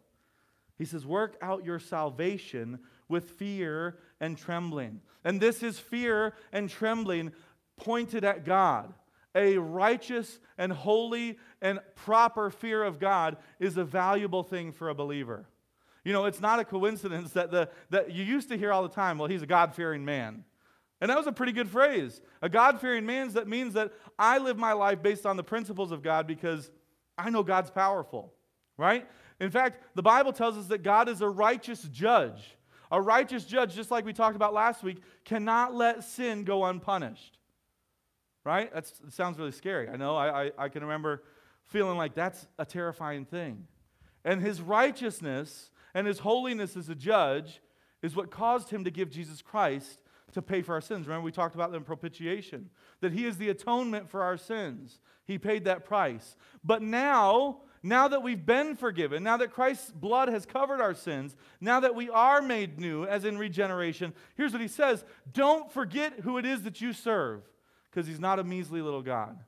He 0.79 0.85
says, 0.85 1.07
"Work 1.07 1.37
out 1.41 1.65
your 1.65 1.79
salvation 1.79 2.81
with 3.09 3.31
fear 3.31 3.99
and 4.21 4.37
trembling." 4.37 5.01
And 5.25 5.41
this 5.41 5.63
is 5.63 5.79
fear 5.79 6.35
and 6.53 6.69
trembling 6.69 7.33
pointed 7.77 8.25
at 8.25 8.45
God 8.45 8.95
a 9.37 9.59
righteous 9.59 10.41
and 10.57 10.73
holy 10.73 11.39
and 11.61 11.79
proper 11.95 12.51
fear 12.51 12.83
of 12.83 12.99
God 12.99 13.37
is 13.61 13.77
a 13.77 13.85
valuable 13.85 14.43
thing 14.43 14.73
for 14.73 14.89
a 14.89 14.95
believer. 14.95 15.47
You 16.05 16.13
know, 16.13 16.25
it's 16.25 16.41
not 16.41 16.59
a 16.59 16.65
coincidence 16.65 17.33
that, 17.33 17.51
the, 17.51 17.69
that 17.91 18.13
you 18.13 18.25
used 18.25 18.49
to 18.49 18.57
hear 18.57 18.73
all 18.73 18.83
the 18.83 18.89
time, 18.89 19.19
well, 19.19 19.29
he's 19.29 19.43
a 19.43 19.47
God 19.47 19.75
fearing 19.75 20.05
man. 20.05 20.45
And 21.01 21.11
that 21.11 21.19
was 21.19 21.27
a 21.27 21.33
pretty 21.33 21.53
good 21.53 21.69
phrase. 21.69 22.21
A 22.41 22.49
God 22.49 22.81
fearing 22.81 23.05
man 23.05 23.29
that 23.35 23.49
means 23.49 23.75
that 23.75 23.93
I 24.19 24.39
live 24.39 24.57
my 24.57 24.73
life 24.73 25.03
based 25.03 25.27
on 25.27 25.37
the 25.37 25.45
principles 25.45 25.93
of 25.93 26.03
God 26.03 26.27
because 26.27 26.71
I 27.19 27.31
know 27.31 27.43
God's 27.43 27.71
powerful, 27.71 28.33
right? 28.79 29.07
In 29.41 29.51
fact, 29.51 29.83
the 29.95 30.03
Bible 30.03 30.33
tells 30.33 30.57
us 30.57 30.67
that 30.67 30.83
God 30.83 31.09
is 31.09 31.21
a 31.21 31.29
righteous 31.29 31.83
judge. 31.83 32.57
A 32.91 33.01
righteous 33.01 33.45
judge, 33.45 33.75
just 33.75 33.91
like 33.91 34.05
we 34.05 34.13
talked 34.13 34.37
about 34.37 34.55
last 34.55 34.83
week, 34.83 35.03
cannot 35.25 35.75
let 35.75 36.05
sin 36.05 36.45
go 36.45 36.65
unpunished 36.65 37.37
right? 38.47 38.73
That 38.73 38.91
sounds 39.11 39.39
really 39.39 39.51
scary. 39.51 39.89
I 39.89 39.97
know. 39.97 40.15
I, 40.15 40.45
I, 40.45 40.51
I 40.57 40.69
can 40.69 40.83
remember 40.83 41.25
feeling 41.67 41.99
like 41.99 42.15
that's 42.15 42.47
a 42.61 42.65
terrifying 42.65 43.25
thing. 43.25 43.67
And 44.25 44.41
his 44.41 44.63
righteousness 44.63 45.73
and 45.95 46.07
his 46.07 46.21
holiness 46.21 46.77
as 46.77 46.89
a 46.89 46.95
judge 46.95 47.61
is 48.03 48.15
what 48.15 48.31
caused 48.31 48.71
him 48.71 48.85
to 48.85 48.91
give 48.91 49.11
Jesus 49.11 49.43
Christ 49.43 49.99
to 50.33 50.43
pay 50.43 50.63
for 50.63 50.75
our 50.75 50.81
sins. 50.81 51.07
Remember, 51.07 51.25
we 51.25 51.33
talked 51.33 51.55
about 51.55 51.73
the 51.73 51.81
propitiation, 51.81 52.71
that 53.01 53.13
he 53.13 53.27
is 53.27 53.37
the 53.37 53.49
atonement 53.49 54.11
for 54.11 54.23
our 54.23 54.37
sins. 54.37 55.01
He 55.25 55.39
paid 55.39 55.65
that 55.65 55.85
price. 55.85 56.37
But 56.65 56.83
now, 56.83 57.63
now 57.83 58.09
that 58.09 58.23
we've 58.23 58.45
been 58.45 58.77
forgiven, 58.77 59.23
now 59.23 59.37
that 59.37 59.53
Christ's 59.53 59.91
blood 59.91 60.29
has 60.29 60.45
covered 60.45 60.81
our 60.81 60.95
sins, 60.95 61.37
now 61.61 61.81
that 61.81 61.95
we 61.95 62.11
are 62.11 62.43
made 62.43 62.79
new, 62.79 63.05
as 63.05 63.25
in 63.25 63.39
regeneration, 63.39 64.13
here's 64.37 64.53
what 64.53 64.61
he 64.61 64.69
says 64.69 65.05
Don't 65.33 65.71
forget 65.71 66.21
who 66.21 66.39
it 66.39 66.45
is 66.45 66.63
that 66.63 66.81
you 66.81 66.93
serve 66.93 67.43
because 67.91 68.07
he's 68.07 68.21
not 68.21 68.39
a 68.39 68.45
measly 68.45 68.83
little 68.83 69.03
God. 69.03 69.39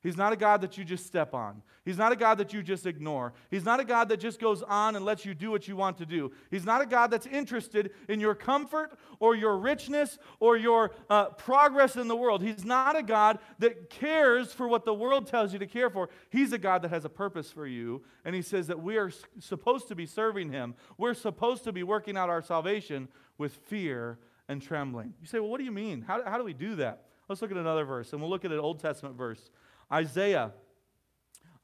He's 0.00 0.16
not 0.16 0.32
a 0.32 0.36
God 0.36 0.60
that 0.60 0.78
you 0.78 0.84
just 0.84 1.06
step 1.06 1.34
on. 1.34 1.62
He's 1.84 1.98
not 1.98 2.12
a 2.12 2.16
God 2.16 2.38
that 2.38 2.52
you 2.52 2.62
just 2.62 2.86
ignore. 2.86 3.32
He's 3.50 3.64
not 3.64 3.80
a 3.80 3.84
God 3.84 4.10
that 4.10 4.20
just 4.20 4.38
goes 4.38 4.62
on 4.62 4.94
and 4.94 5.04
lets 5.04 5.24
you 5.24 5.34
do 5.34 5.50
what 5.50 5.66
you 5.66 5.74
want 5.74 5.98
to 5.98 6.06
do. 6.06 6.30
He's 6.50 6.64
not 6.64 6.82
a 6.82 6.86
God 6.86 7.10
that's 7.10 7.26
interested 7.26 7.90
in 8.08 8.20
your 8.20 8.34
comfort 8.34 8.92
or 9.18 9.34
your 9.34 9.56
richness 9.56 10.18
or 10.38 10.56
your 10.56 10.92
uh, 11.10 11.30
progress 11.30 11.96
in 11.96 12.06
the 12.06 12.14
world. 12.14 12.42
He's 12.42 12.64
not 12.64 12.96
a 12.96 13.02
God 13.02 13.38
that 13.58 13.90
cares 13.90 14.52
for 14.52 14.68
what 14.68 14.84
the 14.84 14.94
world 14.94 15.26
tells 15.26 15.52
you 15.52 15.58
to 15.58 15.66
care 15.66 15.90
for. 15.90 16.10
He's 16.30 16.52
a 16.52 16.58
God 16.58 16.82
that 16.82 16.90
has 16.90 17.04
a 17.04 17.08
purpose 17.08 17.50
for 17.50 17.66
you, 17.66 18.02
and 18.24 18.36
He 18.36 18.42
says 18.42 18.68
that 18.68 18.80
we 18.80 18.98
are 18.98 19.10
supposed 19.40 19.88
to 19.88 19.96
be 19.96 20.06
serving 20.06 20.52
Him. 20.52 20.74
We're 20.96 21.14
supposed 21.14 21.64
to 21.64 21.72
be 21.72 21.82
working 21.82 22.16
out 22.16 22.28
our 22.28 22.42
salvation 22.42 23.08
with 23.38 23.54
fear 23.66 24.18
and 24.46 24.62
trembling. 24.62 25.14
You 25.20 25.26
say, 25.26 25.40
well, 25.40 25.48
what 25.48 25.58
do 25.58 25.64
you 25.64 25.72
mean? 25.72 26.02
How, 26.02 26.22
how 26.24 26.38
do 26.38 26.44
we 26.44 26.54
do 26.54 26.76
that? 26.76 27.04
Let's 27.28 27.42
look 27.42 27.50
at 27.50 27.58
another 27.58 27.84
verse, 27.84 28.12
and 28.12 28.22
we'll 28.22 28.30
look 28.30 28.44
at 28.46 28.52
an 28.52 28.58
Old 28.58 28.80
Testament 28.80 29.16
verse. 29.16 29.50
Isaiah. 29.92 30.52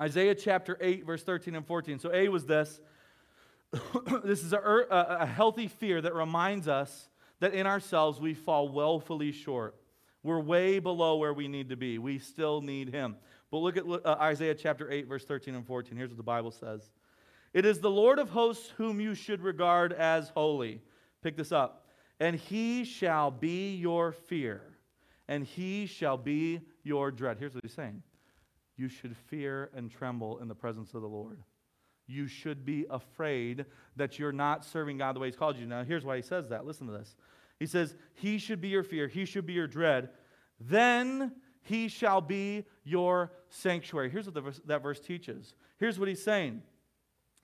Isaiah 0.01 0.35
chapter 0.35 0.77
8, 0.81 1.07
verse 1.07 1.22
13 1.22 1.55
and 1.55 1.66
14. 1.66 1.99
So, 1.99 2.12
A 2.12 2.29
was 2.29 2.47
this. 2.47 2.81
this 4.25 4.43
is 4.43 4.53
a, 4.53 4.59
a, 4.59 5.27
healthy 5.27 5.68
fear 5.68 6.01
that 6.01 6.14
reminds 6.14 6.68
us 6.68 7.09
that 7.41 7.55
in 7.55 7.66
ourselves 7.66 8.20
we 8.20 8.35
fall 8.35 8.68
woefully 8.68 9.33
short. 9.33 9.77
We're 10.22 10.41
way 10.41 10.79
below 10.79 11.16
where 11.16 11.35
we 11.35 11.49
need 11.49 11.68
to 11.68 11.77
be. 11.77 11.99
We 11.99 12.18
still 12.18 12.61
need 12.61 12.89
Him. 12.89 13.16
But 13.51 13.59
look 13.59 13.77
at 13.77 13.85
uh, 13.85 14.16
Isaiah 14.20 14.55
chapter 14.55 14.91
8, 14.91 15.07
verse 15.07 15.25
13 15.25 15.55
and 15.55 15.66
14. 15.66 15.97
Here's 15.97 16.11
what 16.11 16.16
the 16.16 16.22
Bible 16.22 16.51
says 16.51 16.91
It 17.53 17.66
is 17.66 17.81
the 17.81 17.91
Lord 17.91 18.18
of 18.18 18.31
hosts 18.31 18.72
whom 18.77 19.01
you 19.01 19.14
should 19.14 19.43
regard 19.43 19.93
as 19.93 20.31
holy. 20.31 20.81
Pick 21.22 21.37
this 21.37 21.53
up. 21.53 21.87
And 22.20 22.37
He 22.37 22.85
shall 22.85 23.31
be 23.31 23.75
your 23.75 24.12
fear 24.12 24.75
and 25.29 25.45
he 25.45 25.87
shall 25.87 26.16
be 26.16 26.61
your 26.83 27.11
dread. 27.11 27.39
Here's 27.39 27.55
what 27.55 27.64
he's 27.64 27.75
saying 27.75 28.03
you 28.77 28.89
should 28.89 29.16
fear 29.16 29.70
and 29.75 29.91
tremble 29.91 30.39
in 30.39 30.49
the 30.49 30.55
presence 30.55 30.95
of 30.95 31.03
the 31.03 31.09
Lord. 31.09 31.39
you 32.07 32.27
should 32.27 32.66
be 32.66 32.85
afraid 32.91 33.64
that 33.97 34.18
you're 34.18 34.33
not 34.33 34.64
serving 34.64 34.99
God 34.99 35.16
the 35.16 35.20
way 35.20 35.29
He's 35.29 35.37
called 35.37 35.57
you. 35.57 35.64
Now, 35.66 35.85
here's 35.85 36.05
why 36.05 36.16
He 36.16 36.22
says 36.22 36.49
that. 36.51 36.66
Listen 36.66 36.87
to 36.87 36.93
this. 36.93 37.16
He 37.59 37.66
says, 37.66 37.97
He 38.14 38.37
should 38.39 38.61
be 38.61 38.68
your 38.68 38.83
fear, 38.83 39.09
He 39.09 39.25
should 39.25 39.47
be 39.47 39.55
your 39.55 39.66
dread. 39.66 40.11
Then 40.61 41.33
He 41.62 41.89
shall 41.89 42.20
be 42.20 42.64
your 42.85 43.33
sanctuary. 43.49 44.11
Here's 44.11 44.27
what 44.27 44.43
verse, 44.43 44.61
that 44.66 44.83
verse 44.83 45.01
teaches. 45.01 45.55
Here's 45.79 45.99
what 45.99 46.09
He's 46.09 46.22
saying. 46.22 46.62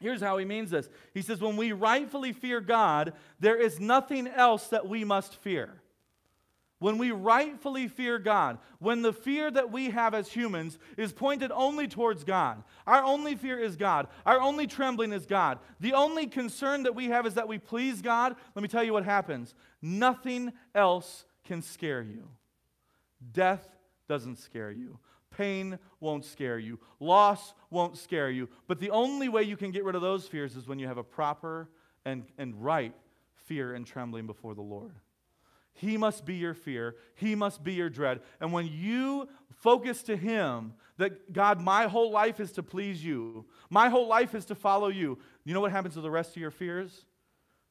Here's 0.00 0.22
how 0.22 0.38
he 0.38 0.46
means 0.46 0.70
this. 0.70 0.88
He 1.12 1.20
says, 1.20 1.40
When 1.40 1.56
we 1.56 1.72
rightfully 1.72 2.32
fear 2.32 2.60
God, 2.60 3.12
there 3.38 3.56
is 3.56 3.78
nothing 3.78 4.26
else 4.26 4.68
that 4.68 4.88
we 4.88 5.04
must 5.04 5.36
fear. 5.36 5.82
When 6.80 6.96
we 6.96 7.12
rightfully 7.12 7.88
fear 7.88 8.18
God, 8.18 8.58
when 8.78 9.02
the 9.02 9.12
fear 9.12 9.50
that 9.50 9.70
we 9.70 9.90
have 9.90 10.14
as 10.14 10.32
humans 10.32 10.78
is 10.96 11.12
pointed 11.12 11.52
only 11.52 11.86
towards 11.86 12.24
God, 12.24 12.64
our 12.86 13.04
only 13.04 13.36
fear 13.36 13.58
is 13.58 13.76
God, 13.76 14.08
our 14.24 14.40
only 14.40 14.66
trembling 14.66 15.12
is 15.12 15.26
God, 15.26 15.58
the 15.78 15.92
only 15.92 16.26
concern 16.26 16.84
that 16.84 16.94
we 16.94 17.08
have 17.08 17.26
is 17.26 17.34
that 17.34 17.46
we 17.46 17.58
please 17.58 18.00
God, 18.00 18.34
let 18.54 18.62
me 18.62 18.68
tell 18.68 18.82
you 18.82 18.94
what 18.94 19.04
happens. 19.04 19.54
Nothing 19.82 20.54
else 20.74 21.26
can 21.44 21.60
scare 21.60 22.00
you. 22.00 22.26
Death 23.30 23.68
doesn't 24.08 24.38
scare 24.38 24.70
you. 24.70 24.98
Pain 25.36 25.78
won't 26.00 26.24
scare 26.24 26.58
you. 26.58 26.80
Loss 26.98 27.52
won't 27.68 27.98
scare 27.98 28.30
you. 28.30 28.48
But 28.66 28.80
the 28.80 28.90
only 28.90 29.28
way 29.28 29.42
you 29.42 29.56
can 29.58 29.70
get 29.70 29.84
rid 29.84 29.96
of 29.96 30.02
those 30.02 30.26
fears 30.26 30.56
is 30.56 30.66
when 30.66 30.78
you 30.78 30.86
have 30.86 30.98
a 30.98 31.04
proper 31.04 31.68
and, 32.06 32.24
and 32.38 32.54
right 32.64 32.94
fear 33.34 33.74
and 33.74 33.86
trembling 33.86 34.26
before 34.26 34.54
the 34.54 34.62
Lord. 34.62 34.94
He 35.72 35.96
must 35.96 36.24
be 36.24 36.34
your 36.34 36.54
fear. 36.54 36.96
He 37.14 37.34
must 37.34 37.62
be 37.64 37.74
your 37.74 37.88
dread. 37.88 38.20
And 38.40 38.52
when 38.52 38.66
you 38.66 39.28
focus 39.50 40.02
to 40.04 40.16
Him, 40.16 40.74
that 40.98 41.32
God, 41.32 41.60
my 41.60 41.86
whole 41.86 42.10
life 42.10 42.40
is 42.40 42.52
to 42.52 42.62
please 42.62 43.04
you, 43.04 43.46
my 43.70 43.88
whole 43.88 44.06
life 44.06 44.34
is 44.34 44.44
to 44.46 44.54
follow 44.54 44.88
you, 44.88 45.18
you 45.44 45.54
know 45.54 45.60
what 45.60 45.72
happens 45.72 45.94
to 45.94 46.00
the 46.00 46.10
rest 46.10 46.30
of 46.30 46.36
your 46.36 46.50
fears? 46.50 47.04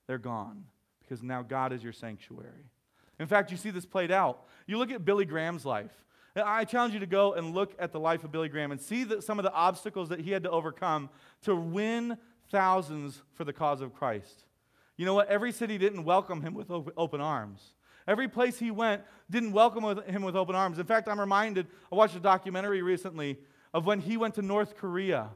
They're 0.07 0.17
gone 0.17 0.65
because 1.01 1.21
now 1.21 1.43
God 1.43 1.71
is 1.71 1.83
your 1.83 1.93
sanctuary. 1.93 2.71
In 3.19 3.27
fact, 3.27 3.51
you 3.51 3.57
see 3.57 3.69
this 3.69 3.85
played 3.85 4.11
out. 4.11 4.45
You 4.65 4.77
look 4.77 4.91
at 4.91 5.05
Billy 5.05 5.25
Graham's 5.25 5.65
life. 5.65 5.91
I 6.35 6.63
challenge 6.63 6.93
you 6.93 6.99
to 7.01 7.05
go 7.05 7.33
and 7.33 7.53
look 7.53 7.75
at 7.79 7.91
the 7.91 7.99
life 7.99 8.23
of 8.23 8.31
Billy 8.31 8.49
Graham 8.49 8.71
and 8.71 8.79
see 8.79 9.03
that 9.05 9.23
some 9.23 9.39
of 9.39 9.43
the 9.43 9.51
obstacles 9.51 10.09
that 10.09 10.21
he 10.21 10.31
had 10.31 10.43
to 10.43 10.49
overcome 10.49 11.09
to 11.43 11.55
win 11.55 12.17
thousands 12.49 13.21
for 13.33 13.43
the 13.43 13.53
cause 13.53 13.81
of 13.81 13.93
Christ. 13.93 14.45
You 14.95 15.05
know 15.05 15.13
what? 15.13 15.27
Every 15.27 15.51
city 15.51 15.77
didn't 15.77 16.03
welcome 16.03 16.41
him 16.41 16.53
with 16.53 16.69
open 16.71 17.21
arms. 17.21 17.73
Every 18.09 18.27
place 18.27 18.57
he 18.57 18.71
went 18.71 19.03
didn't 19.29 19.51
welcome 19.51 19.83
him 20.01 20.23
with 20.23 20.35
open 20.35 20.55
arms. 20.55 20.79
In 20.79 20.85
fact, 20.87 21.07
I'm 21.07 21.19
reminded, 21.19 21.67
I 21.91 21.95
watched 21.95 22.15
a 22.15 22.19
documentary 22.19 22.81
recently 22.81 23.37
of 23.71 23.85
when 23.85 23.99
he 23.99 24.17
went 24.17 24.33
to 24.35 24.41
North 24.41 24.75
Korea. 24.77 25.29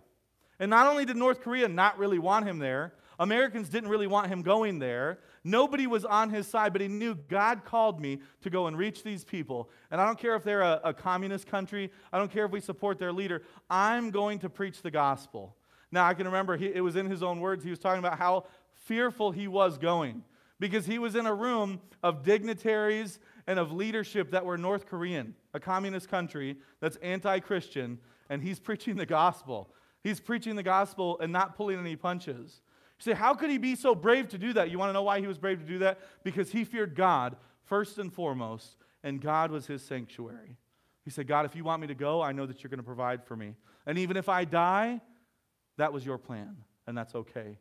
And 0.59 0.71
not 0.71 0.87
only 0.87 1.05
did 1.05 1.15
North 1.15 1.41
Korea 1.41 1.67
not 1.67 1.99
really 1.99 2.17
want 2.17 2.47
him 2.47 2.57
there, 2.57 2.95
Americans 3.19 3.69
didn't 3.69 3.91
really 3.91 4.07
want 4.07 4.25
him 4.25 4.41
going 4.41 4.79
there. 4.79 5.19
Nobody 5.43 5.85
was 5.85 6.03
on 6.03 6.31
his 6.31 6.47
side, 6.47 6.73
but 6.73 6.81
he 6.81 6.87
knew 6.87 7.13
God 7.13 7.63
called 7.63 8.01
me 8.01 8.21
to 8.41 8.49
go 8.49 8.65
and 8.65 8.75
reach 8.75 9.03
these 9.03 9.23
people. 9.23 9.69
And 9.91 10.01
I 10.01 10.05
don't 10.07 10.17
care 10.17 10.35
if 10.35 10.43
they're 10.43 10.61
a, 10.63 10.81
a 10.83 10.93
communist 10.95 11.45
country, 11.45 11.91
I 12.11 12.17
don't 12.17 12.31
care 12.31 12.45
if 12.45 12.51
we 12.51 12.59
support 12.59 12.97
their 12.97 13.13
leader. 13.13 13.43
I'm 13.69 14.09
going 14.09 14.39
to 14.39 14.49
preach 14.49 14.81
the 14.81 14.89
gospel. 14.89 15.55
Now, 15.91 16.07
I 16.07 16.15
can 16.15 16.25
remember 16.25 16.57
he, 16.57 16.73
it 16.73 16.81
was 16.81 16.95
in 16.95 17.05
his 17.05 17.21
own 17.21 17.39
words. 17.39 17.63
He 17.63 17.69
was 17.69 17.77
talking 17.77 17.99
about 17.99 18.17
how 18.17 18.47
fearful 18.73 19.29
he 19.29 19.47
was 19.47 19.77
going 19.77 20.23
because 20.63 20.85
he 20.85 20.97
was 20.97 21.17
in 21.17 21.25
a 21.25 21.35
room 21.35 21.81
of 22.03 22.23
dignitaries 22.23 23.19
and 23.47 23.59
of 23.59 23.73
leadership 23.73 24.31
that 24.31 24.45
were 24.45 24.57
North 24.57 24.85
Korean, 24.85 25.35
a 25.53 25.59
communist 25.59 26.07
country 26.07 26.55
that's 26.79 26.95
anti 26.97 27.41
Christian, 27.41 27.99
and 28.29 28.41
he's 28.41 28.59
preaching 28.61 28.95
the 28.95 29.05
gospel. 29.05 29.73
He's 30.05 30.21
preaching 30.21 30.55
the 30.55 30.63
gospel 30.63 31.19
and 31.19 31.33
not 31.33 31.57
pulling 31.57 31.79
any 31.79 31.97
punches. 31.97 32.61
You 32.97 33.03
say, 33.03 33.13
how 33.13 33.33
could 33.33 33.49
he 33.49 33.57
be 33.57 33.75
so 33.75 33.93
brave 33.93 34.29
to 34.29 34.37
do 34.37 34.53
that? 34.53 34.71
You 34.71 34.79
want 34.79 34.87
to 34.87 34.93
know 34.93 35.03
why 35.03 35.19
he 35.19 35.27
was 35.27 35.37
brave 35.37 35.59
to 35.59 35.65
do 35.65 35.79
that? 35.79 35.99
Because 36.23 36.49
he 36.49 36.63
feared 36.63 36.95
God 36.95 37.35
first 37.65 37.97
and 37.97 38.13
foremost, 38.13 38.77
and 39.03 39.19
God 39.19 39.51
was 39.51 39.67
his 39.67 39.83
sanctuary. 39.83 40.55
He 41.03 41.11
said, 41.11 41.27
God, 41.27 41.45
if 41.45 41.57
you 41.57 41.65
want 41.65 41.81
me 41.81 41.87
to 41.87 41.95
go, 41.95 42.21
I 42.21 42.31
know 42.31 42.45
that 42.45 42.63
you're 42.63 42.69
going 42.69 42.77
to 42.77 42.83
provide 42.83 43.25
for 43.25 43.35
me. 43.35 43.55
And 43.85 43.97
even 43.97 44.15
if 44.15 44.29
I 44.29 44.45
die, 44.45 45.01
that 45.75 45.91
was 45.91 46.05
your 46.05 46.17
plan, 46.17 46.55
and 46.87 46.97
that's 46.97 47.15
okay. 47.15 47.57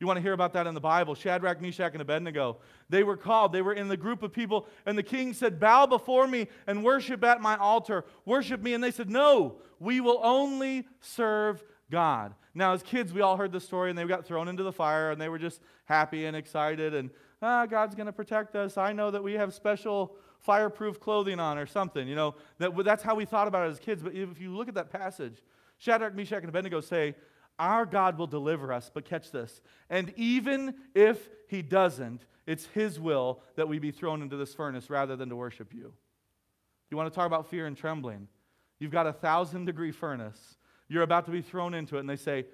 You 0.00 0.06
want 0.06 0.16
to 0.16 0.22
hear 0.22 0.32
about 0.32 0.54
that 0.54 0.66
in 0.66 0.72
the 0.72 0.80
Bible? 0.80 1.14
Shadrach, 1.14 1.60
Meshach, 1.60 1.92
and 1.92 2.00
Abednego. 2.00 2.56
They 2.88 3.02
were 3.02 3.18
called. 3.18 3.52
They 3.52 3.60
were 3.60 3.74
in 3.74 3.86
the 3.86 3.98
group 3.98 4.22
of 4.22 4.32
people, 4.32 4.66
and 4.86 4.96
the 4.96 5.02
king 5.02 5.34
said, 5.34 5.60
Bow 5.60 5.84
before 5.84 6.26
me 6.26 6.48
and 6.66 6.82
worship 6.82 7.22
at 7.22 7.42
my 7.42 7.56
altar. 7.58 8.06
Worship 8.24 8.62
me. 8.62 8.72
And 8.72 8.82
they 8.82 8.90
said, 8.90 9.10
No, 9.10 9.56
we 9.78 10.00
will 10.00 10.18
only 10.22 10.88
serve 11.00 11.62
God. 11.90 12.34
Now, 12.54 12.72
as 12.72 12.82
kids, 12.82 13.12
we 13.12 13.20
all 13.20 13.36
heard 13.36 13.52
the 13.52 13.60
story, 13.60 13.90
and 13.90 13.98
they 13.98 14.04
got 14.06 14.24
thrown 14.24 14.48
into 14.48 14.62
the 14.62 14.72
fire, 14.72 15.10
and 15.10 15.20
they 15.20 15.28
were 15.28 15.38
just 15.38 15.60
happy 15.84 16.24
and 16.24 16.34
excited, 16.34 16.94
and 16.94 17.10
ah, 17.42 17.66
God's 17.66 17.94
going 17.94 18.06
to 18.06 18.12
protect 18.12 18.56
us. 18.56 18.78
I 18.78 18.92
know 18.92 19.10
that 19.10 19.22
we 19.22 19.34
have 19.34 19.52
special 19.52 20.16
fireproof 20.38 20.98
clothing 20.98 21.38
on 21.38 21.58
or 21.58 21.66
something. 21.66 22.08
You 22.08 22.14
know, 22.14 22.34
that, 22.58 22.72
that's 22.84 23.02
how 23.02 23.14
we 23.14 23.26
thought 23.26 23.48
about 23.48 23.68
it 23.68 23.70
as 23.70 23.78
kids. 23.78 24.02
But 24.02 24.14
if 24.14 24.40
you 24.40 24.56
look 24.56 24.68
at 24.68 24.74
that 24.74 24.90
passage, 24.90 25.42
Shadrach, 25.78 26.14
Meshach, 26.14 26.40
and 26.40 26.48
Abednego 26.48 26.80
say, 26.80 27.14
Our 27.60 27.86
God 27.86 28.18
will 28.18 28.26
deliver 28.26 28.72
us. 28.72 28.90
But 28.92 29.04
catch 29.04 29.30
this. 29.30 29.60
And 29.88 30.12
even 30.16 30.74
if 30.96 31.28
he 31.46 31.62
doesn't, 31.62 32.24
it's 32.46 32.66
his 32.66 32.98
will 32.98 33.42
that 33.54 33.68
we 33.68 33.78
be 33.78 33.92
thrown 33.92 34.22
into 34.22 34.36
this 34.36 34.52
furnace 34.52 34.90
rather 34.90 35.14
than 35.14 35.28
to 35.28 35.36
worship 35.36 35.72
you. 35.72 35.92
You 36.90 36.96
want 36.96 37.12
to 37.12 37.14
talk 37.14 37.28
about 37.28 37.48
fear 37.48 37.66
and 37.66 37.76
trembling? 37.76 38.26
You've 38.80 38.90
got 38.90 39.06
a 39.06 39.12
thousand 39.12 39.66
degree 39.66 39.92
furnace 39.92 40.56
you're 40.90 41.04
about 41.04 41.24
to 41.26 41.30
be 41.30 41.40
thrown 41.40 41.72
into 41.72 41.96
it, 41.96 42.00
and 42.00 42.10
they 42.10 42.16
say, 42.16 42.46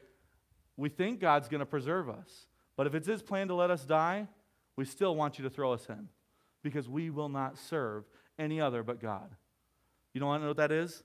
We 0.77 0.91
think 0.91 1.21
God's 1.21 1.49
going 1.49 1.61
to 1.61 1.67
preserve 1.67 2.11
us. 2.11 2.47
But 2.77 2.87
if 2.87 2.95
it's 2.95 3.09
His 3.09 3.23
plan 3.23 3.49
to 3.49 3.55
let 3.55 3.71
us 3.71 3.87
die, 3.87 4.29
we 4.77 4.85
still 4.85 5.17
want 5.17 5.39
you 5.39 5.45
to 5.45 5.51
throw 5.51 5.73
us 5.73 5.87
in 5.89 6.11
because 6.63 6.87
we 6.87 7.09
will 7.09 7.31
not 7.31 7.57
serve 7.57 8.05
any 8.39 8.61
other 8.61 8.83
but 8.83 9.01
God. 9.01 9.35
You 10.13 10.21
don't 10.21 10.29
want 10.29 10.41
to 10.41 10.45
know 10.45 10.51
what 10.51 10.59
that 10.59 10.71
is? 10.71 11.03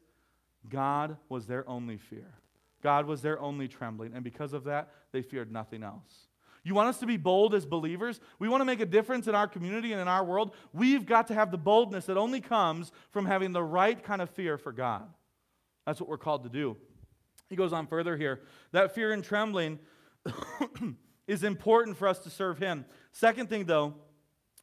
God 0.68 1.16
was 1.30 1.45
their 1.45 1.68
only 1.70 1.97
fear. 1.97 2.34
God 2.82 3.05
was 3.05 3.21
their 3.21 3.39
only 3.39 3.67
trembling. 3.67 4.13
And 4.13 4.23
because 4.23 4.53
of 4.53 4.65
that, 4.65 4.89
they 5.11 5.21
feared 5.21 5.51
nothing 5.51 5.84
else. 5.84 6.27
You 6.63 6.75
want 6.75 6.89
us 6.89 6.99
to 6.99 7.07
be 7.07 7.17
bold 7.17 7.55
as 7.55 7.65
believers? 7.65 8.19
We 8.38 8.47
want 8.47 8.61
to 8.61 8.65
make 8.65 8.79
a 8.79 8.86
difference 8.86 9.27
in 9.27 9.34
our 9.34 9.47
community 9.47 9.93
and 9.93 10.01
in 10.01 10.07
our 10.07 10.23
world. 10.23 10.53
We've 10.73 11.05
got 11.05 11.27
to 11.27 11.34
have 11.34 11.49
the 11.49 11.57
boldness 11.57 12.05
that 12.05 12.17
only 12.17 12.39
comes 12.39 12.91
from 13.09 13.25
having 13.25 13.51
the 13.51 13.63
right 13.63 14.01
kind 14.01 14.21
of 14.21 14.29
fear 14.29 14.57
for 14.57 14.71
God. 14.71 15.07
That's 15.86 15.99
what 15.99 16.07
we're 16.07 16.17
called 16.17 16.43
to 16.43 16.49
do. 16.49 16.77
He 17.49 17.55
goes 17.55 17.73
on 17.73 17.88
further 17.88 18.15
here. 18.15 18.41
That 18.71 18.93
fear 18.93 19.11
and 19.11 19.23
trembling 19.23 19.79
is 21.27 21.43
important 21.43 21.97
for 21.97 22.07
us 22.07 22.19
to 22.19 22.29
serve 22.29 22.59
him. 22.59 22.86
Second 23.11 23.49
thing, 23.49 23.65
though, 23.65 23.95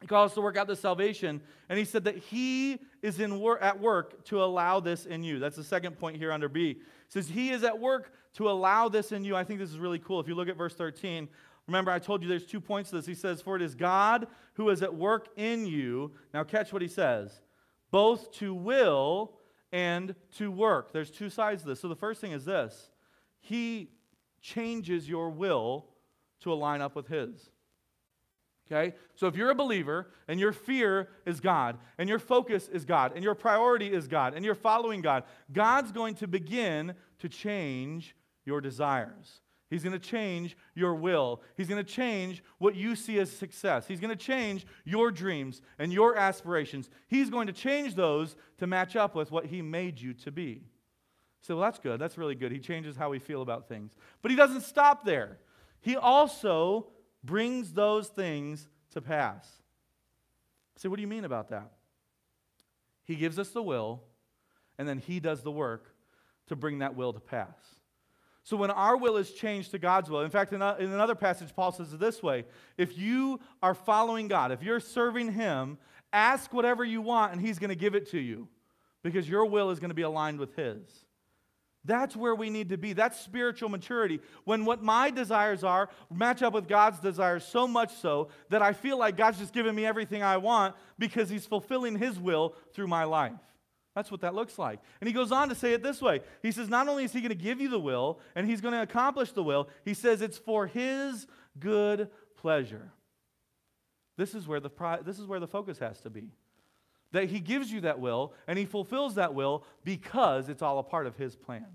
he 0.00 0.06
calls 0.06 0.30
us 0.30 0.34
to 0.34 0.40
work 0.40 0.56
out 0.56 0.68
this 0.68 0.80
salvation, 0.80 1.40
and 1.68 1.78
he 1.78 1.84
said 1.84 2.04
that 2.04 2.16
he 2.16 2.78
is 3.02 3.18
in 3.18 3.40
wor- 3.40 3.60
at 3.60 3.80
work 3.80 4.24
to 4.26 4.42
allow 4.42 4.78
this 4.78 5.06
in 5.06 5.24
you. 5.24 5.38
That's 5.38 5.56
the 5.56 5.64
second 5.64 5.98
point 5.98 6.16
here 6.16 6.30
under 6.30 6.48
B. 6.48 6.80
Says 7.08 7.28
he 7.28 7.50
is 7.50 7.64
at 7.64 7.78
work 7.78 8.12
to 8.34 8.48
allow 8.48 8.88
this 8.88 9.10
in 9.10 9.24
you. 9.24 9.34
I 9.34 9.42
think 9.42 9.58
this 9.58 9.70
is 9.70 9.78
really 9.78 9.98
cool. 9.98 10.20
If 10.20 10.28
you 10.28 10.36
look 10.36 10.48
at 10.48 10.56
verse 10.56 10.74
13, 10.74 11.28
remember 11.66 11.90
I 11.90 11.98
told 11.98 12.22
you 12.22 12.28
there's 12.28 12.46
two 12.46 12.60
points 12.60 12.90
to 12.90 12.96
this. 12.96 13.06
He 13.06 13.14
says, 13.14 13.42
For 13.42 13.56
it 13.56 13.62
is 13.62 13.74
God 13.74 14.28
who 14.54 14.70
is 14.70 14.82
at 14.82 14.94
work 14.94 15.28
in 15.36 15.66
you. 15.66 16.12
Now 16.32 16.44
catch 16.44 16.72
what 16.72 16.82
he 16.82 16.88
says. 16.88 17.40
Both 17.90 18.30
to 18.34 18.54
will 18.54 19.32
and 19.72 20.14
to 20.36 20.50
work. 20.50 20.92
There's 20.92 21.10
two 21.10 21.30
sides 21.30 21.62
to 21.62 21.68
this. 21.68 21.80
So 21.80 21.88
the 21.88 21.96
first 21.96 22.20
thing 22.20 22.32
is 22.32 22.44
this 22.44 22.90
He 23.40 23.90
changes 24.40 25.08
your 25.08 25.30
will 25.30 25.86
to 26.40 26.52
align 26.52 26.82
up 26.82 26.94
with 26.94 27.08
His. 27.08 27.50
Okay? 28.70 28.94
So 29.14 29.26
if 29.26 29.36
you're 29.36 29.50
a 29.50 29.54
believer 29.54 30.08
and 30.28 30.38
your 30.38 30.52
fear 30.52 31.08
is 31.24 31.40
God, 31.40 31.78
and 31.96 32.08
your 32.08 32.18
focus 32.18 32.68
is 32.68 32.84
God, 32.84 33.12
and 33.14 33.24
your 33.24 33.34
priority 33.34 33.92
is 33.92 34.06
God, 34.06 34.34
and 34.34 34.44
you're 34.44 34.54
following 34.54 35.00
God, 35.00 35.24
God's 35.52 35.90
going 35.90 36.14
to 36.16 36.28
begin 36.28 36.94
to 37.20 37.28
change 37.28 38.14
your 38.44 38.60
desires. 38.60 39.40
He's 39.70 39.82
going 39.82 39.98
to 39.98 39.98
change 39.98 40.56
your 40.74 40.94
will. 40.94 41.42
He's 41.56 41.68
going 41.68 41.84
to 41.84 41.90
change 41.90 42.42
what 42.58 42.74
you 42.74 42.96
see 42.96 43.18
as 43.18 43.30
success. 43.30 43.86
He's 43.86 44.00
going 44.00 44.16
to 44.16 44.24
change 44.24 44.66
your 44.84 45.10
dreams 45.10 45.60
and 45.78 45.92
your 45.92 46.16
aspirations. 46.16 46.88
He's 47.06 47.28
going 47.28 47.48
to 47.48 47.52
change 47.52 47.94
those 47.94 48.34
to 48.58 48.66
match 48.66 48.96
up 48.96 49.14
with 49.14 49.30
what 49.30 49.46
He 49.46 49.60
made 49.60 50.00
you 50.00 50.14
to 50.14 50.32
be. 50.32 50.62
So, 51.42 51.56
well, 51.56 51.64
that's 51.64 51.78
good. 51.78 52.00
That's 52.00 52.16
really 52.16 52.34
good. 52.34 52.50
He 52.50 52.58
changes 52.58 52.96
how 52.96 53.10
we 53.10 53.18
feel 53.18 53.42
about 53.42 53.68
things. 53.68 53.92
But 54.22 54.30
He 54.30 54.36
doesn't 54.36 54.62
stop 54.62 55.04
there, 55.04 55.38
He 55.80 55.96
also 55.96 56.86
brings 57.24 57.72
those 57.72 58.08
things 58.08 58.68
to 58.92 59.00
pass. 59.00 59.46
So, 60.76 60.88
what 60.88 60.96
do 60.96 61.02
you 61.02 61.08
mean 61.08 61.24
about 61.24 61.48
that? 61.48 61.72
He 63.04 63.16
gives 63.16 63.38
us 63.38 63.50
the 63.50 63.62
will, 63.62 64.02
and 64.78 64.88
then 64.88 64.98
He 64.98 65.20
does 65.20 65.42
the 65.42 65.50
work 65.50 65.94
to 66.48 66.56
bring 66.56 66.78
that 66.80 66.94
will 66.94 67.12
to 67.12 67.20
pass. 67.20 67.78
So 68.48 68.56
when 68.56 68.70
our 68.70 68.96
will 68.96 69.18
is 69.18 69.30
changed 69.32 69.72
to 69.72 69.78
God's 69.78 70.08
will, 70.08 70.22
in 70.22 70.30
fact, 70.30 70.54
in, 70.54 70.62
another 70.62 71.14
passage, 71.14 71.54
Paul 71.54 71.70
says 71.70 71.92
it 71.92 72.00
this 72.00 72.22
way 72.22 72.46
if 72.78 72.96
you 72.96 73.40
are 73.62 73.74
following 73.74 74.26
God, 74.26 74.52
if 74.52 74.62
you're 74.62 74.80
serving 74.80 75.32
Him, 75.32 75.76
ask 76.14 76.50
whatever 76.54 76.82
you 76.82 77.02
want 77.02 77.32
and 77.32 77.42
He's 77.42 77.58
going 77.58 77.68
to 77.68 77.76
give 77.76 77.94
it 77.94 78.10
to 78.12 78.18
you 78.18 78.48
because 79.02 79.28
your 79.28 79.44
will 79.44 79.70
is 79.70 79.80
going 79.80 79.90
to 79.90 79.94
be 79.94 80.00
aligned 80.00 80.38
with 80.38 80.56
His. 80.56 80.80
That's 81.84 82.16
where 82.16 82.34
we 82.34 82.50
need 82.50 82.68
to 82.70 82.76
be. 82.76 82.92
That's 82.92 83.18
spiritual 83.18 83.68
maturity. 83.68 84.20
When 84.44 84.64
what 84.64 84.82
my 84.82 85.10
desires 85.10 85.64
are 85.64 85.88
match 86.12 86.42
up 86.42 86.52
with 86.52 86.68
God's 86.68 86.98
desires 86.98 87.44
so 87.44 87.66
much 87.66 87.94
so 87.94 88.28
that 88.50 88.62
I 88.62 88.72
feel 88.72 88.98
like 88.98 89.16
God's 89.16 89.38
just 89.38 89.54
giving 89.54 89.74
me 89.74 89.86
everything 89.86 90.22
I 90.22 90.36
want 90.36 90.74
because 90.98 91.30
He's 91.30 91.46
fulfilling 91.46 91.96
His 91.96 92.18
will 92.18 92.54
through 92.72 92.88
my 92.88 93.04
life. 93.04 93.32
That's 93.94 94.10
what 94.10 94.20
that 94.20 94.34
looks 94.34 94.58
like. 94.58 94.80
And 95.00 95.08
he 95.08 95.14
goes 95.14 95.32
on 95.32 95.48
to 95.48 95.54
say 95.54 95.72
it 95.72 95.82
this 95.82 96.00
way 96.00 96.20
He 96.42 96.52
says, 96.52 96.68
Not 96.68 96.88
only 96.88 97.04
is 97.04 97.12
He 97.12 97.20
going 97.20 97.30
to 97.30 97.34
give 97.34 97.60
you 97.60 97.68
the 97.68 97.80
will 97.80 98.20
and 98.34 98.46
He's 98.46 98.60
going 98.60 98.74
to 98.74 98.82
accomplish 98.82 99.32
the 99.32 99.42
will, 99.42 99.68
He 99.84 99.94
says 99.94 100.20
it's 100.20 100.38
for 100.38 100.66
His 100.66 101.26
good 101.58 102.10
pleasure. 102.36 102.92
This 104.16 104.34
is 104.34 104.46
where 104.48 104.60
the, 104.60 104.70
this 105.04 105.18
is 105.18 105.26
where 105.26 105.40
the 105.40 105.46
focus 105.46 105.78
has 105.78 106.00
to 106.00 106.10
be. 106.10 106.32
That 107.12 107.30
he 107.30 107.40
gives 107.40 107.72
you 107.72 107.80
that 107.82 108.00
will 108.00 108.34
and 108.46 108.58
he 108.58 108.66
fulfills 108.66 109.14
that 109.14 109.34
will 109.34 109.64
because 109.84 110.48
it's 110.48 110.62
all 110.62 110.78
a 110.78 110.82
part 110.82 111.06
of 111.06 111.16
his 111.16 111.36
plan. 111.36 111.66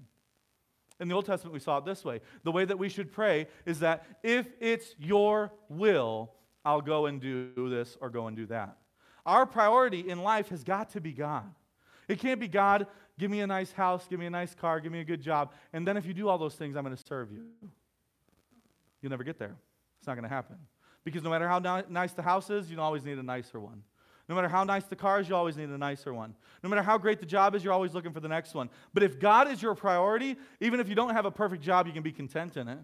In 0.99 1.07
the 1.07 1.15
Old 1.15 1.25
Testament, 1.25 1.53
we 1.53 1.59
saw 1.59 1.79
it 1.79 1.85
this 1.85 2.05
way. 2.05 2.21
The 2.43 2.51
way 2.51 2.65
that 2.65 2.77
we 2.77 2.87
should 2.87 3.11
pray 3.11 3.47
is 3.65 3.79
that 3.79 4.05
if 4.21 4.47
it's 4.59 4.95
your 4.99 5.51
will, 5.69 6.31
I'll 6.63 6.81
go 6.81 7.07
and 7.07 7.19
do 7.19 7.51
this 7.69 7.97
or 7.99 8.09
go 8.09 8.27
and 8.27 8.37
do 8.37 8.45
that. 8.47 8.77
Our 9.25 9.45
priority 9.45 10.09
in 10.09 10.21
life 10.21 10.49
has 10.49 10.63
got 10.63 10.91
to 10.91 11.01
be 11.01 11.11
God. 11.11 11.51
It 12.07 12.19
can't 12.19 12.39
be 12.39 12.47
God, 12.47 12.87
give 13.17 13.31
me 13.31 13.39
a 13.39 13.47
nice 13.47 13.71
house, 13.71 14.05
give 14.09 14.19
me 14.19 14.25
a 14.25 14.29
nice 14.29 14.53
car, 14.53 14.79
give 14.79 14.91
me 14.91 14.99
a 14.99 15.05
good 15.05 15.21
job, 15.21 15.53
and 15.71 15.87
then 15.87 15.97
if 15.97 16.05
you 16.05 16.13
do 16.13 16.27
all 16.27 16.37
those 16.37 16.55
things, 16.55 16.75
I'm 16.75 16.83
going 16.83 16.95
to 16.95 17.03
serve 17.07 17.31
you. 17.31 17.45
You'll 19.01 19.09
never 19.09 19.23
get 19.23 19.39
there. 19.39 19.55
It's 19.99 20.07
not 20.07 20.15
going 20.15 20.23
to 20.23 20.29
happen. 20.29 20.57
Because 21.03 21.23
no 21.23 21.29
matter 21.29 21.47
how 21.47 21.59
nice 21.89 22.13
the 22.13 22.21
house 22.21 22.49
is, 22.49 22.69
you 22.71 22.79
always 22.79 23.03
need 23.03 23.17
a 23.17 23.23
nicer 23.23 23.59
one. 23.59 23.83
No 24.29 24.35
matter 24.35 24.47
how 24.47 24.63
nice 24.63 24.85
the 24.85 24.95
car 24.95 25.19
is, 25.19 25.27
you 25.27 25.35
always 25.35 25.57
need 25.57 25.69
a 25.69 25.77
nicer 25.77 26.13
one. 26.13 26.33
No 26.63 26.69
matter 26.69 26.81
how 26.81 26.97
great 26.97 27.19
the 27.19 27.25
job 27.25 27.55
is, 27.55 27.63
you're 27.63 27.73
always 27.73 27.93
looking 27.93 28.13
for 28.13 28.21
the 28.21 28.27
next 28.27 28.53
one. 28.53 28.69
But 28.93 29.03
if 29.03 29.19
God 29.19 29.51
is 29.51 29.61
your 29.61 29.75
priority, 29.75 30.37
even 30.61 30.79
if 30.79 30.87
you 30.87 30.95
don't 30.95 31.13
have 31.13 31.25
a 31.25 31.31
perfect 31.31 31.61
job, 31.61 31.87
you 31.87 31.93
can 31.93 32.03
be 32.03 32.11
content 32.11 32.55
in 32.55 32.69
it. 32.69 32.79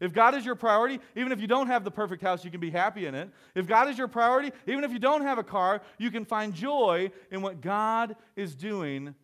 If 0.00 0.12
God 0.12 0.34
is 0.34 0.44
your 0.44 0.54
priority, 0.54 1.00
even 1.16 1.32
if 1.32 1.40
you 1.40 1.46
don't 1.46 1.66
have 1.68 1.84
the 1.84 1.90
perfect 1.90 2.22
house, 2.22 2.44
you 2.44 2.50
can 2.50 2.60
be 2.60 2.70
happy 2.70 3.06
in 3.06 3.14
it. 3.14 3.30
If 3.54 3.66
God 3.66 3.88
is 3.88 3.96
your 3.96 4.08
priority, 4.08 4.52
even 4.66 4.84
if 4.84 4.92
you 4.92 4.98
don't 4.98 5.22
have 5.22 5.38
a 5.38 5.44
car, 5.44 5.82
you 5.98 6.10
can 6.10 6.24
find 6.24 6.52
joy 6.52 7.10
in 7.30 7.42
what 7.42 7.60
God 7.60 8.16
is 8.36 8.54
doing 8.54 9.14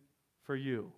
for 0.43 0.55
you. 0.55 0.91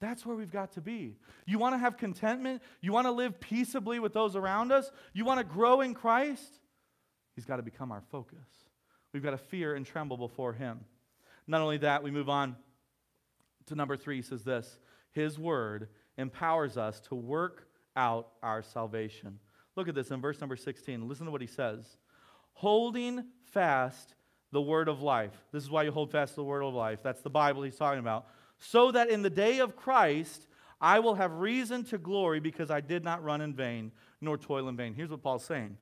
That's 0.00 0.26
where 0.26 0.36
we've 0.36 0.50
got 0.50 0.72
to 0.72 0.80
be. 0.80 1.16
You 1.46 1.58
want 1.58 1.74
to 1.74 1.78
have 1.78 1.96
contentment? 1.96 2.62
You 2.80 2.92
want 2.92 3.06
to 3.06 3.10
live 3.10 3.40
peaceably 3.40 4.00
with 4.00 4.12
those 4.12 4.36
around 4.36 4.72
us? 4.72 4.90
You 5.12 5.24
want 5.24 5.38
to 5.38 5.44
grow 5.44 5.80
in 5.80 5.94
Christ? 5.94 6.58
He's 7.34 7.44
got 7.44 7.56
to 7.56 7.62
become 7.62 7.90
our 7.92 8.02
focus. 8.10 8.63
We've 9.14 9.22
got 9.22 9.30
to 9.30 9.38
fear 9.38 9.76
and 9.76 9.86
tremble 9.86 10.18
before 10.18 10.52
him. 10.52 10.80
Not 11.46 11.60
only 11.60 11.78
that, 11.78 12.02
we 12.02 12.10
move 12.10 12.28
on 12.28 12.56
to 13.66 13.76
number 13.76 13.96
three. 13.96 14.16
He 14.16 14.22
says 14.22 14.42
this 14.42 14.78
His 15.12 15.38
word 15.38 15.88
empowers 16.18 16.76
us 16.76 17.00
to 17.08 17.14
work 17.14 17.68
out 17.96 18.28
our 18.42 18.60
salvation. 18.62 19.38
Look 19.76 19.88
at 19.88 19.94
this 19.94 20.10
in 20.10 20.20
verse 20.20 20.40
number 20.40 20.56
16. 20.56 21.08
Listen 21.08 21.26
to 21.26 21.32
what 21.32 21.40
he 21.40 21.46
says 21.46 21.96
holding 22.54 23.24
fast 23.52 24.14
the 24.52 24.60
word 24.60 24.88
of 24.88 25.00
life. 25.00 25.32
This 25.52 25.62
is 25.62 25.70
why 25.70 25.84
you 25.84 25.92
hold 25.92 26.10
fast 26.10 26.36
the 26.36 26.44
word 26.44 26.62
of 26.62 26.74
life. 26.74 27.00
That's 27.02 27.22
the 27.22 27.30
Bible 27.30 27.62
he's 27.62 27.76
talking 27.76 27.98
about. 28.00 28.26
So 28.58 28.92
that 28.92 29.10
in 29.10 29.22
the 29.22 29.30
day 29.30 29.58
of 29.58 29.76
Christ, 29.76 30.46
I 30.80 31.00
will 31.00 31.16
have 31.16 31.32
reason 31.32 31.84
to 31.86 31.98
glory 31.98 32.40
because 32.40 32.70
I 32.70 32.80
did 32.80 33.04
not 33.04 33.22
run 33.22 33.40
in 33.40 33.54
vain 33.54 33.92
nor 34.20 34.38
toil 34.38 34.68
in 34.68 34.76
vain. 34.76 34.94
Here's 34.94 35.10
what 35.10 35.22
Paul's 35.22 35.44
saying 35.44 35.76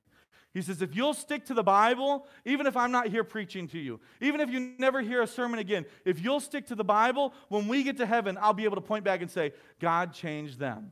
he 0.53 0.61
says, 0.61 0.81
if 0.83 0.95
you'll 0.95 1.15
stick 1.15 1.45
to 1.45 1.55
the 1.55 1.63
Bible, 1.63 2.27
even 2.45 2.67
if 2.67 2.77
I'm 2.77 2.91
not 2.91 3.07
here 3.07 3.23
preaching 3.23 3.67
to 3.69 3.79
you, 3.79 3.99
even 4.21 4.39
if 4.39 4.51
you 4.51 4.73
never 4.77 5.01
hear 5.01 5.23
a 5.23 5.27
sermon 5.27 5.59
again, 5.59 5.85
if 6.05 6.23
you'll 6.23 6.39
stick 6.39 6.67
to 6.67 6.75
the 6.75 6.83
Bible, 6.83 7.33
when 7.49 7.67
we 7.67 7.83
get 7.83 7.97
to 7.97 8.05
heaven, 8.05 8.37
I'll 8.39 8.53
be 8.53 8.65
able 8.65 8.75
to 8.75 8.81
point 8.81 9.03
back 9.03 9.21
and 9.21 9.31
say, 9.31 9.53
God 9.79 10.13
changed 10.13 10.59
them. 10.59 10.91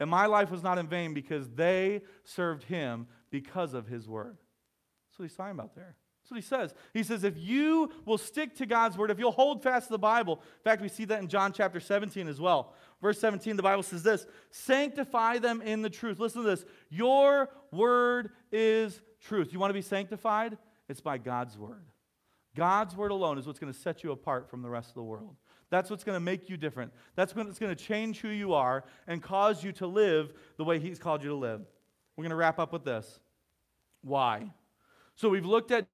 And 0.00 0.10
my 0.10 0.26
life 0.26 0.50
was 0.50 0.62
not 0.62 0.78
in 0.78 0.88
vain 0.88 1.14
because 1.14 1.48
they 1.50 2.02
served 2.24 2.64
him 2.64 3.06
because 3.30 3.72
of 3.74 3.86
his 3.86 4.08
word. 4.08 4.36
That's 5.08 5.18
what 5.18 5.28
he's 5.28 5.36
talking 5.36 5.52
about 5.52 5.74
there. 5.76 5.94
That's 6.28 6.30
what 6.30 6.36
he 6.36 6.42
says. 6.42 6.74
He 6.92 7.02
says, 7.04 7.24
if 7.24 7.38
you 7.38 7.90
will 8.04 8.18
stick 8.18 8.54
to 8.56 8.66
God's 8.66 8.98
word, 8.98 9.10
if 9.10 9.18
you'll 9.18 9.32
hold 9.32 9.62
fast 9.62 9.86
to 9.86 9.92
the 9.92 9.98
Bible, 9.98 10.34
in 10.34 10.62
fact, 10.62 10.82
we 10.82 10.88
see 10.88 11.06
that 11.06 11.20
in 11.20 11.28
John 11.28 11.52
chapter 11.54 11.80
17 11.80 12.28
as 12.28 12.38
well. 12.38 12.74
Verse 13.00 13.18
17, 13.18 13.56
the 13.56 13.62
Bible 13.62 13.82
says 13.82 14.02
this 14.02 14.26
Sanctify 14.50 15.38
them 15.38 15.62
in 15.62 15.80
the 15.80 15.88
truth. 15.88 16.18
Listen 16.18 16.42
to 16.42 16.48
this. 16.48 16.66
Your 16.90 17.48
word 17.72 18.30
is 18.52 19.00
truth. 19.20 19.52
You 19.52 19.58
want 19.58 19.70
to 19.70 19.74
be 19.74 19.82
sanctified? 19.82 20.56
It's 20.88 21.00
by 21.00 21.18
God's 21.18 21.58
word. 21.58 21.84
God's 22.56 22.96
word 22.96 23.10
alone 23.10 23.38
is 23.38 23.46
what's 23.46 23.58
going 23.58 23.72
to 23.72 23.78
set 23.78 24.02
you 24.02 24.10
apart 24.10 24.50
from 24.50 24.62
the 24.62 24.70
rest 24.70 24.88
of 24.88 24.94
the 24.94 25.02
world. 25.02 25.36
That's 25.70 25.90
what's 25.90 26.02
going 26.02 26.16
to 26.16 26.20
make 26.20 26.48
you 26.48 26.56
different. 26.56 26.92
That's 27.14 27.34
what's 27.34 27.58
going 27.58 27.74
to 27.74 27.82
change 27.82 28.20
who 28.20 28.28
you 28.28 28.54
are 28.54 28.84
and 29.06 29.22
cause 29.22 29.62
you 29.62 29.72
to 29.72 29.86
live 29.86 30.32
the 30.56 30.64
way 30.64 30.78
He's 30.78 30.98
called 30.98 31.22
you 31.22 31.28
to 31.28 31.36
live. 31.36 31.60
We're 32.16 32.22
going 32.22 32.30
to 32.30 32.36
wrap 32.36 32.58
up 32.58 32.72
with 32.72 32.84
this. 32.84 33.20
Why? 34.02 34.50
So 35.14 35.28
we've 35.28 35.44
looked 35.44 35.70
at 35.70 35.86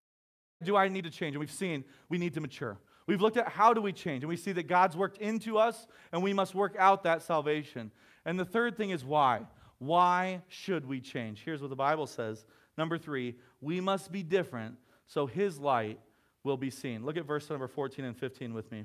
do 0.62 0.76
I 0.76 0.88
need 0.88 1.05
to 1.05 1.11
change? 1.11 1.34
And 1.34 1.40
we've 1.40 1.50
seen 1.50 1.84
we 2.09 2.16
need 2.16 2.34
to 2.34 2.40
mature. 2.40 2.78
We've 3.07 3.20
looked 3.20 3.36
at 3.36 3.48
how 3.48 3.74
do 3.74 3.82
we 3.82 3.92
change, 3.92 4.22
and 4.22 4.30
we 4.30 4.36
see 4.36 4.52
that 4.52 4.66
God's 4.66 4.96
worked 4.96 5.18
into 5.18 5.59
us, 5.59 5.86
and 6.12 6.22
we 6.22 6.32
must 6.32 6.55
work 6.55 6.74
out 6.78 7.02
that 7.02 7.20
salvation. 7.20 7.90
And 8.24 8.40
the 8.40 8.46
third 8.46 8.76
thing 8.78 8.90
is 8.90 9.05
why. 9.05 9.42
Why 9.87 10.43
should 10.49 10.87
we 10.87 11.01
change? 11.01 11.43
Here's 11.45 11.61
what 11.61 11.70
the 11.70 11.76
Bible 11.76 12.07
says. 12.07 12.45
Number 12.78 12.97
three, 12.97 13.37
we 13.61 13.80
must 13.80 14.11
be 14.11 14.22
different 14.22 14.76
so 15.07 15.26
his 15.26 15.59
light 15.59 16.01
will 16.43 16.57
be 16.57 16.70
seen. 16.70 17.05
Look 17.05 17.16
at 17.16 17.26
verse 17.26 17.49
number 17.51 17.68
14 17.68 18.05
and 18.05 18.16
15 18.16 18.55
with 18.55 18.70
me. 18.72 18.85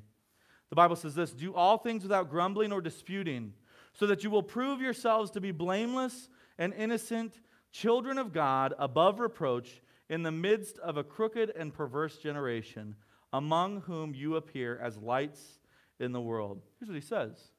The 0.70 0.76
Bible 0.76 0.95
says 0.95 1.16
this 1.16 1.32
Do 1.32 1.54
all 1.54 1.78
things 1.78 2.04
without 2.04 2.30
grumbling 2.30 2.72
or 2.72 2.82
disputing, 2.82 3.54
so 3.93 4.08
that 4.08 4.24
you 4.24 4.30
will 4.30 4.43
prove 4.43 4.82
yourselves 4.82 5.32
to 5.32 5.41
be 5.41 5.52
blameless 5.52 6.30
and 6.58 6.74
innocent, 6.74 7.39
children 7.72 8.18
of 8.18 8.34
God, 8.34 8.74
above 8.78 9.20
reproach, 9.20 9.82
in 10.10 10.24
the 10.24 10.32
midst 10.32 10.78
of 10.80 10.97
a 10.97 11.04
crooked 11.04 11.52
and 11.56 11.74
perverse 11.74 12.18
generation 12.18 12.95
among 13.32 13.82
whom 13.82 14.14
you 14.14 14.36
appear 14.36 14.80
as 14.82 14.97
lights 14.97 15.60
in 16.00 16.12
the 16.12 16.22
world. 16.22 16.62
Here's 16.80 16.89
what 16.89 16.95
he 16.95 17.02
says 17.02 17.52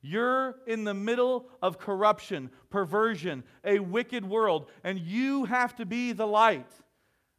You're 0.00 0.56
in 0.66 0.84
the 0.84 0.94
middle 0.94 1.48
of 1.60 1.78
corruption, 1.78 2.50
perversion, 2.70 3.42
a 3.64 3.80
wicked 3.80 4.24
world, 4.24 4.70
and 4.84 4.98
you 4.98 5.44
have 5.44 5.74
to 5.76 5.86
be 5.86 6.12
the 6.12 6.26
light. 6.26 6.70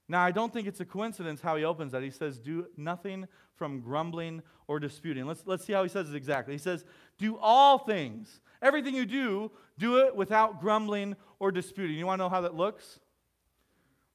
Now, 0.09 0.23
I 0.23 0.31
don't 0.31 0.51
think 0.51 0.67
it's 0.67 0.79
a 0.79 0.85
coincidence 0.85 1.39
how 1.39 1.55
he 1.55 1.63
opens 1.63 1.91
that. 1.93 2.03
He 2.03 2.09
says, 2.09 2.39
Do 2.39 2.67
nothing 2.75 3.27
from 3.55 3.79
grumbling 3.79 4.41
or 4.67 4.79
disputing. 4.79 5.25
Let's, 5.25 5.43
let's 5.45 5.63
see 5.63 5.73
how 5.73 5.83
he 5.83 5.89
says 5.89 6.09
it 6.09 6.15
exactly. 6.15 6.53
He 6.53 6.59
says, 6.59 6.83
Do 7.17 7.37
all 7.37 7.77
things. 7.77 8.41
Everything 8.61 8.95
you 8.95 9.05
do, 9.05 9.51
do 9.77 9.99
it 9.99 10.15
without 10.15 10.59
grumbling 10.59 11.15
or 11.39 11.51
disputing. 11.51 11.95
You 11.95 12.07
want 12.07 12.19
to 12.19 12.25
know 12.25 12.29
how 12.29 12.41
that 12.41 12.55
looks? 12.55 12.99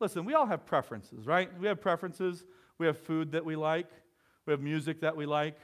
Listen, 0.01 0.25
we 0.25 0.35
all 0.35 0.47
have 0.47 0.67
preferences, 0.67 1.27
right? 1.27 1.49
We 1.59 1.67
have 1.69 1.81
preferences. 1.81 2.45
We 2.79 2.87
have 2.87 2.99
food 2.99 3.33
that 3.33 3.45
we 3.45 3.57
like. 3.57 3.89
We 4.47 4.53
have 4.53 4.61
music 4.61 5.01
that 5.01 5.17
we 5.17 5.27
like. 5.27 5.57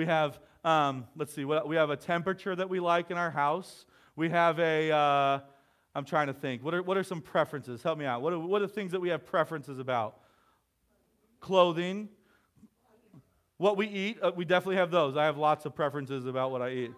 We 0.00 0.06
have, 0.06 0.40
um, 0.64 1.04
let's 1.14 1.34
see, 1.34 1.44
we 1.44 1.76
have 1.76 1.90
a 1.90 1.96
temperature 1.96 2.56
that 2.56 2.70
we 2.70 2.80
like 2.80 3.10
in 3.10 3.18
our 3.18 3.30
house. 3.30 3.84
We 4.16 4.30
have 4.30 4.58
a, 4.58 4.90
uh, 4.90 5.40
I'm 5.94 6.06
trying 6.06 6.28
to 6.28 6.32
think. 6.32 6.64
What 6.64 6.72
are, 6.72 6.82
what 6.82 6.96
are 6.96 7.04
some 7.04 7.20
preferences? 7.20 7.82
Help 7.82 7.98
me 7.98 8.06
out. 8.06 8.22
What 8.22 8.32
are, 8.32 8.38
what 8.38 8.62
are 8.62 8.66
things 8.66 8.92
that 8.92 9.00
we 9.02 9.10
have 9.10 9.26
preferences 9.26 9.78
about? 9.78 10.16
Clothing. 11.40 12.08
What 13.58 13.76
we 13.76 13.88
eat, 13.88 14.20
uh, 14.22 14.32
we 14.34 14.46
definitely 14.46 14.76
have 14.76 14.90
those. 14.90 15.18
I 15.18 15.26
have 15.26 15.36
lots 15.36 15.66
of 15.66 15.74
preferences 15.74 16.24
about 16.24 16.50
what 16.50 16.62
I 16.62 16.70
eat. 16.70 16.92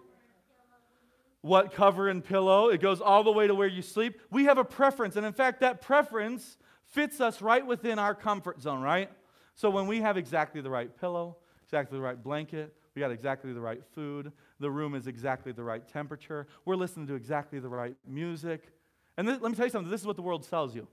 What 1.41 1.73
cover 1.73 2.07
and 2.07 2.23
pillow, 2.23 2.69
it 2.69 2.79
goes 2.79 3.01
all 3.01 3.25
the 3.25 3.33
way 3.33 3.47
to 3.47 3.53
where 3.53 3.67
you 3.67 3.81
sleep. 3.81 4.17
We 4.31 4.45
have 4.45 4.57
a 4.57 4.63
preference. 4.63 5.17
And 5.17 5.25
in 5.25 5.33
fact, 5.33 5.59
that 5.59 5.81
preference 5.81 6.57
fits 6.85 7.19
us 7.19 7.41
right 7.41 7.67
within 7.67 7.99
our 7.99 8.15
comfort 8.15 8.61
zone, 8.61 8.81
right? 8.81 9.09
So 9.55 9.69
when 9.69 9.87
we 9.87 9.99
have 9.99 10.15
exactly 10.15 10.61
the 10.61 10.69
right 10.69 10.89
pillow, 11.01 11.35
exactly 11.65 11.97
the 11.97 12.01
right 12.01 12.23
blanket, 12.23 12.73
we 12.95 12.99
got 12.99 13.11
exactly 13.11 13.53
the 13.53 13.61
right 13.61 13.83
food, 13.93 14.31
the 14.59 14.69
room 14.69 14.95
is 14.95 15.07
exactly 15.07 15.51
the 15.51 15.63
right 15.63 15.87
temperature, 15.87 16.47
we're 16.65 16.75
listening 16.75 17.07
to 17.07 17.15
exactly 17.15 17.59
the 17.59 17.69
right 17.69 17.95
music. 18.07 18.69
And 19.17 19.27
let 19.27 19.41
me 19.41 19.53
tell 19.53 19.65
you 19.65 19.71
something 19.71 19.91
this 19.91 20.01
is 20.01 20.07
what 20.07 20.15
the 20.15 20.21
world 20.21 20.45
sells 20.45 20.75
you. 20.75 20.87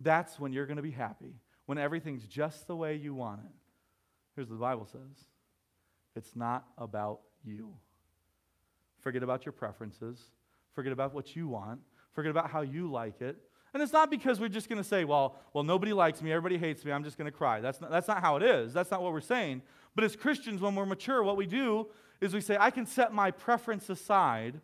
That's 0.00 0.38
when 0.40 0.52
you're 0.52 0.66
going 0.66 0.78
to 0.78 0.82
be 0.82 0.90
happy, 0.90 1.34
when 1.66 1.78
everything's 1.78 2.26
just 2.26 2.66
the 2.66 2.76
way 2.76 2.96
you 2.96 3.14
want 3.14 3.40
it. 3.44 3.52
Here's 4.34 4.48
what 4.48 4.56
the 4.56 4.62
Bible 4.62 4.86
says 4.86 5.24
it's 6.16 6.34
not 6.36 6.66
about 6.78 7.20
you. 7.44 7.72
Forget 9.00 9.22
about 9.22 9.46
your 9.46 9.52
preferences, 9.52 10.30
forget 10.74 10.92
about 10.92 11.14
what 11.14 11.34
you 11.34 11.48
want, 11.48 11.80
forget 12.12 12.30
about 12.30 12.50
how 12.50 12.60
you 12.60 12.90
like 12.90 13.20
it. 13.20 13.36
And 13.72 13.82
it's 13.82 13.92
not 13.92 14.10
because 14.10 14.40
we're 14.40 14.48
just 14.48 14.68
going 14.68 14.82
to 14.82 14.88
say, 14.88 15.04
well, 15.04 15.36
well, 15.52 15.64
nobody 15.64 15.92
likes 15.92 16.22
me, 16.22 16.32
everybody 16.32 16.58
hates 16.58 16.84
me, 16.84 16.92
I'm 16.92 17.04
just 17.04 17.16
going 17.16 17.30
to 17.30 17.36
cry. 17.36 17.60
That's 17.60 17.80
not, 17.80 17.90
that's 17.90 18.08
not 18.08 18.20
how 18.20 18.36
it 18.36 18.42
is. 18.42 18.72
That's 18.72 18.90
not 18.90 19.02
what 19.02 19.12
we're 19.12 19.20
saying. 19.20 19.62
But 19.94 20.04
as 20.04 20.16
Christians, 20.16 20.60
when 20.60 20.74
we're 20.74 20.86
mature, 20.86 21.22
what 21.22 21.36
we 21.36 21.46
do 21.46 21.86
is 22.20 22.34
we 22.34 22.40
say, 22.40 22.56
I 22.58 22.70
can 22.70 22.86
set 22.86 23.12
my 23.12 23.30
preference 23.30 23.88
aside 23.88 24.60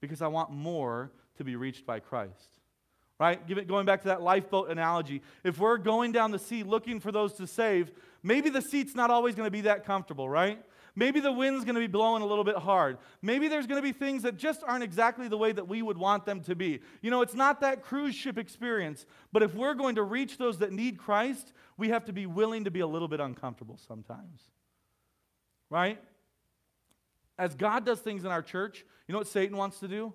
because 0.00 0.22
I 0.22 0.28
want 0.28 0.50
more 0.50 1.10
to 1.36 1.44
be 1.44 1.56
reached 1.56 1.86
by 1.86 2.00
Christ. 2.00 2.58
Right? 3.18 3.46
Give 3.46 3.58
it, 3.58 3.68
going 3.68 3.84
back 3.84 4.00
to 4.02 4.08
that 4.08 4.22
lifeboat 4.22 4.70
analogy. 4.70 5.20
If 5.44 5.58
we're 5.58 5.76
going 5.76 6.10
down 6.10 6.30
the 6.30 6.38
sea 6.38 6.62
looking 6.62 7.00
for 7.00 7.12
those 7.12 7.34
to 7.34 7.46
save, 7.46 7.90
maybe 8.22 8.48
the 8.48 8.62
seat's 8.62 8.94
not 8.94 9.10
always 9.10 9.34
going 9.34 9.46
to 9.46 9.50
be 9.50 9.60
that 9.62 9.84
comfortable, 9.84 10.26
right? 10.26 10.62
Maybe 10.96 11.20
the 11.20 11.32
wind's 11.32 11.64
going 11.64 11.74
to 11.74 11.80
be 11.80 11.86
blowing 11.86 12.22
a 12.22 12.26
little 12.26 12.44
bit 12.44 12.56
hard. 12.56 12.98
Maybe 13.22 13.48
there's 13.48 13.66
going 13.66 13.80
to 13.80 13.86
be 13.86 13.92
things 13.92 14.22
that 14.22 14.36
just 14.36 14.62
aren't 14.66 14.82
exactly 14.82 15.28
the 15.28 15.38
way 15.38 15.52
that 15.52 15.68
we 15.68 15.82
would 15.82 15.96
want 15.96 16.26
them 16.26 16.40
to 16.42 16.54
be. 16.54 16.80
You 17.00 17.10
know, 17.10 17.22
it's 17.22 17.34
not 17.34 17.60
that 17.60 17.82
cruise 17.82 18.14
ship 18.14 18.38
experience, 18.38 19.06
but 19.32 19.42
if 19.42 19.54
we're 19.54 19.74
going 19.74 19.94
to 19.96 20.02
reach 20.02 20.38
those 20.38 20.58
that 20.58 20.72
need 20.72 20.98
Christ, 20.98 21.52
we 21.76 21.90
have 21.90 22.04
to 22.06 22.12
be 22.12 22.26
willing 22.26 22.64
to 22.64 22.70
be 22.70 22.80
a 22.80 22.86
little 22.86 23.08
bit 23.08 23.20
uncomfortable 23.20 23.78
sometimes. 23.86 24.40
Right? 25.70 26.00
As 27.38 27.54
God 27.54 27.86
does 27.86 28.00
things 28.00 28.24
in 28.24 28.30
our 28.30 28.42
church, 28.42 28.84
you 29.06 29.12
know 29.12 29.18
what 29.18 29.28
Satan 29.28 29.56
wants 29.56 29.80
to 29.80 29.88
do? 29.88 30.12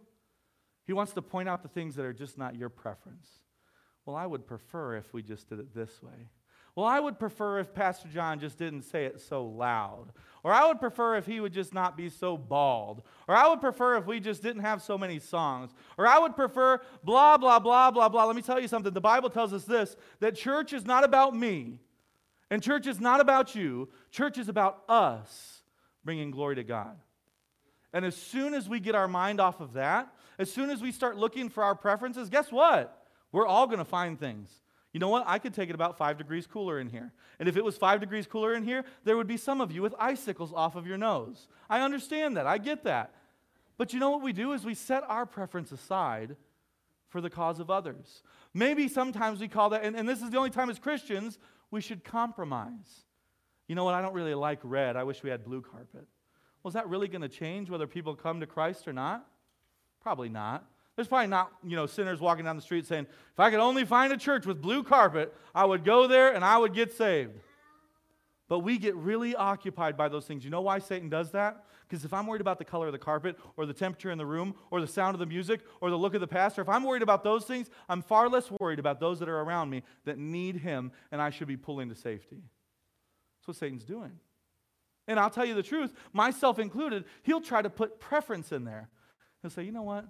He 0.85 0.93
wants 0.93 1.13
to 1.13 1.21
point 1.21 1.49
out 1.49 1.63
the 1.63 1.69
things 1.69 1.95
that 1.95 2.05
are 2.05 2.13
just 2.13 2.37
not 2.37 2.55
your 2.55 2.69
preference. 2.69 3.27
Well, 4.05 4.15
I 4.15 4.25
would 4.25 4.45
prefer 4.45 4.95
if 4.97 5.13
we 5.13 5.23
just 5.23 5.49
did 5.49 5.59
it 5.59 5.73
this 5.73 6.03
way. 6.03 6.29
Well, 6.75 6.85
I 6.85 6.99
would 6.99 7.17
prefer 7.17 7.59
if 7.59 7.73
Pastor 7.73 8.09
John 8.09 8.39
just 8.39 8.57
didn't 8.57 8.81
say 8.81 9.05
it 9.05 9.21
so 9.21 9.45
loud. 9.45 10.07
Or 10.43 10.51
I 10.51 10.67
would 10.67 10.79
prefer 10.79 11.15
if 11.15 11.25
he 11.25 11.39
would 11.39 11.53
just 11.53 11.73
not 11.73 11.95
be 11.95 12.09
so 12.09 12.37
bald. 12.37 13.01
Or 13.29 13.35
I 13.35 13.47
would 13.47 13.61
prefer 13.61 13.95
if 13.95 14.05
we 14.05 14.19
just 14.19 14.43
didn't 14.43 14.61
have 14.61 14.81
so 14.81 14.97
many 14.97 15.17
songs. 15.19 15.71
Or 15.97 16.05
I 16.05 16.19
would 16.19 16.35
prefer 16.35 16.81
blah, 17.03 17.37
blah, 17.37 17.59
blah, 17.59 17.91
blah, 17.91 18.09
blah. 18.09 18.25
Let 18.25 18.35
me 18.35 18.41
tell 18.41 18.59
you 18.59 18.67
something. 18.67 18.93
The 18.93 19.01
Bible 19.01 19.29
tells 19.29 19.53
us 19.53 19.63
this 19.63 19.95
that 20.19 20.35
church 20.35 20.73
is 20.73 20.85
not 20.85 21.05
about 21.05 21.33
me, 21.33 21.79
and 22.51 22.61
church 22.61 22.87
is 22.87 22.99
not 22.99 23.21
about 23.21 23.55
you. 23.55 23.87
Church 24.11 24.37
is 24.37 24.49
about 24.49 24.83
us 24.89 25.61
bringing 26.03 26.29
glory 26.29 26.55
to 26.55 26.63
God. 26.63 26.97
And 27.93 28.03
as 28.03 28.15
soon 28.15 28.53
as 28.53 28.67
we 28.67 28.81
get 28.81 28.95
our 28.95 29.07
mind 29.07 29.39
off 29.39 29.61
of 29.61 29.73
that, 29.73 30.13
as 30.37 30.51
soon 30.51 30.69
as 30.69 30.81
we 30.81 30.91
start 30.91 31.15
looking 31.15 31.47
for 31.47 31.63
our 31.63 31.75
preferences, 31.75 32.29
guess 32.29 32.51
what? 32.51 33.07
We're 33.31 33.47
all 33.47 33.65
going 33.65 33.79
to 33.79 33.85
find 33.85 34.19
things 34.19 34.49
you 34.95 34.99
know 34.99 35.09
what? 35.09 35.25
I 35.27 35.39
could 35.39 35.53
take 35.53 35.67
it 35.67 35.75
about 35.75 35.97
five 35.97 36.17
degrees 36.17 36.47
cooler 36.47 36.79
in 36.79 36.87
here. 36.87 37.11
And 37.37 37.49
if 37.49 37.57
it 37.57 37.65
was 37.65 37.75
five 37.75 37.99
degrees 37.99 38.27
cooler 38.27 38.53
in 38.53 38.63
here, 38.63 38.85
there 39.03 39.17
would 39.17 39.27
be 39.27 39.35
some 39.35 39.59
of 39.59 39.73
you 39.73 39.81
with 39.81 39.93
icicles 39.99 40.53
off 40.55 40.77
of 40.77 40.87
your 40.87 40.97
nose. 40.97 41.49
I 41.69 41.81
understand 41.81 42.37
that. 42.37 42.47
I 42.47 42.57
get 42.57 42.85
that. 42.85 43.13
But 43.77 43.91
you 43.91 43.99
know 43.99 44.09
what 44.09 44.21
we 44.21 44.31
do 44.31 44.53
is 44.53 44.63
we 44.63 44.73
set 44.73 45.03
our 45.09 45.25
preference 45.25 45.73
aside 45.73 46.37
for 47.09 47.19
the 47.19 47.29
cause 47.29 47.59
of 47.59 47.69
others. 47.69 48.23
Maybe 48.53 48.87
sometimes 48.87 49.41
we 49.41 49.49
call 49.49 49.71
that, 49.71 49.83
and, 49.83 49.97
and 49.97 50.07
this 50.07 50.21
is 50.21 50.29
the 50.29 50.37
only 50.37 50.49
time 50.49 50.69
as 50.69 50.79
Christians 50.79 51.39
we 51.71 51.81
should 51.81 52.05
compromise. 52.05 53.03
You 53.67 53.75
know 53.75 53.83
what? 53.83 53.95
I 53.95 54.01
don't 54.01 54.13
really 54.13 54.33
like 54.33 54.59
red. 54.63 54.95
I 54.95 55.03
wish 55.03 55.21
we 55.23 55.29
had 55.29 55.43
blue 55.43 55.59
carpet. 55.59 56.07
Well, 56.63 56.69
is 56.69 56.75
that 56.75 56.87
really 56.87 57.09
going 57.09 57.21
to 57.21 57.27
change 57.27 57.69
whether 57.69 57.85
people 57.85 58.15
come 58.15 58.39
to 58.39 58.47
Christ 58.47 58.87
or 58.87 58.93
not? 58.93 59.27
Probably 60.01 60.29
not. 60.29 60.65
There's 60.95 61.07
probably 61.07 61.27
not, 61.27 61.51
you 61.63 61.75
know, 61.75 61.85
sinners 61.85 62.21
walking 62.21 62.45
down 62.45 62.55
the 62.55 62.61
street 62.61 62.85
saying, 62.85 63.07
if 63.33 63.39
I 63.39 63.51
could 63.51 63.59
only 63.59 63.83
find 63.83 64.13
a 64.13 64.17
church 64.17 64.45
with 64.45 64.61
blue 64.61 64.83
carpet, 64.83 65.33
I 65.53 65.65
would 65.65 65.83
go 65.83 66.07
there 66.07 66.33
and 66.33 66.43
I 66.43 66.57
would 66.57 66.73
get 66.73 66.93
saved. 66.93 67.33
But 68.47 68.59
we 68.59 68.77
get 68.77 68.95
really 68.95 69.35
occupied 69.35 69.97
by 69.97 70.07
those 70.07 70.25
things. 70.25 70.45
You 70.45 70.51
know 70.51 70.61
why 70.61 70.79
Satan 70.79 71.09
does 71.09 71.31
that? 71.31 71.65
Because 71.87 72.05
if 72.05 72.13
I'm 72.13 72.27
worried 72.27 72.41
about 72.41 72.59
the 72.59 72.65
color 72.65 72.87
of 72.87 72.93
the 72.93 72.99
carpet 72.99 73.37
or 73.57 73.65
the 73.65 73.73
temperature 73.73 74.11
in 74.11 74.17
the 74.17 74.25
room 74.25 74.55
or 74.71 74.81
the 74.81 74.87
sound 74.87 75.15
of 75.15 75.19
the 75.19 75.25
music 75.25 75.61
or 75.81 75.89
the 75.89 75.97
look 75.97 76.13
of 76.13 76.21
the 76.21 76.27
pastor, 76.27 76.61
if 76.61 76.69
I'm 76.69 76.83
worried 76.83 77.01
about 77.01 77.23
those 77.23 77.45
things, 77.45 77.69
I'm 77.89 78.01
far 78.01 78.29
less 78.29 78.49
worried 78.59 78.79
about 78.79 78.99
those 78.99 79.19
that 79.19 79.29
are 79.29 79.41
around 79.41 79.69
me 79.69 79.83
that 80.05 80.17
need 80.17 80.57
him 80.57 80.91
and 81.11 81.21
I 81.21 81.29
should 81.29 81.47
be 81.47 81.57
pulling 81.57 81.89
to 81.89 81.95
safety. 81.95 82.37
That's 83.39 83.47
what 83.47 83.57
Satan's 83.57 83.83
doing. 83.83 84.13
And 85.07 85.19
I'll 85.19 85.29
tell 85.29 85.45
you 85.45 85.53
the 85.53 85.63
truth, 85.63 85.93
myself 86.13 86.57
included, 86.57 87.05
he'll 87.23 87.41
try 87.41 87.61
to 87.61 87.69
put 87.69 87.99
preference 87.99 88.51
in 88.51 88.63
there. 88.63 88.89
He'll 89.41 89.51
say, 89.51 89.63
you 89.63 89.71
know 89.71 89.83
what? 89.83 90.07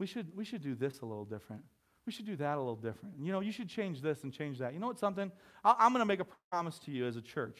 We 0.00 0.06
should, 0.06 0.34
we 0.34 0.46
should 0.46 0.62
do 0.62 0.74
this 0.74 1.02
a 1.02 1.06
little 1.06 1.26
different. 1.26 1.62
We 2.06 2.12
should 2.12 2.24
do 2.24 2.34
that 2.36 2.56
a 2.56 2.58
little 2.58 2.74
different. 2.74 3.16
You 3.20 3.32
know, 3.32 3.40
you 3.40 3.52
should 3.52 3.68
change 3.68 4.00
this 4.00 4.24
and 4.24 4.32
change 4.32 4.58
that. 4.58 4.72
You 4.72 4.80
know 4.80 4.86
what, 4.86 4.98
something? 4.98 5.30
i 5.62 5.76
I'm 5.78 5.92
going 5.92 6.00
to 6.00 6.06
make 6.06 6.20
a 6.20 6.26
promise 6.50 6.78
to 6.80 6.90
you 6.90 7.06
as 7.06 7.16
a 7.16 7.20
church. 7.20 7.58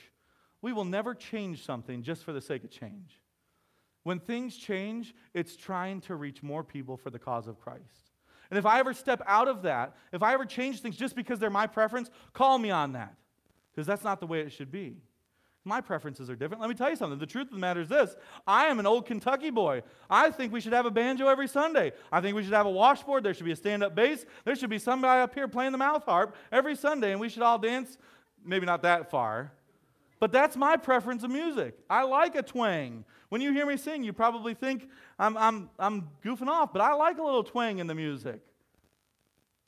We 0.63 0.73
will 0.73 0.87
never 0.87 1.15
change 1.15 1.65
something 1.65 2.03
just 2.03 2.25
for 2.25 2.33
the 2.33 2.41
sake 2.41 2.65
of 2.65 2.71
change. 2.71 3.21
When 4.05 4.19
things 4.19 4.57
change, 4.57 5.15
it's 5.35 5.55
trying 5.55 6.01
to 6.03 6.17
reach 6.17 6.43
more 6.43 6.65
people 6.65 6.97
for 6.97 7.11
the 7.11 7.19
cause 7.19 7.47
of 7.47 7.61
Christ. 7.61 8.11
And 8.49 8.59
if 8.59 8.65
I 8.65 8.81
ever 8.81 8.95
step 8.95 9.23
out 9.27 9.47
of 9.47 9.63
that, 9.63 9.95
if 10.11 10.23
I 10.23 10.33
ever 10.33 10.47
change 10.47 10.81
things 10.81 10.97
just 10.97 11.15
because 11.15 11.39
they're 11.39 11.51
my 11.51 11.67
preference, 11.67 12.11
call 12.33 12.59
me 12.59 12.71
on 12.71 12.93
that. 12.93 13.15
Because 13.71 13.87
that's 13.87 14.03
not 14.03 14.19
the 14.19 14.27
way 14.27 14.41
it 14.41 14.51
should 14.51 14.73
be. 14.73 14.97
My 15.65 15.83
preferences 15.83 16.31
are 16.31 16.37
different. 16.37 16.63
Let 16.63 16.71
me 16.71 16.75
tell 16.75 16.89
you 16.89 16.97
something. 16.97 17.19
The 17.19 17.27
truth 17.27 17.49
of 17.49 17.53
the 17.53 17.59
matter 17.59 17.83
is 17.83 17.89
this 17.89 18.17
I 18.47 18.67
am 18.67 18.79
an 18.79 18.87
old 18.87 19.07
Kentucky 19.07 19.51
boy. 19.51 19.83
I 20.09 20.31
think 20.31 20.53
we 20.53 20.61
should 20.61 20.73
have 20.73 20.87
a 20.87 20.91
banjo 20.91 21.29
every 21.29 21.49
Sunday. 21.49 21.93
I 22.11 22.21
think 22.21 22.35
we 22.35 22.43
should 22.43 22.55
have 22.55 22.67
a 22.67 22.71
washboard. 22.71 23.25
There 23.25 23.35
should 23.35 23.45
be 23.45 23.53
a 23.53 23.57
stand 23.57 23.83
up 23.83 23.95
bass. 23.95 24.25
There 24.45 24.57
should 24.57 24.71
be 24.71 24.79
somebody 24.79 25.21
up 25.21 25.35
here 25.35 25.49
playing 25.49 25.73
the 25.73 25.79
mouth 25.79 26.05
harp 26.05 26.35
every 26.51 26.77
Sunday, 26.77 27.13
and 27.13 27.21
we 27.21 27.29
should 27.29 27.43
all 27.43 27.59
dance. 27.59 27.99
Maybe 28.43 28.65
not 28.65 28.83
that 28.83 29.11
far. 29.11 29.53
But 30.19 30.33
that's 30.33 30.57
my 30.57 30.77
preference 30.77 31.25
of 31.25 31.31
music. 31.31 31.79
I 31.89 32.03
like 32.03 32.37
a 32.37 32.43
twang. 32.43 33.05
When 33.29 33.41
you 33.41 33.53
hear 33.53 33.67
me 33.67 33.77
sing, 33.77 34.03
you 34.03 34.13
probably 34.13 34.55
think 34.55 34.89
I'm, 35.19 35.37
I'm, 35.37 35.71
I'm 35.79 36.09
goofing 36.25 36.49
off, 36.49 36.73
but 36.73 36.83
I 36.83 36.95
like 36.95 37.19
a 37.19 37.23
little 37.23 37.45
twang 37.45 37.79
in 37.79 37.87
the 37.87 37.95
music. 37.95 38.41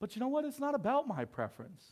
But 0.00 0.16
you 0.16 0.20
know 0.20 0.28
what? 0.28 0.44
It's 0.44 0.58
not 0.58 0.74
about 0.74 1.06
my 1.06 1.24
preference. 1.24 1.84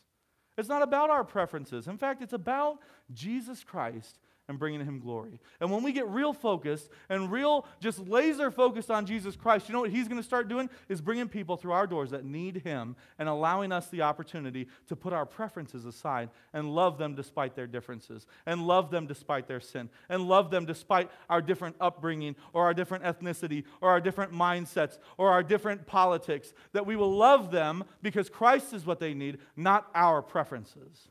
It's 0.60 0.68
not 0.68 0.82
about 0.82 1.08
our 1.08 1.24
preferences. 1.24 1.88
In 1.88 1.96
fact, 1.96 2.20
it's 2.20 2.34
about 2.34 2.80
Jesus 3.12 3.64
Christ 3.64 4.18
and 4.50 4.58
bringing 4.58 4.84
him 4.84 4.98
glory. 4.98 5.38
And 5.60 5.70
when 5.70 5.84
we 5.84 5.92
get 5.92 6.08
real 6.08 6.32
focused 6.32 6.90
and 7.08 7.30
real, 7.30 7.64
just 7.78 8.00
laser 8.00 8.50
focused 8.50 8.90
on 8.90 9.06
Jesus 9.06 9.36
Christ, 9.36 9.68
you 9.68 9.72
know 9.72 9.80
what 9.80 9.90
he's 9.90 10.08
going 10.08 10.20
to 10.20 10.26
start 10.26 10.48
doing? 10.48 10.68
Is 10.88 11.00
bringing 11.00 11.28
people 11.28 11.56
through 11.56 11.70
our 11.70 11.86
doors 11.86 12.10
that 12.10 12.24
need 12.24 12.56
him 12.56 12.96
and 13.18 13.28
allowing 13.28 13.70
us 13.70 13.86
the 13.88 14.02
opportunity 14.02 14.66
to 14.88 14.96
put 14.96 15.12
our 15.12 15.24
preferences 15.24 15.86
aside 15.86 16.30
and 16.52 16.74
love 16.74 16.98
them 16.98 17.14
despite 17.14 17.54
their 17.54 17.68
differences, 17.68 18.26
and 18.44 18.66
love 18.66 18.90
them 18.90 19.06
despite 19.06 19.46
their 19.46 19.60
sin, 19.60 19.88
and 20.08 20.28
love 20.28 20.50
them 20.50 20.66
despite 20.66 21.08
our 21.28 21.40
different 21.40 21.76
upbringing 21.80 22.34
or 22.52 22.64
our 22.64 22.74
different 22.74 23.04
ethnicity 23.04 23.62
or 23.80 23.90
our 23.90 24.00
different 24.00 24.32
mindsets 24.32 24.98
or 25.16 25.30
our 25.30 25.44
different 25.44 25.86
politics. 25.86 26.52
That 26.72 26.86
we 26.86 26.96
will 26.96 27.16
love 27.16 27.52
them 27.52 27.84
because 28.02 28.28
Christ 28.28 28.74
is 28.74 28.84
what 28.84 28.98
they 28.98 29.14
need, 29.14 29.38
not 29.56 29.88
our 29.94 30.22
preferences. 30.22 31.08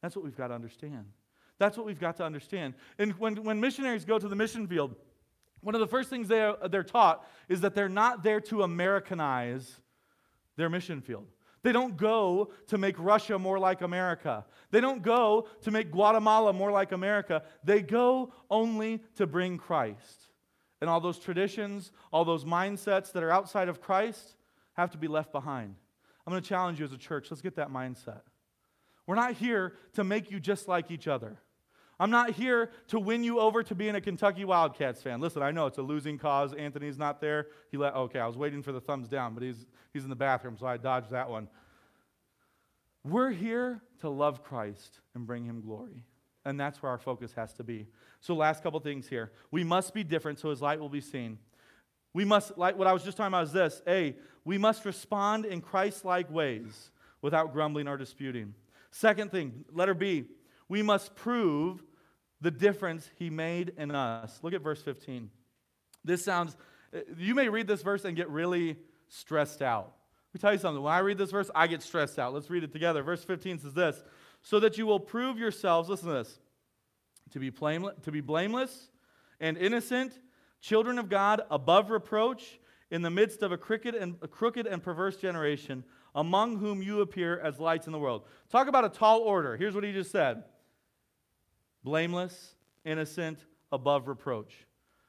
That's 0.00 0.16
what 0.16 0.24
we've 0.24 0.36
got 0.36 0.48
to 0.48 0.54
understand. 0.54 1.04
That's 1.62 1.76
what 1.76 1.86
we've 1.86 2.00
got 2.00 2.16
to 2.16 2.24
understand. 2.24 2.74
And 2.98 3.12
when, 3.20 3.36
when 3.36 3.60
missionaries 3.60 4.04
go 4.04 4.18
to 4.18 4.26
the 4.26 4.34
mission 4.34 4.66
field, 4.66 4.96
one 5.60 5.76
of 5.76 5.80
the 5.80 5.86
first 5.86 6.10
things 6.10 6.26
they 6.26 6.40
are, 6.40 6.68
they're 6.68 6.82
taught 6.82 7.24
is 7.48 7.60
that 7.60 7.76
they're 7.76 7.88
not 7.88 8.24
there 8.24 8.40
to 8.40 8.64
Americanize 8.64 9.78
their 10.56 10.68
mission 10.68 11.00
field. 11.00 11.24
They 11.62 11.70
don't 11.70 11.96
go 11.96 12.50
to 12.66 12.78
make 12.78 12.96
Russia 12.98 13.38
more 13.38 13.60
like 13.60 13.80
America. 13.80 14.44
They 14.72 14.80
don't 14.80 15.04
go 15.04 15.46
to 15.60 15.70
make 15.70 15.92
Guatemala 15.92 16.52
more 16.52 16.72
like 16.72 16.90
America. 16.90 17.44
They 17.62 17.80
go 17.80 18.32
only 18.50 19.00
to 19.14 19.28
bring 19.28 19.56
Christ. 19.56 20.30
And 20.80 20.90
all 20.90 21.00
those 21.00 21.20
traditions, 21.20 21.92
all 22.12 22.24
those 22.24 22.44
mindsets 22.44 23.12
that 23.12 23.22
are 23.22 23.30
outside 23.30 23.68
of 23.68 23.80
Christ 23.80 24.34
have 24.72 24.90
to 24.90 24.98
be 24.98 25.06
left 25.06 25.30
behind. 25.30 25.76
I'm 26.26 26.32
going 26.32 26.42
to 26.42 26.48
challenge 26.48 26.80
you 26.80 26.86
as 26.86 26.92
a 26.92 26.98
church. 26.98 27.30
Let's 27.30 27.40
get 27.40 27.54
that 27.54 27.70
mindset. 27.70 28.22
We're 29.06 29.14
not 29.14 29.34
here 29.34 29.74
to 29.92 30.02
make 30.02 30.32
you 30.32 30.40
just 30.40 30.66
like 30.66 30.90
each 30.90 31.06
other. 31.06 31.38
I'm 32.02 32.10
not 32.10 32.30
here 32.30 32.72
to 32.88 32.98
win 32.98 33.22
you 33.22 33.38
over 33.38 33.62
to 33.62 33.76
being 33.76 33.94
a 33.94 34.00
Kentucky 34.00 34.44
Wildcats 34.44 35.00
fan. 35.00 35.20
Listen, 35.20 35.40
I 35.40 35.52
know 35.52 35.66
it's 35.66 35.78
a 35.78 35.82
losing 35.82 36.18
cause. 36.18 36.52
Anthony's 36.52 36.98
not 36.98 37.20
there. 37.20 37.46
He 37.70 37.76
let 37.76 37.94
okay, 37.94 38.18
I 38.18 38.26
was 38.26 38.36
waiting 38.36 38.60
for 38.60 38.72
the 38.72 38.80
thumbs 38.80 39.06
down, 39.06 39.34
but 39.34 39.44
he's 39.44 39.66
he's 39.92 40.02
in 40.02 40.10
the 40.10 40.16
bathroom, 40.16 40.56
so 40.58 40.66
I 40.66 40.78
dodged 40.78 41.10
that 41.12 41.30
one. 41.30 41.46
We're 43.04 43.30
here 43.30 43.82
to 44.00 44.08
love 44.08 44.42
Christ 44.42 44.98
and 45.14 45.28
bring 45.28 45.44
him 45.44 45.60
glory. 45.60 46.02
And 46.44 46.58
that's 46.58 46.82
where 46.82 46.90
our 46.90 46.98
focus 46.98 47.34
has 47.34 47.52
to 47.54 47.62
be. 47.62 47.86
So 48.18 48.34
last 48.34 48.64
couple 48.64 48.80
things 48.80 49.06
here. 49.06 49.30
We 49.52 49.62
must 49.62 49.94
be 49.94 50.02
different 50.02 50.40
so 50.40 50.50
his 50.50 50.60
light 50.60 50.80
will 50.80 50.88
be 50.88 51.00
seen. 51.00 51.38
We 52.12 52.24
must 52.24 52.58
like 52.58 52.76
what 52.76 52.88
I 52.88 52.92
was 52.92 53.04
just 53.04 53.16
talking 53.16 53.28
about 53.28 53.44
is 53.44 53.52
this. 53.52 53.80
A, 53.86 54.16
we 54.44 54.58
must 54.58 54.84
respond 54.84 55.44
in 55.44 55.60
Christ-like 55.60 56.28
ways 56.32 56.90
without 57.20 57.52
grumbling 57.52 57.86
or 57.86 57.96
disputing. 57.96 58.54
Second 58.90 59.30
thing, 59.30 59.64
letter 59.72 59.94
B, 59.94 60.24
we 60.68 60.82
must 60.82 61.14
prove 61.14 61.84
the 62.42 62.50
difference 62.50 63.08
he 63.18 63.30
made 63.30 63.72
in 63.78 63.92
us. 63.92 64.40
Look 64.42 64.52
at 64.52 64.60
verse 64.60 64.82
15. 64.82 65.30
This 66.04 66.24
sounds, 66.24 66.56
eh, 66.92 67.00
you 67.16 67.34
may 67.34 67.48
read 67.48 67.68
this 67.68 67.82
verse 67.82 68.04
and 68.04 68.16
get 68.16 68.28
really 68.28 68.76
stressed 69.08 69.62
out. 69.62 69.92
Let 70.32 70.34
me 70.34 70.40
tell 70.40 70.52
you 70.52 70.58
something. 70.58 70.82
When 70.82 70.92
I 70.92 70.98
read 70.98 71.18
this 71.18 71.30
verse, 71.30 71.50
I 71.54 71.68
get 71.68 71.82
stressed 71.82 72.18
out. 72.18 72.34
Let's 72.34 72.50
read 72.50 72.64
it 72.64 72.72
together. 72.72 73.02
Verse 73.02 73.22
15 73.22 73.60
says 73.60 73.74
this 73.74 74.02
So 74.42 74.58
that 74.60 74.76
you 74.76 74.86
will 74.86 75.00
prove 75.00 75.38
yourselves, 75.38 75.88
listen 75.88 76.08
to 76.08 76.14
this, 76.14 76.38
to 77.30 77.38
be, 77.38 77.50
blameless, 77.50 77.94
to 78.02 78.10
be 78.10 78.20
blameless 78.20 78.88
and 79.40 79.56
innocent, 79.56 80.18
children 80.60 80.98
of 80.98 81.08
God, 81.08 81.42
above 81.50 81.90
reproach, 81.90 82.58
in 82.90 83.02
the 83.02 83.10
midst 83.10 83.42
of 83.42 83.52
a 83.52 83.56
crooked 83.56 83.94
and, 83.94 84.16
a 84.20 84.28
crooked 84.28 84.66
and 84.66 84.82
perverse 84.82 85.16
generation, 85.16 85.84
among 86.14 86.58
whom 86.58 86.82
you 86.82 87.00
appear 87.02 87.38
as 87.40 87.58
lights 87.58 87.86
in 87.86 87.92
the 87.92 87.98
world. 87.98 88.24
Talk 88.50 88.68
about 88.68 88.84
a 88.84 88.88
tall 88.88 89.20
order. 89.20 89.56
Here's 89.56 89.74
what 89.74 89.84
he 89.84 89.92
just 89.92 90.10
said 90.10 90.44
blameless, 91.84 92.54
innocent, 92.84 93.38
above 93.70 94.08
reproach. 94.08 94.66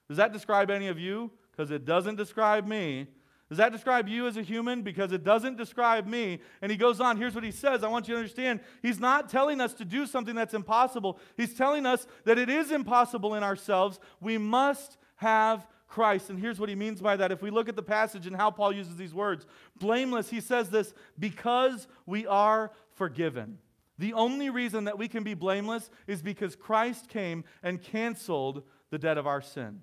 Does 0.08 0.18
that 0.18 0.34
describe 0.34 0.70
any 0.70 0.88
of 0.88 1.00
you? 1.00 1.32
Because 1.52 1.72
it 1.72 1.86
doesn't 1.86 2.16
describe 2.16 2.68
me. 2.68 3.08
Does 3.50 3.58
that 3.58 3.72
describe 3.72 4.08
you 4.08 4.26
as 4.26 4.38
a 4.38 4.42
human? 4.42 4.82
Because 4.82 5.12
it 5.12 5.24
doesn't 5.24 5.58
describe 5.58 6.08
me. 6.08 6.40
And 6.62 6.72
he 6.72 6.78
goes 6.78 7.00
on, 7.00 7.18
here's 7.18 7.36
what 7.36 7.44
he 7.44 7.52
says. 7.52 7.84
I 7.84 7.88
want 7.88 8.08
you 8.08 8.16
to 8.16 8.20
understand. 8.20 8.62
He's 8.82 9.00
not 9.00 9.30
telling 9.30 9.62
us 9.62 9.74
to 9.76 9.86
do 9.86 10.08
something 10.08 10.34
that's 10.34 10.54
impossible, 10.54 11.20
he's 11.38 11.54
telling 11.54 11.86
us 11.86 12.08
that 12.26 12.40
it 12.40 12.50
is 12.50 12.72
impossible 12.72 13.36
in 13.36 13.44
ourselves. 13.44 14.00
We 14.20 14.38
must 14.38 14.98
have 15.18 15.68
Christ. 15.88 16.32
And 16.32 16.40
here's 16.40 16.60
what 16.60 16.70
he 16.70 16.76
means 16.76 17.00
by 17.00 17.16
that. 17.18 17.32
If 17.32 17.44
we 17.44 17.52
look 17.52 17.70
at 17.70 17.76
the 17.76 17.84
passage 17.84 18.26
and 18.26 18.36
how 18.36 18.50
Paul 18.50 18.74
uses 18.74 18.96
these 18.96 19.14
words 19.14 19.46
blameless, 19.78 20.30
he 20.30 20.42
says 20.42 20.72
this 20.72 20.92
because 21.20 21.88
we 22.08 22.26
are 22.26 22.72
forgiven. 22.96 23.60
The 24.00 24.14
only 24.14 24.50
reason 24.50 24.86
that 24.86 24.98
we 24.98 25.08
can 25.08 25.24
be 25.24 25.34
blameless 25.34 25.90
is 26.08 26.22
because 26.22 26.56
Christ 26.56 27.10
came 27.10 27.44
and 27.62 27.82
canceled 27.82 28.64
the 28.90 28.98
debt 28.98 29.18
of 29.18 29.28
our 29.28 29.42
sin. 29.42 29.82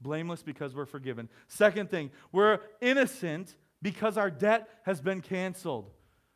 Blameless 0.00 0.42
because 0.42 0.74
we're 0.74 0.86
forgiven. 0.86 1.28
Second 1.48 1.90
thing, 1.90 2.10
we're 2.32 2.60
innocent 2.80 3.56
because 3.82 4.16
our 4.16 4.30
debt 4.30 4.68
has 4.84 5.00
been 5.00 5.20
canceled. 5.20 5.90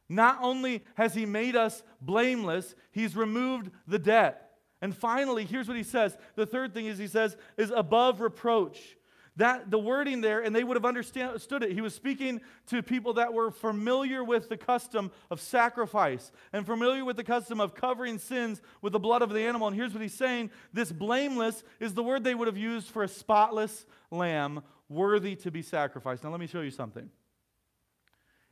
Not 0.08 0.38
only 0.42 0.84
has 0.94 1.14
he 1.14 1.26
made 1.26 1.56
us 1.56 1.82
blameless, 2.00 2.74
he's 2.90 3.16
removed 3.16 3.70
the 3.86 3.98
debt. 3.98 4.50
And 4.80 4.94
finally, 4.94 5.44
here's 5.44 5.68
what 5.68 5.76
he 5.76 5.84
says. 5.84 6.16
The 6.34 6.44
third 6.44 6.74
thing 6.74 6.86
is 6.86 6.98
he 6.98 7.06
says 7.06 7.36
is 7.56 7.72
above 7.74 8.20
reproach. 8.20 8.96
That 9.36 9.70
the 9.70 9.78
wording 9.78 10.20
there, 10.20 10.40
and 10.40 10.54
they 10.54 10.62
would 10.62 10.76
have 10.76 10.84
understood 10.84 11.62
it. 11.62 11.72
He 11.72 11.80
was 11.80 11.94
speaking 11.94 12.42
to 12.66 12.82
people 12.82 13.14
that 13.14 13.32
were 13.32 13.50
familiar 13.50 14.22
with 14.22 14.50
the 14.50 14.58
custom 14.58 15.10
of 15.30 15.40
sacrifice 15.40 16.32
and 16.52 16.66
familiar 16.66 17.02
with 17.02 17.16
the 17.16 17.24
custom 17.24 17.58
of 17.58 17.74
covering 17.74 18.18
sins 18.18 18.60
with 18.82 18.92
the 18.92 18.98
blood 18.98 19.22
of 19.22 19.30
the 19.30 19.40
animal. 19.40 19.68
And 19.68 19.76
here's 19.76 19.94
what 19.94 20.02
he's 20.02 20.12
saying 20.12 20.50
this 20.74 20.92
blameless 20.92 21.64
is 21.80 21.94
the 21.94 22.02
word 22.02 22.24
they 22.24 22.34
would 22.34 22.46
have 22.46 22.58
used 22.58 22.88
for 22.88 23.02
a 23.02 23.08
spotless 23.08 23.86
lamb 24.10 24.62
worthy 24.90 25.34
to 25.36 25.50
be 25.50 25.62
sacrificed. 25.62 26.24
Now, 26.24 26.30
let 26.30 26.40
me 26.40 26.46
show 26.46 26.60
you 26.60 26.70
something. 26.70 27.08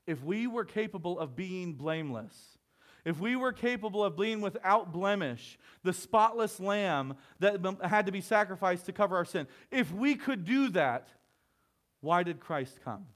If 0.06 0.24
we 0.24 0.46
were 0.46 0.64
capable 0.64 1.18
of 1.18 1.36
being 1.36 1.74
blameless, 1.74 2.58
if 3.04 3.18
we 3.18 3.36
were 3.36 3.52
capable 3.52 4.04
of 4.04 4.16
being 4.16 4.40
without 4.40 4.92
blemish, 4.92 5.58
the 5.82 5.92
spotless 5.92 6.60
lamb 6.60 7.16
that 7.38 7.60
had 7.82 8.06
to 8.06 8.12
be 8.12 8.20
sacrificed 8.20 8.86
to 8.86 8.92
cover 8.92 9.16
our 9.16 9.24
sin, 9.24 9.46
if 9.70 9.92
we 9.92 10.14
could 10.14 10.44
do 10.44 10.68
that, 10.70 11.08
why 12.00 12.22
did 12.22 12.40
Christ 12.40 12.78
come? 12.84 13.06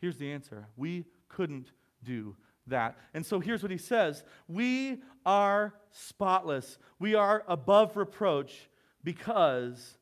Here's 0.00 0.18
the 0.18 0.32
answer 0.32 0.66
we 0.76 1.06
couldn't 1.28 1.72
do 2.02 2.36
that. 2.66 2.96
And 3.14 3.24
so 3.24 3.40
here's 3.40 3.62
what 3.62 3.70
he 3.70 3.78
says 3.78 4.24
We 4.48 5.02
are 5.24 5.74
spotless, 5.90 6.78
we 6.98 7.14
are 7.14 7.44
above 7.48 7.96
reproach 7.96 8.68
because 9.02 9.98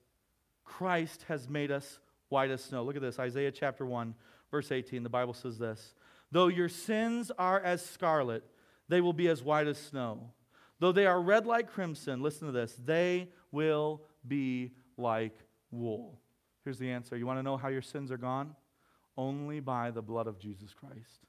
Christ 0.65 1.25
has 1.29 1.49
made 1.49 1.71
us 1.71 1.99
white 2.29 2.51
as 2.51 2.65
snow. 2.65 2.83
Look 2.85 2.97
at 2.97 3.03
this 3.03 3.19
Isaiah 3.19 3.53
chapter 3.53 3.87
1, 3.87 4.15
verse 4.51 4.73
18. 4.73 5.03
The 5.03 5.09
Bible 5.09 5.35
says 5.35 5.59
this. 5.59 5.95
Though 6.35 6.49
your 6.49 6.69
sins 6.69 7.31
are 7.39 7.61
as 7.61 7.87
scarlet, 7.87 8.43
they 8.89 9.01
will 9.01 9.13
be 9.13 9.29
as 9.29 9.41
white 9.41 9.69
as 9.69 9.79
snow. 9.79 10.33
Though 10.81 10.91
they 10.91 11.07
are 11.07 11.23
red 11.23 11.47
like 11.47 11.71
crimson, 11.71 12.23
listen 12.23 12.49
to 12.49 12.53
this, 12.53 12.77
they 12.85 13.29
will 13.53 14.03
be 14.27 14.73
like 14.97 15.39
wool. 15.71 16.19
Here's 16.65 16.81
the 16.81 16.91
answer. 16.91 17.17
You 17.17 17.25
want 17.25 17.39
to 17.39 17.45
know 17.45 17.57
how 17.57 17.69
your 17.69 17.83
sins 17.83 18.11
are 18.11 18.17
gone? 18.17 18.57
Only 19.17 19.61
by 19.61 19.93
the 19.93 20.03
blood 20.03 20.27
of 20.27 20.41
Jesus 20.41 20.75
Christ. 20.75 21.21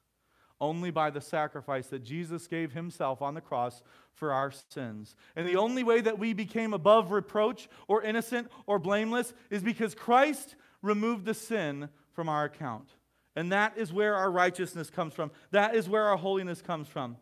Only 0.59 0.89
by 0.89 1.11
the 1.11 1.21
sacrifice 1.21 1.85
that 1.89 2.03
Jesus 2.03 2.47
gave 2.47 2.71
himself 2.71 3.21
on 3.21 3.35
the 3.35 3.41
cross 3.41 3.83
for 4.15 4.33
our 4.33 4.51
sins. 4.69 5.15
And 5.35 5.47
the 5.47 5.57
only 5.57 5.83
way 5.83 6.01
that 6.01 6.17
we 6.17 6.33
became 6.33 6.73
above 6.73 7.11
reproach 7.11 7.69
or 7.87 8.01
innocent 8.01 8.47
or 8.65 8.79
blameless 8.79 9.35
is 9.51 9.61
because 9.61 9.93
Christ 9.93 10.55
removed 10.81 11.25
the 11.25 11.35
sin 11.35 11.89
from 12.11 12.27
our 12.27 12.45
account. 12.45 12.89
And 13.35 13.51
that 13.51 13.77
is 13.77 13.91
where 13.91 14.15
our 14.15 14.31
righteousness 14.31 14.89
comes 14.89 15.13
from. 15.13 15.31
That 15.51 15.75
is 15.75 15.89
where 15.89 16.05
our 16.05 16.17
holiness 16.17 16.61
comes 16.61 16.87
from. 16.87 17.17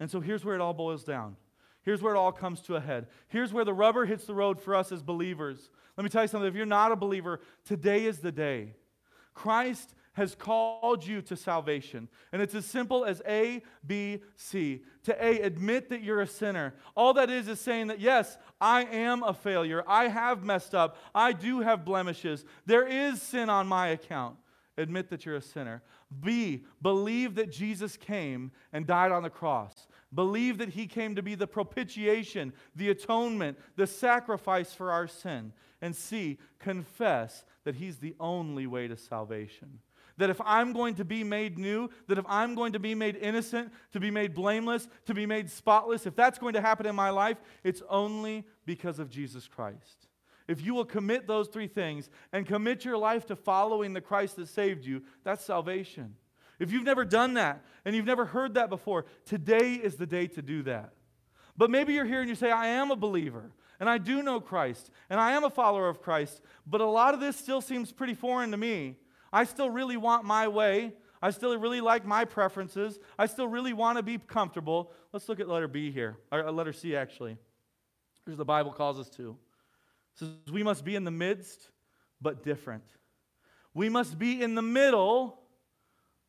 And 0.00 0.10
so 0.10 0.20
here's 0.20 0.44
where 0.44 0.54
it 0.54 0.60
all 0.60 0.74
boils 0.74 1.04
down. 1.04 1.36
Here's 1.82 2.02
where 2.02 2.14
it 2.14 2.18
all 2.18 2.32
comes 2.32 2.60
to 2.62 2.76
a 2.76 2.80
head. 2.80 3.06
Here's 3.28 3.52
where 3.52 3.64
the 3.64 3.74
rubber 3.74 4.04
hits 4.04 4.24
the 4.24 4.34
road 4.34 4.60
for 4.60 4.74
us 4.74 4.92
as 4.92 5.02
believers. 5.02 5.70
Let 5.96 6.04
me 6.04 6.10
tell 6.10 6.22
you 6.22 6.28
something. 6.28 6.48
If 6.48 6.54
you're 6.54 6.66
not 6.66 6.92
a 6.92 6.96
believer, 6.96 7.40
today 7.64 8.04
is 8.04 8.18
the 8.18 8.32
day. 8.32 8.74
Christ 9.34 9.94
has 10.14 10.34
called 10.34 11.06
you 11.06 11.22
to 11.22 11.36
salvation. 11.36 12.08
And 12.32 12.42
it's 12.42 12.54
as 12.54 12.66
simple 12.66 13.04
as 13.04 13.22
A, 13.26 13.62
B, 13.86 14.20
C. 14.36 14.82
To 15.04 15.24
A, 15.24 15.40
admit 15.40 15.90
that 15.90 16.02
you're 16.02 16.20
a 16.20 16.26
sinner. 16.26 16.74
All 16.96 17.14
that 17.14 17.30
is 17.30 17.48
is 17.48 17.60
saying 17.60 17.86
that, 17.86 18.00
yes, 18.00 18.36
I 18.60 18.82
am 18.84 19.22
a 19.22 19.32
failure. 19.32 19.84
I 19.86 20.08
have 20.08 20.42
messed 20.42 20.74
up. 20.74 20.96
I 21.14 21.32
do 21.32 21.60
have 21.60 21.84
blemishes. 21.84 22.44
There 22.66 22.86
is 22.86 23.22
sin 23.22 23.48
on 23.48 23.66
my 23.68 23.88
account 23.88 24.36
admit 24.78 25.10
that 25.10 25.26
you're 25.26 25.36
a 25.36 25.42
sinner. 25.42 25.82
B, 26.20 26.64
believe 26.80 27.34
that 27.34 27.50
Jesus 27.50 27.96
came 27.96 28.52
and 28.72 28.86
died 28.86 29.12
on 29.12 29.22
the 29.22 29.30
cross. 29.30 29.88
Believe 30.14 30.58
that 30.58 30.70
he 30.70 30.86
came 30.86 31.16
to 31.16 31.22
be 31.22 31.34
the 31.34 31.46
propitiation, 31.46 32.52
the 32.74 32.90
atonement, 32.90 33.58
the 33.76 33.86
sacrifice 33.86 34.72
for 34.72 34.90
our 34.90 35.06
sin. 35.06 35.52
And 35.82 35.94
C, 35.94 36.38
confess 36.58 37.44
that 37.64 37.74
he's 37.74 37.98
the 37.98 38.14
only 38.18 38.66
way 38.66 38.88
to 38.88 38.96
salvation. 38.96 39.80
That 40.16 40.30
if 40.30 40.40
I'm 40.44 40.72
going 40.72 40.94
to 40.96 41.04
be 41.04 41.22
made 41.22 41.58
new, 41.58 41.90
that 42.08 42.18
if 42.18 42.24
I'm 42.26 42.54
going 42.54 42.72
to 42.72 42.80
be 42.80 42.94
made 42.94 43.16
innocent, 43.16 43.70
to 43.92 44.00
be 44.00 44.10
made 44.10 44.34
blameless, 44.34 44.88
to 45.06 45.14
be 45.14 45.26
made 45.26 45.50
spotless, 45.50 46.06
if 46.06 46.16
that's 46.16 46.38
going 46.38 46.54
to 46.54 46.60
happen 46.60 46.86
in 46.86 46.96
my 46.96 47.10
life, 47.10 47.36
it's 47.62 47.82
only 47.88 48.44
because 48.64 48.98
of 48.98 49.10
Jesus 49.10 49.46
Christ 49.46 50.07
if 50.48 50.64
you 50.64 50.74
will 50.74 50.86
commit 50.86 51.26
those 51.26 51.46
three 51.48 51.68
things 51.68 52.08
and 52.32 52.46
commit 52.46 52.84
your 52.84 52.96
life 52.96 53.26
to 53.26 53.36
following 53.36 53.92
the 53.92 54.00
Christ 54.00 54.36
that 54.36 54.48
saved 54.48 54.84
you, 54.84 55.02
that's 55.22 55.44
salvation. 55.44 56.14
If 56.58 56.72
you've 56.72 56.84
never 56.84 57.04
done 57.04 57.34
that 57.34 57.62
and 57.84 57.94
you've 57.94 58.06
never 58.06 58.24
heard 58.24 58.54
that 58.54 58.70
before, 58.70 59.04
today 59.26 59.74
is 59.74 59.96
the 59.96 60.06
day 60.06 60.26
to 60.28 60.42
do 60.42 60.62
that. 60.62 60.94
But 61.56 61.70
maybe 61.70 61.92
you're 61.92 62.06
here 62.06 62.20
and 62.20 62.28
you 62.28 62.34
say, 62.34 62.50
I 62.50 62.68
am 62.68 62.90
a 62.90 62.96
believer 62.96 63.52
and 63.78 63.88
I 63.88 63.98
do 63.98 64.22
know 64.22 64.40
Christ 64.40 64.90
and 65.10 65.20
I 65.20 65.32
am 65.32 65.44
a 65.44 65.50
follower 65.50 65.88
of 65.88 66.00
Christ, 66.00 66.40
but 66.66 66.80
a 66.80 66.86
lot 66.86 67.14
of 67.14 67.20
this 67.20 67.36
still 67.36 67.60
seems 67.60 67.92
pretty 67.92 68.14
foreign 68.14 68.50
to 68.52 68.56
me. 68.56 68.96
I 69.32 69.44
still 69.44 69.68
really 69.68 69.98
want 69.98 70.24
my 70.24 70.48
way. 70.48 70.94
I 71.20 71.30
still 71.30 71.56
really 71.58 71.80
like 71.80 72.06
my 72.06 72.24
preferences. 72.24 72.98
I 73.18 73.26
still 73.26 73.48
really 73.48 73.72
want 73.72 73.98
to 73.98 74.02
be 74.02 74.18
comfortable. 74.18 74.92
Let's 75.12 75.28
look 75.28 75.40
at 75.40 75.48
letter 75.48 75.68
B 75.68 75.90
here, 75.90 76.16
or 76.32 76.46
uh, 76.46 76.52
letter 76.52 76.72
C 76.72 76.96
actually. 76.96 77.36
Here's 78.24 78.38
the 78.38 78.44
Bible 78.44 78.72
calls 78.72 78.98
us 78.98 79.10
to 79.10 79.36
says 80.18 80.30
we 80.50 80.62
must 80.62 80.84
be 80.84 80.96
in 80.96 81.04
the 81.04 81.10
midst, 81.10 81.70
but 82.20 82.42
different. 82.42 82.84
We 83.74 83.88
must 83.88 84.18
be 84.18 84.42
in 84.42 84.54
the 84.54 84.62
middle, 84.62 85.40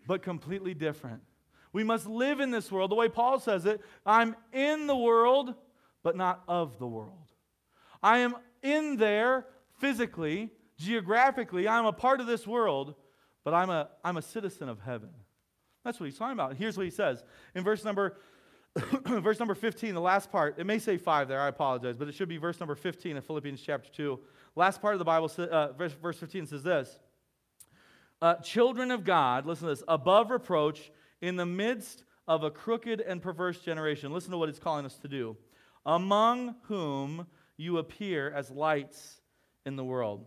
but 0.07 0.21
completely 0.21 0.73
different. 0.73 1.21
We 1.71 1.83
must 1.83 2.07
live 2.07 2.39
in 2.39 2.51
this 2.51 2.71
world 2.71 2.91
the 2.91 2.95
way 2.95 3.09
Paul 3.09 3.39
says 3.39 3.65
it 3.65 3.81
I'm 4.05 4.35
in 4.53 4.87
the 4.87 4.95
world, 4.95 5.53
but 6.03 6.15
not 6.15 6.43
of 6.47 6.79
the 6.79 6.87
world. 6.87 7.31
I 8.01 8.19
am 8.19 8.35
in 8.63 8.97
there 8.97 9.45
physically, 9.79 10.51
geographically. 10.77 11.67
I'm 11.67 11.85
a 11.85 11.93
part 11.93 12.21
of 12.21 12.27
this 12.27 12.47
world, 12.47 12.95
but 13.43 13.53
I'm 13.53 13.69
a, 13.69 13.89
I'm 14.03 14.17
a 14.17 14.21
citizen 14.21 14.69
of 14.69 14.79
heaven. 14.79 15.09
That's 15.83 15.99
what 15.99 16.07
he's 16.07 16.17
talking 16.17 16.33
about. 16.33 16.55
Here's 16.55 16.77
what 16.77 16.85
he 16.85 16.91
says 16.91 17.23
in 17.55 17.63
verse 17.63 17.83
number 17.83 18.17
verse 19.05 19.39
number 19.39 19.55
15, 19.55 19.93
the 19.93 20.01
last 20.01 20.31
part, 20.31 20.57
it 20.57 20.65
may 20.65 20.79
say 20.79 20.97
5 20.97 21.27
there, 21.27 21.41
I 21.41 21.47
apologize, 21.47 21.97
but 21.97 22.07
it 22.07 22.13
should 22.13 22.29
be 22.29 22.37
verse 22.37 22.59
number 22.59 22.75
15 22.75 23.17
of 23.17 23.25
Philippians 23.25 23.61
chapter 23.61 23.89
2. 23.91 24.19
Last 24.55 24.81
part 24.81 24.93
of 24.93 24.99
the 24.99 25.05
Bible, 25.05 25.31
uh, 25.37 25.71
verse, 25.73 25.93
verse 25.93 26.17
15 26.17 26.47
says 26.47 26.63
this 26.63 26.99
uh, 28.21 28.35
Children 28.35 28.91
of 28.91 29.03
God, 29.03 29.45
listen 29.45 29.67
to 29.67 29.75
this, 29.75 29.83
above 29.87 30.31
reproach 30.31 30.91
in 31.21 31.35
the 31.35 31.45
midst 31.45 32.03
of 32.27 32.43
a 32.43 32.51
crooked 32.51 33.01
and 33.01 33.21
perverse 33.21 33.59
generation. 33.59 34.13
Listen 34.13 34.31
to 34.31 34.37
what 34.37 34.49
it's 34.49 34.59
calling 34.59 34.85
us 34.85 34.97
to 34.99 35.07
do. 35.07 35.35
Among 35.85 36.55
whom 36.63 37.25
you 37.57 37.77
appear 37.77 38.31
as 38.31 38.51
lights 38.51 39.19
in 39.65 39.75
the 39.75 39.83
world. 39.83 40.25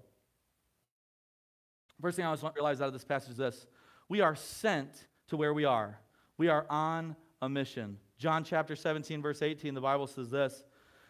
First 2.00 2.16
thing 2.16 2.26
I 2.26 2.32
just 2.32 2.42
want 2.42 2.56
to 2.56 2.60
realize 2.60 2.80
out 2.80 2.88
of 2.88 2.92
this 2.92 3.04
passage 3.04 3.30
is 3.30 3.36
this 3.36 3.66
we 4.08 4.20
are 4.20 4.34
sent 4.34 5.06
to 5.28 5.36
where 5.36 5.54
we 5.54 5.64
are, 5.64 6.00
we 6.36 6.48
are 6.48 6.66
on 6.68 7.14
a 7.40 7.48
mission. 7.48 7.98
John 8.18 8.44
chapter 8.44 8.76
17, 8.76 9.20
verse 9.22 9.42
18, 9.42 9.74
the 9.74 9.80
Bible 9.80 10.06
says 10.06 10.30
this. 10.30 10.64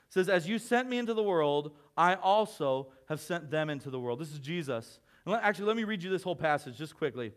Says, 0.08 0.28
As 0.28 0.48
you 0.48 0.58
sent 0.58 0.88
me 0.88 0.98
into 0.98 1.14
the 1.14 1.22
world, 1.22 1.72
I 1.96 2.14
also 2.14 2.88
have 3.08 3.20
sent 3.20 3.50
them 3.50 3.70
into 3.70 3.90
the 3.90 4.00
world. 4.00 4.18
This 4.18 4.32
is 4.32 4.38
Jesus. 4.38 5.00
And 5.24 5.32
let, 5.32 5.42
actually, 5.42 5.66
let 5.66 5.76
me 5.76 5.84
read 5.84 6.02
you 6.02 6.10
this 6.10 6.22
whole 6.22 6.36
passage 6.36 6.76
just 6.76 6.96
quickly. 6.96 7.32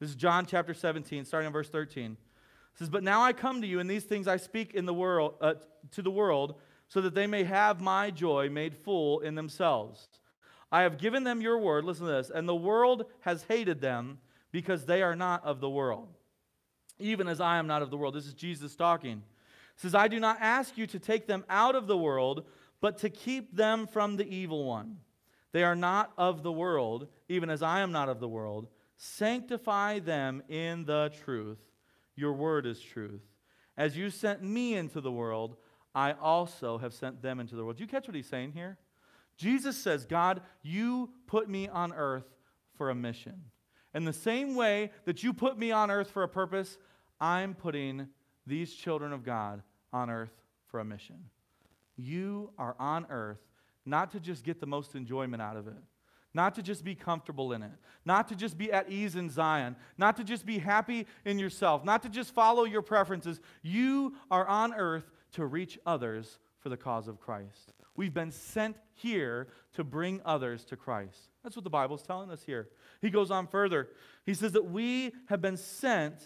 This 0.00 0.10
is 0.10 0.16
John 0.16 0.46
chapter 0.46 0.74
17, 0.74 1.24
starting 1.24 1.46
in 1.46 1.52
verse 1.52 1.68
13. 1.68 2.12
It 2.12 2.78
says, 2.78 2.88
But 2.88 3.02
now 3.02 3.22
I 3.22 3.32
come 3.32 3.60
to 3.60 3.66
you, 3.66 3.80
and 3.80 3.88
these 3.88 4.04
things 4.04 4.26
I 4.26 4.36
speak 4.36 4.74
in 4.74 4.86
the 4.86 4.94
world, 4.94 5.34
uh, 5.40 5.54
to 5.92 6.02
the 6.02 6.10
world, 6.10 6.56
so 6.88 7.00
that 7.00 7.14
they 7.14 7.26
may 7.26 7.44
have 7.44 7.80
my 7.80 8.10
joy 8.10 8.48
made 8.50 8.74
full 8.74 9.20
in 9.20 9.34
themselves. 9.34 10.08
I 10.72 10.82
have 10.82 10.98
given 10.98 11.24
them 11.24 11.40
your 11.40 11.58
word, 11.58 11.84
listen 11.84 12.06
to 12.06 12.12
this, 12.12 12.30
and 12.34 12.48
the 12.48 12.54
world 12.54 13.06
has 13.20 13.44
hated 13.44 13.80
them 13.80 14.18
because 14.50 14.86
they 14.86 15.02
are 15.02 15.16
not 15.16 15.44
of 15.44 15.60
the 15.60 15.70
world 15.70 16.08
even 16.98 17.28
as 17.28 17.40
I 17.40 17.58
am 17.58 17.66
not 17.66 17.82
of 17.82 17.90
the 17.90 17.96
world. 17.96 18.14
This 18.14 18.26
is 18.26 18.34
Jesus 18.34 18.76
talking. 18.76 19.22
He 19.76 19.80
says, 19.80 19.94
I 19.94 20.08
do 20.08 20.20
not 20.20 20.38
ask 20.40 20.76
you 20.78 20.86
to 20.88 20.98
take 20.98 21.26
them 21.26 21.44
out 21.48 21.74
of 21.74 21.86
the 21.86 21.98
world, 21.98 22.44
but 22.80 22.98
to 22.98 23.10
keep 23.10 23.56
them 23.56 23.86
from 23.86 24.16
the 24.16 24.28
evil 24.28 24.64
one. 24.64 24.98
They 25.52 25.64
are 25.64 25.76
not 25.76 26.12
of 26.18 26.42
the 26.42 26.52
world, 26.52 27.08
even 27.28 27.50
as 27.50 27.62
I 27.62 27.80
am 27.80 27.92
not 27.92 28.08
of 28.08 28.20
the 28.20 28.28
world. 28.28 28.68
Sanctify 28.96 30.00
them 30.00 30.42
in 30.48 30.84
the 30.84 31.12
truth. 31.24 31.58
Your 32.16 32.32
word 32.32 32.66
is 32.66 32.80
truth. 32.80 33.22
As 33.76 33.96
you 33.96 34.10
sent 34.10 34.42
me 34.42 34.74
into 34.74 35.00
the 35.00 35.10
world, 35.10 35.56
I 35.94 36.12
also 36.12 36.78
have 36.78 36.92
sent 36.92 37.22
them 37.22 37.40
into 37.40 37.56
the 37.56 37.64
world. 37.64 37.76
Do 37.76 37.82
you 37.82 37.88
catch 37.88 38.06
what 38.06 38.14
he's 38.14 38.28
saying 38.28 38.52
here? 38.52 38.78
Jesus 39.36 39.76
says, 39.76 40.04
God, 40.04 40.42
you 40.62 41.10
put 41.26 41.48
me 41.48 41.68
on 41.68 41.92
earth 41.92 42.26
for 42.76 42.90
a 42.90 42.94
mission. 42.94 43.42
In 43.94 44.04
the 44.04 44.12
same 44.12 44.56
way 44.56 44.90
that 45.04 45.22
you 45.22 45.32
put 45.32 45.58
me 45.58 45.70
on 45.70 45.90
earth 45.90 46.10
for 46.10 46.24
a 46.24 46.28
purpose, 46.28 46.78
I'm 47.20 47.54
putting 47.54 48.08
these 48.46 48.74
children 48.74 49.12
of 49.12 49.24
God 49.24 49.62
on 49.92 50.10
earth 50.10 50.32
for 50.66 50.80
a 50.80 50.84
mission. 50.84 51.16
You 51.96 52.50
are 52.58 52.74
on 52.78 53.06
earth 53.08 53.38
not 53.86 54.10
to 54.12 54.20
just 54.20 54.44
get 54.44 54.60
the 54.60 54.66
most 54.66 54.94
enjoyment 54.94 55.40
out 55.40 55.56
of 55.56 55.68
it, 55.68 55.82
not 56.32 56.56
to 56.56 56.62
just 56.62 56.82
be 56.84 56.94
comfortable 56.96 57.52
in 57.52 57.62
it, 57.62 57.70
not 58.04 58.26
to 58.28 58.34
just 58.34 58.58
be 58.58 58.72
at 58.72 58.90
ease 58.90 59.14
in 59.14 59.30
Zion, 59.30 59.76
not 59.96 60.16
to 60.16 60.24
just 60.24 60.44
be 60.44 60.58
happy 60.58 61.06
in 61.24 61.38
yourself, 61.38 61.84
not 61.84 62.02
to 62.02 62.08
just 62.08 62.34
follow 62.34 62.64
your 62.64 62.82
preferences. 62.82 63.40
You 63.62 64.14
are 64.30 64.46
on 64.46 64.74
earth 64.74 65.08
to 65.32 65.46
reach 65.46 65.78
others 65.86 66.38
for 66.58 66.68
the 66.68 66.76
cause 66.76 67.06
of 67.06 67.20
Christ. 67.20 67.72
We've 67.96 68.14
been 68.14 68.32
sent 68.32 68.76
here 68.94 69.48
to 69.74 69.84
bring 69.84 70.20
others 70.24 70.64
to 70.66 70.76
Christ. 70.76 71.18
That's 71.42 71.56
what 71.56 71.64
the 71.64 71.70
Bible's 71.70 72.02
telling 72.02 72.30
us 72.30 72.42
here. 72.42 72.68
He 73.00 73.10
goes 73.10 73.30
on 73.30 73.46
further. 73.46 73.88
He 74.26 74.34
says 74.34 74.52
that 74.52 74.70
we 74.70 75.12
have 75.26 75.40
been 75.40 75.56
sent 75.56 76.16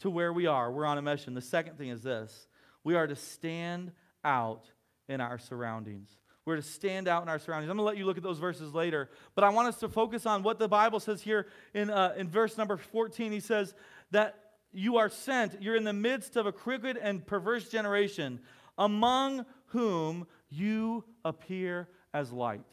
to 0.00 0.10
where 0.10 0.32
we 0.32 0.46
are. 0.46 0.72
We're 0.72 0.86
on 0.86 0.98
a 0.98 1.02
mission. 1.02 1.34
The 1.34 1.40
second 1.40 1.78
thing 1.78 1.88
is 1.88 2.02
this 2.02 2.46
we 2.84 2.94
are 2.96 3.06
to 3.06 3.16
stand 3.16 3.92
out 4.24 4.64
in 5.08 5.20
our 5.20 5.38
surroundings. 5.38 6.08
We're 6.44 6.56
to 6.56 6.62
stand 6.62 7.06
out 7.06 7.22
in 7.22 7.28
our 7.28 7.38
surroundings. 7.38 7.70
I'm 7.70 7.76
going 7.76 7.84
to 7.84 7.88
let 7.88 7.96
you 7.98 8.04
look 8.04 8.16
at 8.16 8.24
those 8.24 8.40
verses 8.40 8.74
later, 8.74 9.10
but 9.36 9.44
I 9.44 9.50
want 9.50 9.68
us 9.68 9.78
to 9.80 9.88
focus 9.88 10.26
on 10.26 10.42
what 10.42 10.58
the 10.58 10.66
Bible 10.66 10.98
says 10.98 11.22
here 11.22 11.46
in, 11.72 11.88
uh, 11.88 12.14
in 12.16 12.28
verse 12.28 12.58
number 12.58 12.76
14. 12.76 13.30
He 13.30 13.38
says 13.38 13.74
that 14.10 14.34
you 14.72 14.96
are 14.96 15.08
sent, 15.08 15.62
you're 15.62 15.76
in 15.76 15.84
the 15.84 15.92
midst 15.92 16.36
of 16.36 16.46
a 16.46 16.52
crooked 16.52 16.96
and 16.96 17.24
perverse 17.24 17.68
generation, 17.68 18.40
among 18.76 19.46
whom 19.66 20.26
you 20.48 21.04
appear 21.24 21.88
as 22.14 22.32
light. 22.32 22.66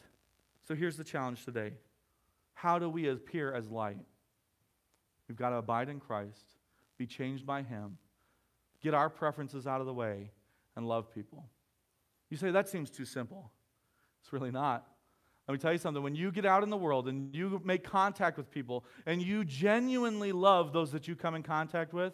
So 0.68 0.76
here's 0.76 0.98
the 0.98 1.04
challenge 1.04 1.46
today 1.46 1.74
How 2.54 2.80
do 2.80 2.90
we 2.90 3.10
appear 3.10 3.54
as 3.54 3.70
light? 3.70 4.06
We've 5.28 5.38
got 5.38 5.50
to 5.50 5.58
abide 5.58 5.90
in 5.90 6.00
Christ, 6.00 6.58
be 6.98 7.06
changed 7.06 7.46
by 7.46 7.62
Him, 7.62 7.98
get 8.82 8.94
our 8.94 9.10
preferences 9.10 9.68
out 9.68 9.80
of 9.80 9.88
the 9.88 9.94
way, 9.94 10.32
and 10.76 10.88
love 10.88 11.14
people. 11.14 11.46
You 12.30 12.38
say, 12.38 12.52
that 12.52 12.70
seems 12.70 12.90
too 12.90 13.06
simple. 13.06 13.52
It's 14.22 14.34
really 14.34 14.52
not. 14.52 14.86
Let 15.48 15.54
me 15.54 15.58
tell 15.60 15.72
you 15.72 15.80
something. 15.80 16.04
When 16.04 16.14
you 16.14 16.32
get 16.32 16.46
out 16.46 16.62
in 16.62 16.70
the 16.70 16.78
world 16.78 17.08
and 17.08 17.34
you 17.34 17.60
make 17.66 17.84
contact 17.84 18.38
with 18.38 18.52
people 18.52 18.86
and 19.08 19.20
you 19.20 19.44
genuinely 19.44 20.32
love 20.32 20.74
those 20.74 20.92
that 20.92 21.08
you 21.08 21.16
come 21.16 21.34
in 21.34 21.42
contact 21.42 21.92
with, 21.92 22.14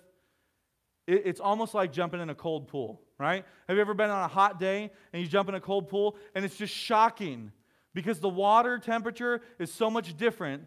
it, 1.08 1.24
it's 1.26 1.40
almost 1.40 1.74
like 1.74 1.92
jumping 1.92 2.22
in 2.22 2.30
a 2.30 2.36
cold 2.36 2.68
pool, 2.68 3.02
right? 3.18 3.46
Have 3.68 3.78
you 3.78 3.82
ever 3.82 3.94
been 3.94 4.10
on 4.10 4.24
a 4.24 4.28
hot 4.28 4.60
day 4.60 4.92
and 5.14 5.22
you 5.22 5.28
jump 5.28 5.50
in 5.50 5.56
a 5.56 5.62
cold 5.62 5.90
pool 5.90 6.18
and 6.34 6.46
it's 6.46 6.56
just 6.56 6.74
shocking 6.74 7.52
because 7.94 8.20
the 8.20 8.30
water 8.30 8.78
temperature 8.78 9.42
is 9.60 9.74
so 9.74 9.90
much 9.90 10.16
different 10.18 10.66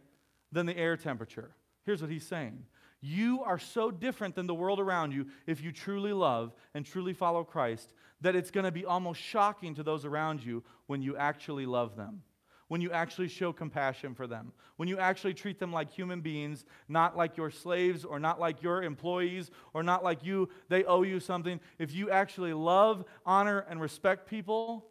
than 0.52 0.66
the 0.66 0.76
air 0.76 0.96
temperature? 0.96 1.50
Here's 1.84 2.02
what 2.02 2.10
he's 2.10 2.26
saying 2.26 2.64
you 3.00 3.42
are 3.44 3.58
so 3.58 3.90
different 3.90 4.34
than 4.34 4.46
the 4.46 4.54
world 4.54 4.80
around 4.80 5.12
you 5.12 5.26
if 5.46 5.62
you 5.62 5.70
truly 5.70 6.12
love 6.12 6.52
and 6.74 6.84
truly 6.84 7.12
follow 7.12 7.44
Christ 7.44 7.94
that 8.20 8.34
it's 8.34 8.50
going 8.50 8.64
to 8.64 8.72
be 8.72 8.84
almost 8.84 9.20
shocking 9.20 9.74
to 9.76 9.82
those 9.84 10.04
around 10.04 10.44
you 10.44 10.64
when 10.86 11.02
you 11.02 11.16
actually 11.16 11.66
love 11.66 11.94
them, 11.96 12.22
when 12.68 12.80
you 12.80 12.92
actually 12.92 13.28
show 13.28 13.52
compassion 13.52 14.14
for 14.14 14.26
them, 14.26 14.52
when 14.76 14.88
you 14.88 14.98
actually 14.98 15.34
treat 15.34 15.58
them 15.58 15.72
like 15.72 15.90
human 15.90 16.20
beings, 16.20 16.64
not 16.88 17.16
like 17.16 17.36
your 17.36 17.50
slaves 17.50 18.04
or 18.04 18.18
not 18.20 18.38
like 18.38 18.62
your 18.62 18.82
employees 18.82 19.50
or 19.74 19.82
not 19.82 20.04
like 20.04 20.24
you, 20.24 20.48
they 20.68 20.84
owe 20.84 21.02
you 21.02 21.18
something. 21.18 21.58
If 21.78 21.94
you 21.94 22.10
actually 22.10 22.52
love, 22.52 23.04
honor, 23.24 23.64
and 23.68 23.80
respect 23.80 24.28
people, 24.28 24.86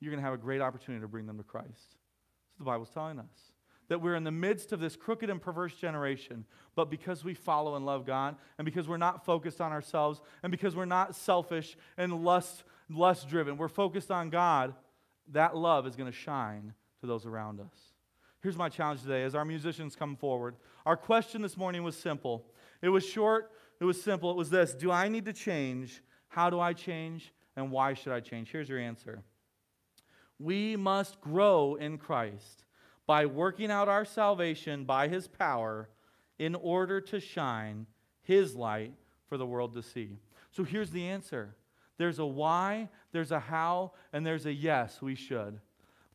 you're 0.00 0.10
going 0.10 0.20
to 0.20 0.24
have 0.24 0.34
a 0.34 0.42
great 0.42 0.60
opportunity 0.60 1.00
to 1.00 1.08
bring 1.08 1.26
them 1.26 1.38
to 1.38 1.44
Christ. 1.44 1.68
That's 1.70 2.58
what 2.58 2.58
the 2.58 2.64
Bible's 2.64 2.90
telling 2.90 3.18
us 3.18 3.52
that 3.88 4.02
we're 4.02 4.16
in 4.16 4.24
the 4.24 4.32
midst 4.32 4.72
of 4.72 4.80
this 4.80 4.96
crooked 4.96 5.30
and 5.30 5.40
perverse 5.40 5.74
generation. 5.74 6.44
But 6.74 6.90
because 6.90 7.24
we 7.24 7.34
follow 7.34 7.76
and 7.76 7.86
love 7.86 8.04
God, 8.04 8.34
and 8.58 8.64
because 8.64 8.88
we're 8.88 8.96
not 8.96 9.24
focused 9.24 9.60
on 9.60 9.70
ourselves, 9.70 10.20
and 10.42 10.50
because 10.50 10.74
we're 10.74 10.86
not 10.86 11.14
selfish 11.14 11.76
and 11.96 12.24
lust, 12.24 12.64
lust 12.90 13.28
driven, 13.28 13.56
we're 13.56 13.68
focused 13.68 14.10
on 14.10 14.28
God, 14.28 14.74
that 15.30 15.56
love 15.56 15.86
is 15.86 15.94
going 15.94 16.10
to 16.10 16.16
shine 16.16 16.74
to 17.00 17.06
those 17.06 17.26
around 17.26 17.60
us. 17.60 17.92
Here's 18.42 18.56
my 18.56 18.68
challenge 18.68 19.02
today 19.02 19.24
as 19.24 19.34
our 19.34 19.44
musicians 19.44 19.96
come 19.96 20.16
forward. 20.16 20.56
Our 20.84 20.96
question 20.96 21.42
this 21.42 21.56
morning 21.56 21.82
was 21.82 21.96
simple. 21.96 22.46
It 22.82 22.88
was 22.88 23.04
short, 23.04 23.50
it 23.80 23.84
was 23.84 24.00
simple. 24.02 24.30
It 24.30 24.36
was 24.36 24.50
this 24.50 24.72
Do 24.74 24.90
I 24.90 25.08
need 25.08 25.24
to 25.24 25.32
change? 25.32 26.02
How 26.28 26.50
do 26.50 26.60
I 26.60 26.72
change? 26.72 27.32
And 27.56 27.70
why 27.70 27.94
should 27.94 28.12
I 28.12 28.20
change? 28.20 28.50
Here's 28.50 28.68
your 28.68 28.78
answer. 28.78 29.22
We 30.38 30.76
must 30.76 31.20
grow 31.20 31.76
in 31.76 31.96
Christ 31.98 32.64
by 33.06 33.26
working 33.26 33.70
out 33.70 33.88
our 33.88 34.04
salvation 34.04 34.84
by 34.84 35.08
his 35.08 35.28
power 35.28 35.88
in 36.38 36.54
order 36.54 37.00
to 37.00 37.20
shine 37.20 37.86
his 38.22 38.54
light 38.54 38.92
for 39.28 39.38
the 39.38 39.46
world 39.46 39.74
to 39.74 39.82
see. 39.82 40.18
So 40.50 40.64
here's 40.64 40.90
the 40.90 41.06
answer 41.06 41.54
there's 41.98 42.18
a 42.18 42.26
why, 42.26 42.90
there's 43.12 43.32
a 43.32 43.40
how, 43.40 43.92
and 44.12 44.26
there's 44.26 44.46
a 44.46 44.52
yes, 44.52 45.00
we 45.00 45.14
should. 45.14 45.60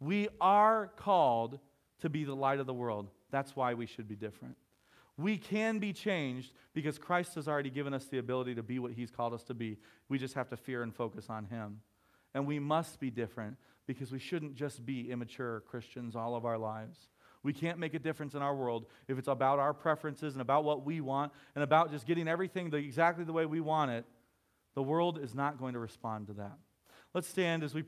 We 0.02 0.28
are 0.42 0.92
called 0.98 1.60
to 2.02 2.10
be 2.10 2.26
the 2.26 2.36
light 2.36 2.60
of 2.60 2.66
the 2.66 2.74
world. 2.74 3.10
That's 3.30 3.56
why 3.56 3.76
we 3.76 3.86
should 3.86 4.08
be 4.08 4.16
different. 4.16 4.58
We 5.16 5.38
can 5.38 5.78
be 5.78 5.94
changed 5.94 6.54
because 6.74 6.98
Christ 6.98 7.36
has 7.36 7.48
already 7.48 7.70
given 7.70 7.94
us 7.94 8.06
the 8.06 8.18
ability 8.18 8.56
to 8.56 8.64
be 8.64 8.80
what 8.80 8.92
he's 8.92 9.12
called 9.12 9.34
us 9.34 9.44
to 9.44 9.54
be. 9.54 9.78
We 10.10 10.18
just 10.18 10.34
have 10.34 10.50
to 10.50 10.58
fear 10.58 10.82
and 10.82 10.94
focus 10.94 11.28
on 11.30 11.46
him. 11.46 11.82
And 12.34 12.48
we 12.48 12.60
must 12.60 13.00
be 13.00 13.12
different 13.12 13.58
because 13.86 14.12
we 14.12 14.20
shouldn't 14.20 14.56
just 14.56 14.86
be 14.86 15.12
immature 15.12 15.62
Christians 15.62 16.16
all 16.16 16.36
of 16.36 16.46
our 16.46 16.58
lives. 16.58 16.98
We 17.44 17.54
can't 17.54 17.78
make 17.78 17.94
a 17.94 18.00
difference 18.00 18.34
in 18.34 18.42
our 18.42 18.56
world 18.56 18.86
if 19.08 19.18
it's 19.18 19.28
about 19.28 19.60
our 19.60 19.74
preferences 19.74 20.34
and 20.34 20.42
about 20.42 20.64
what 20.64 20.86
we 20.86 21.02
want 21.02 21.32
and 21.56 21.64
about 21.64 21.92
just 21.92 22.06
getting 22.06 22.28
everything 22.28 22.70
the, 22.70 22.78
exactly 22.78 23.24
the 23.24 23.34
way 23.34 23.46
we 23.46 23.62
want 23.62 23.92
it. 23.92 24.06
The 24.76 24.84
world 24.84 25.20
is 25.22 25.36
not 25.36 25.60
going 25.60 25.74
to 25.74 25.80
respond 25.80 26.28
to 26.28 26.34
that. 26.34 26.58
Let's 27.14 27.28
stand 27.28 27.64
as 27.64 27.74
we 27.74 27.84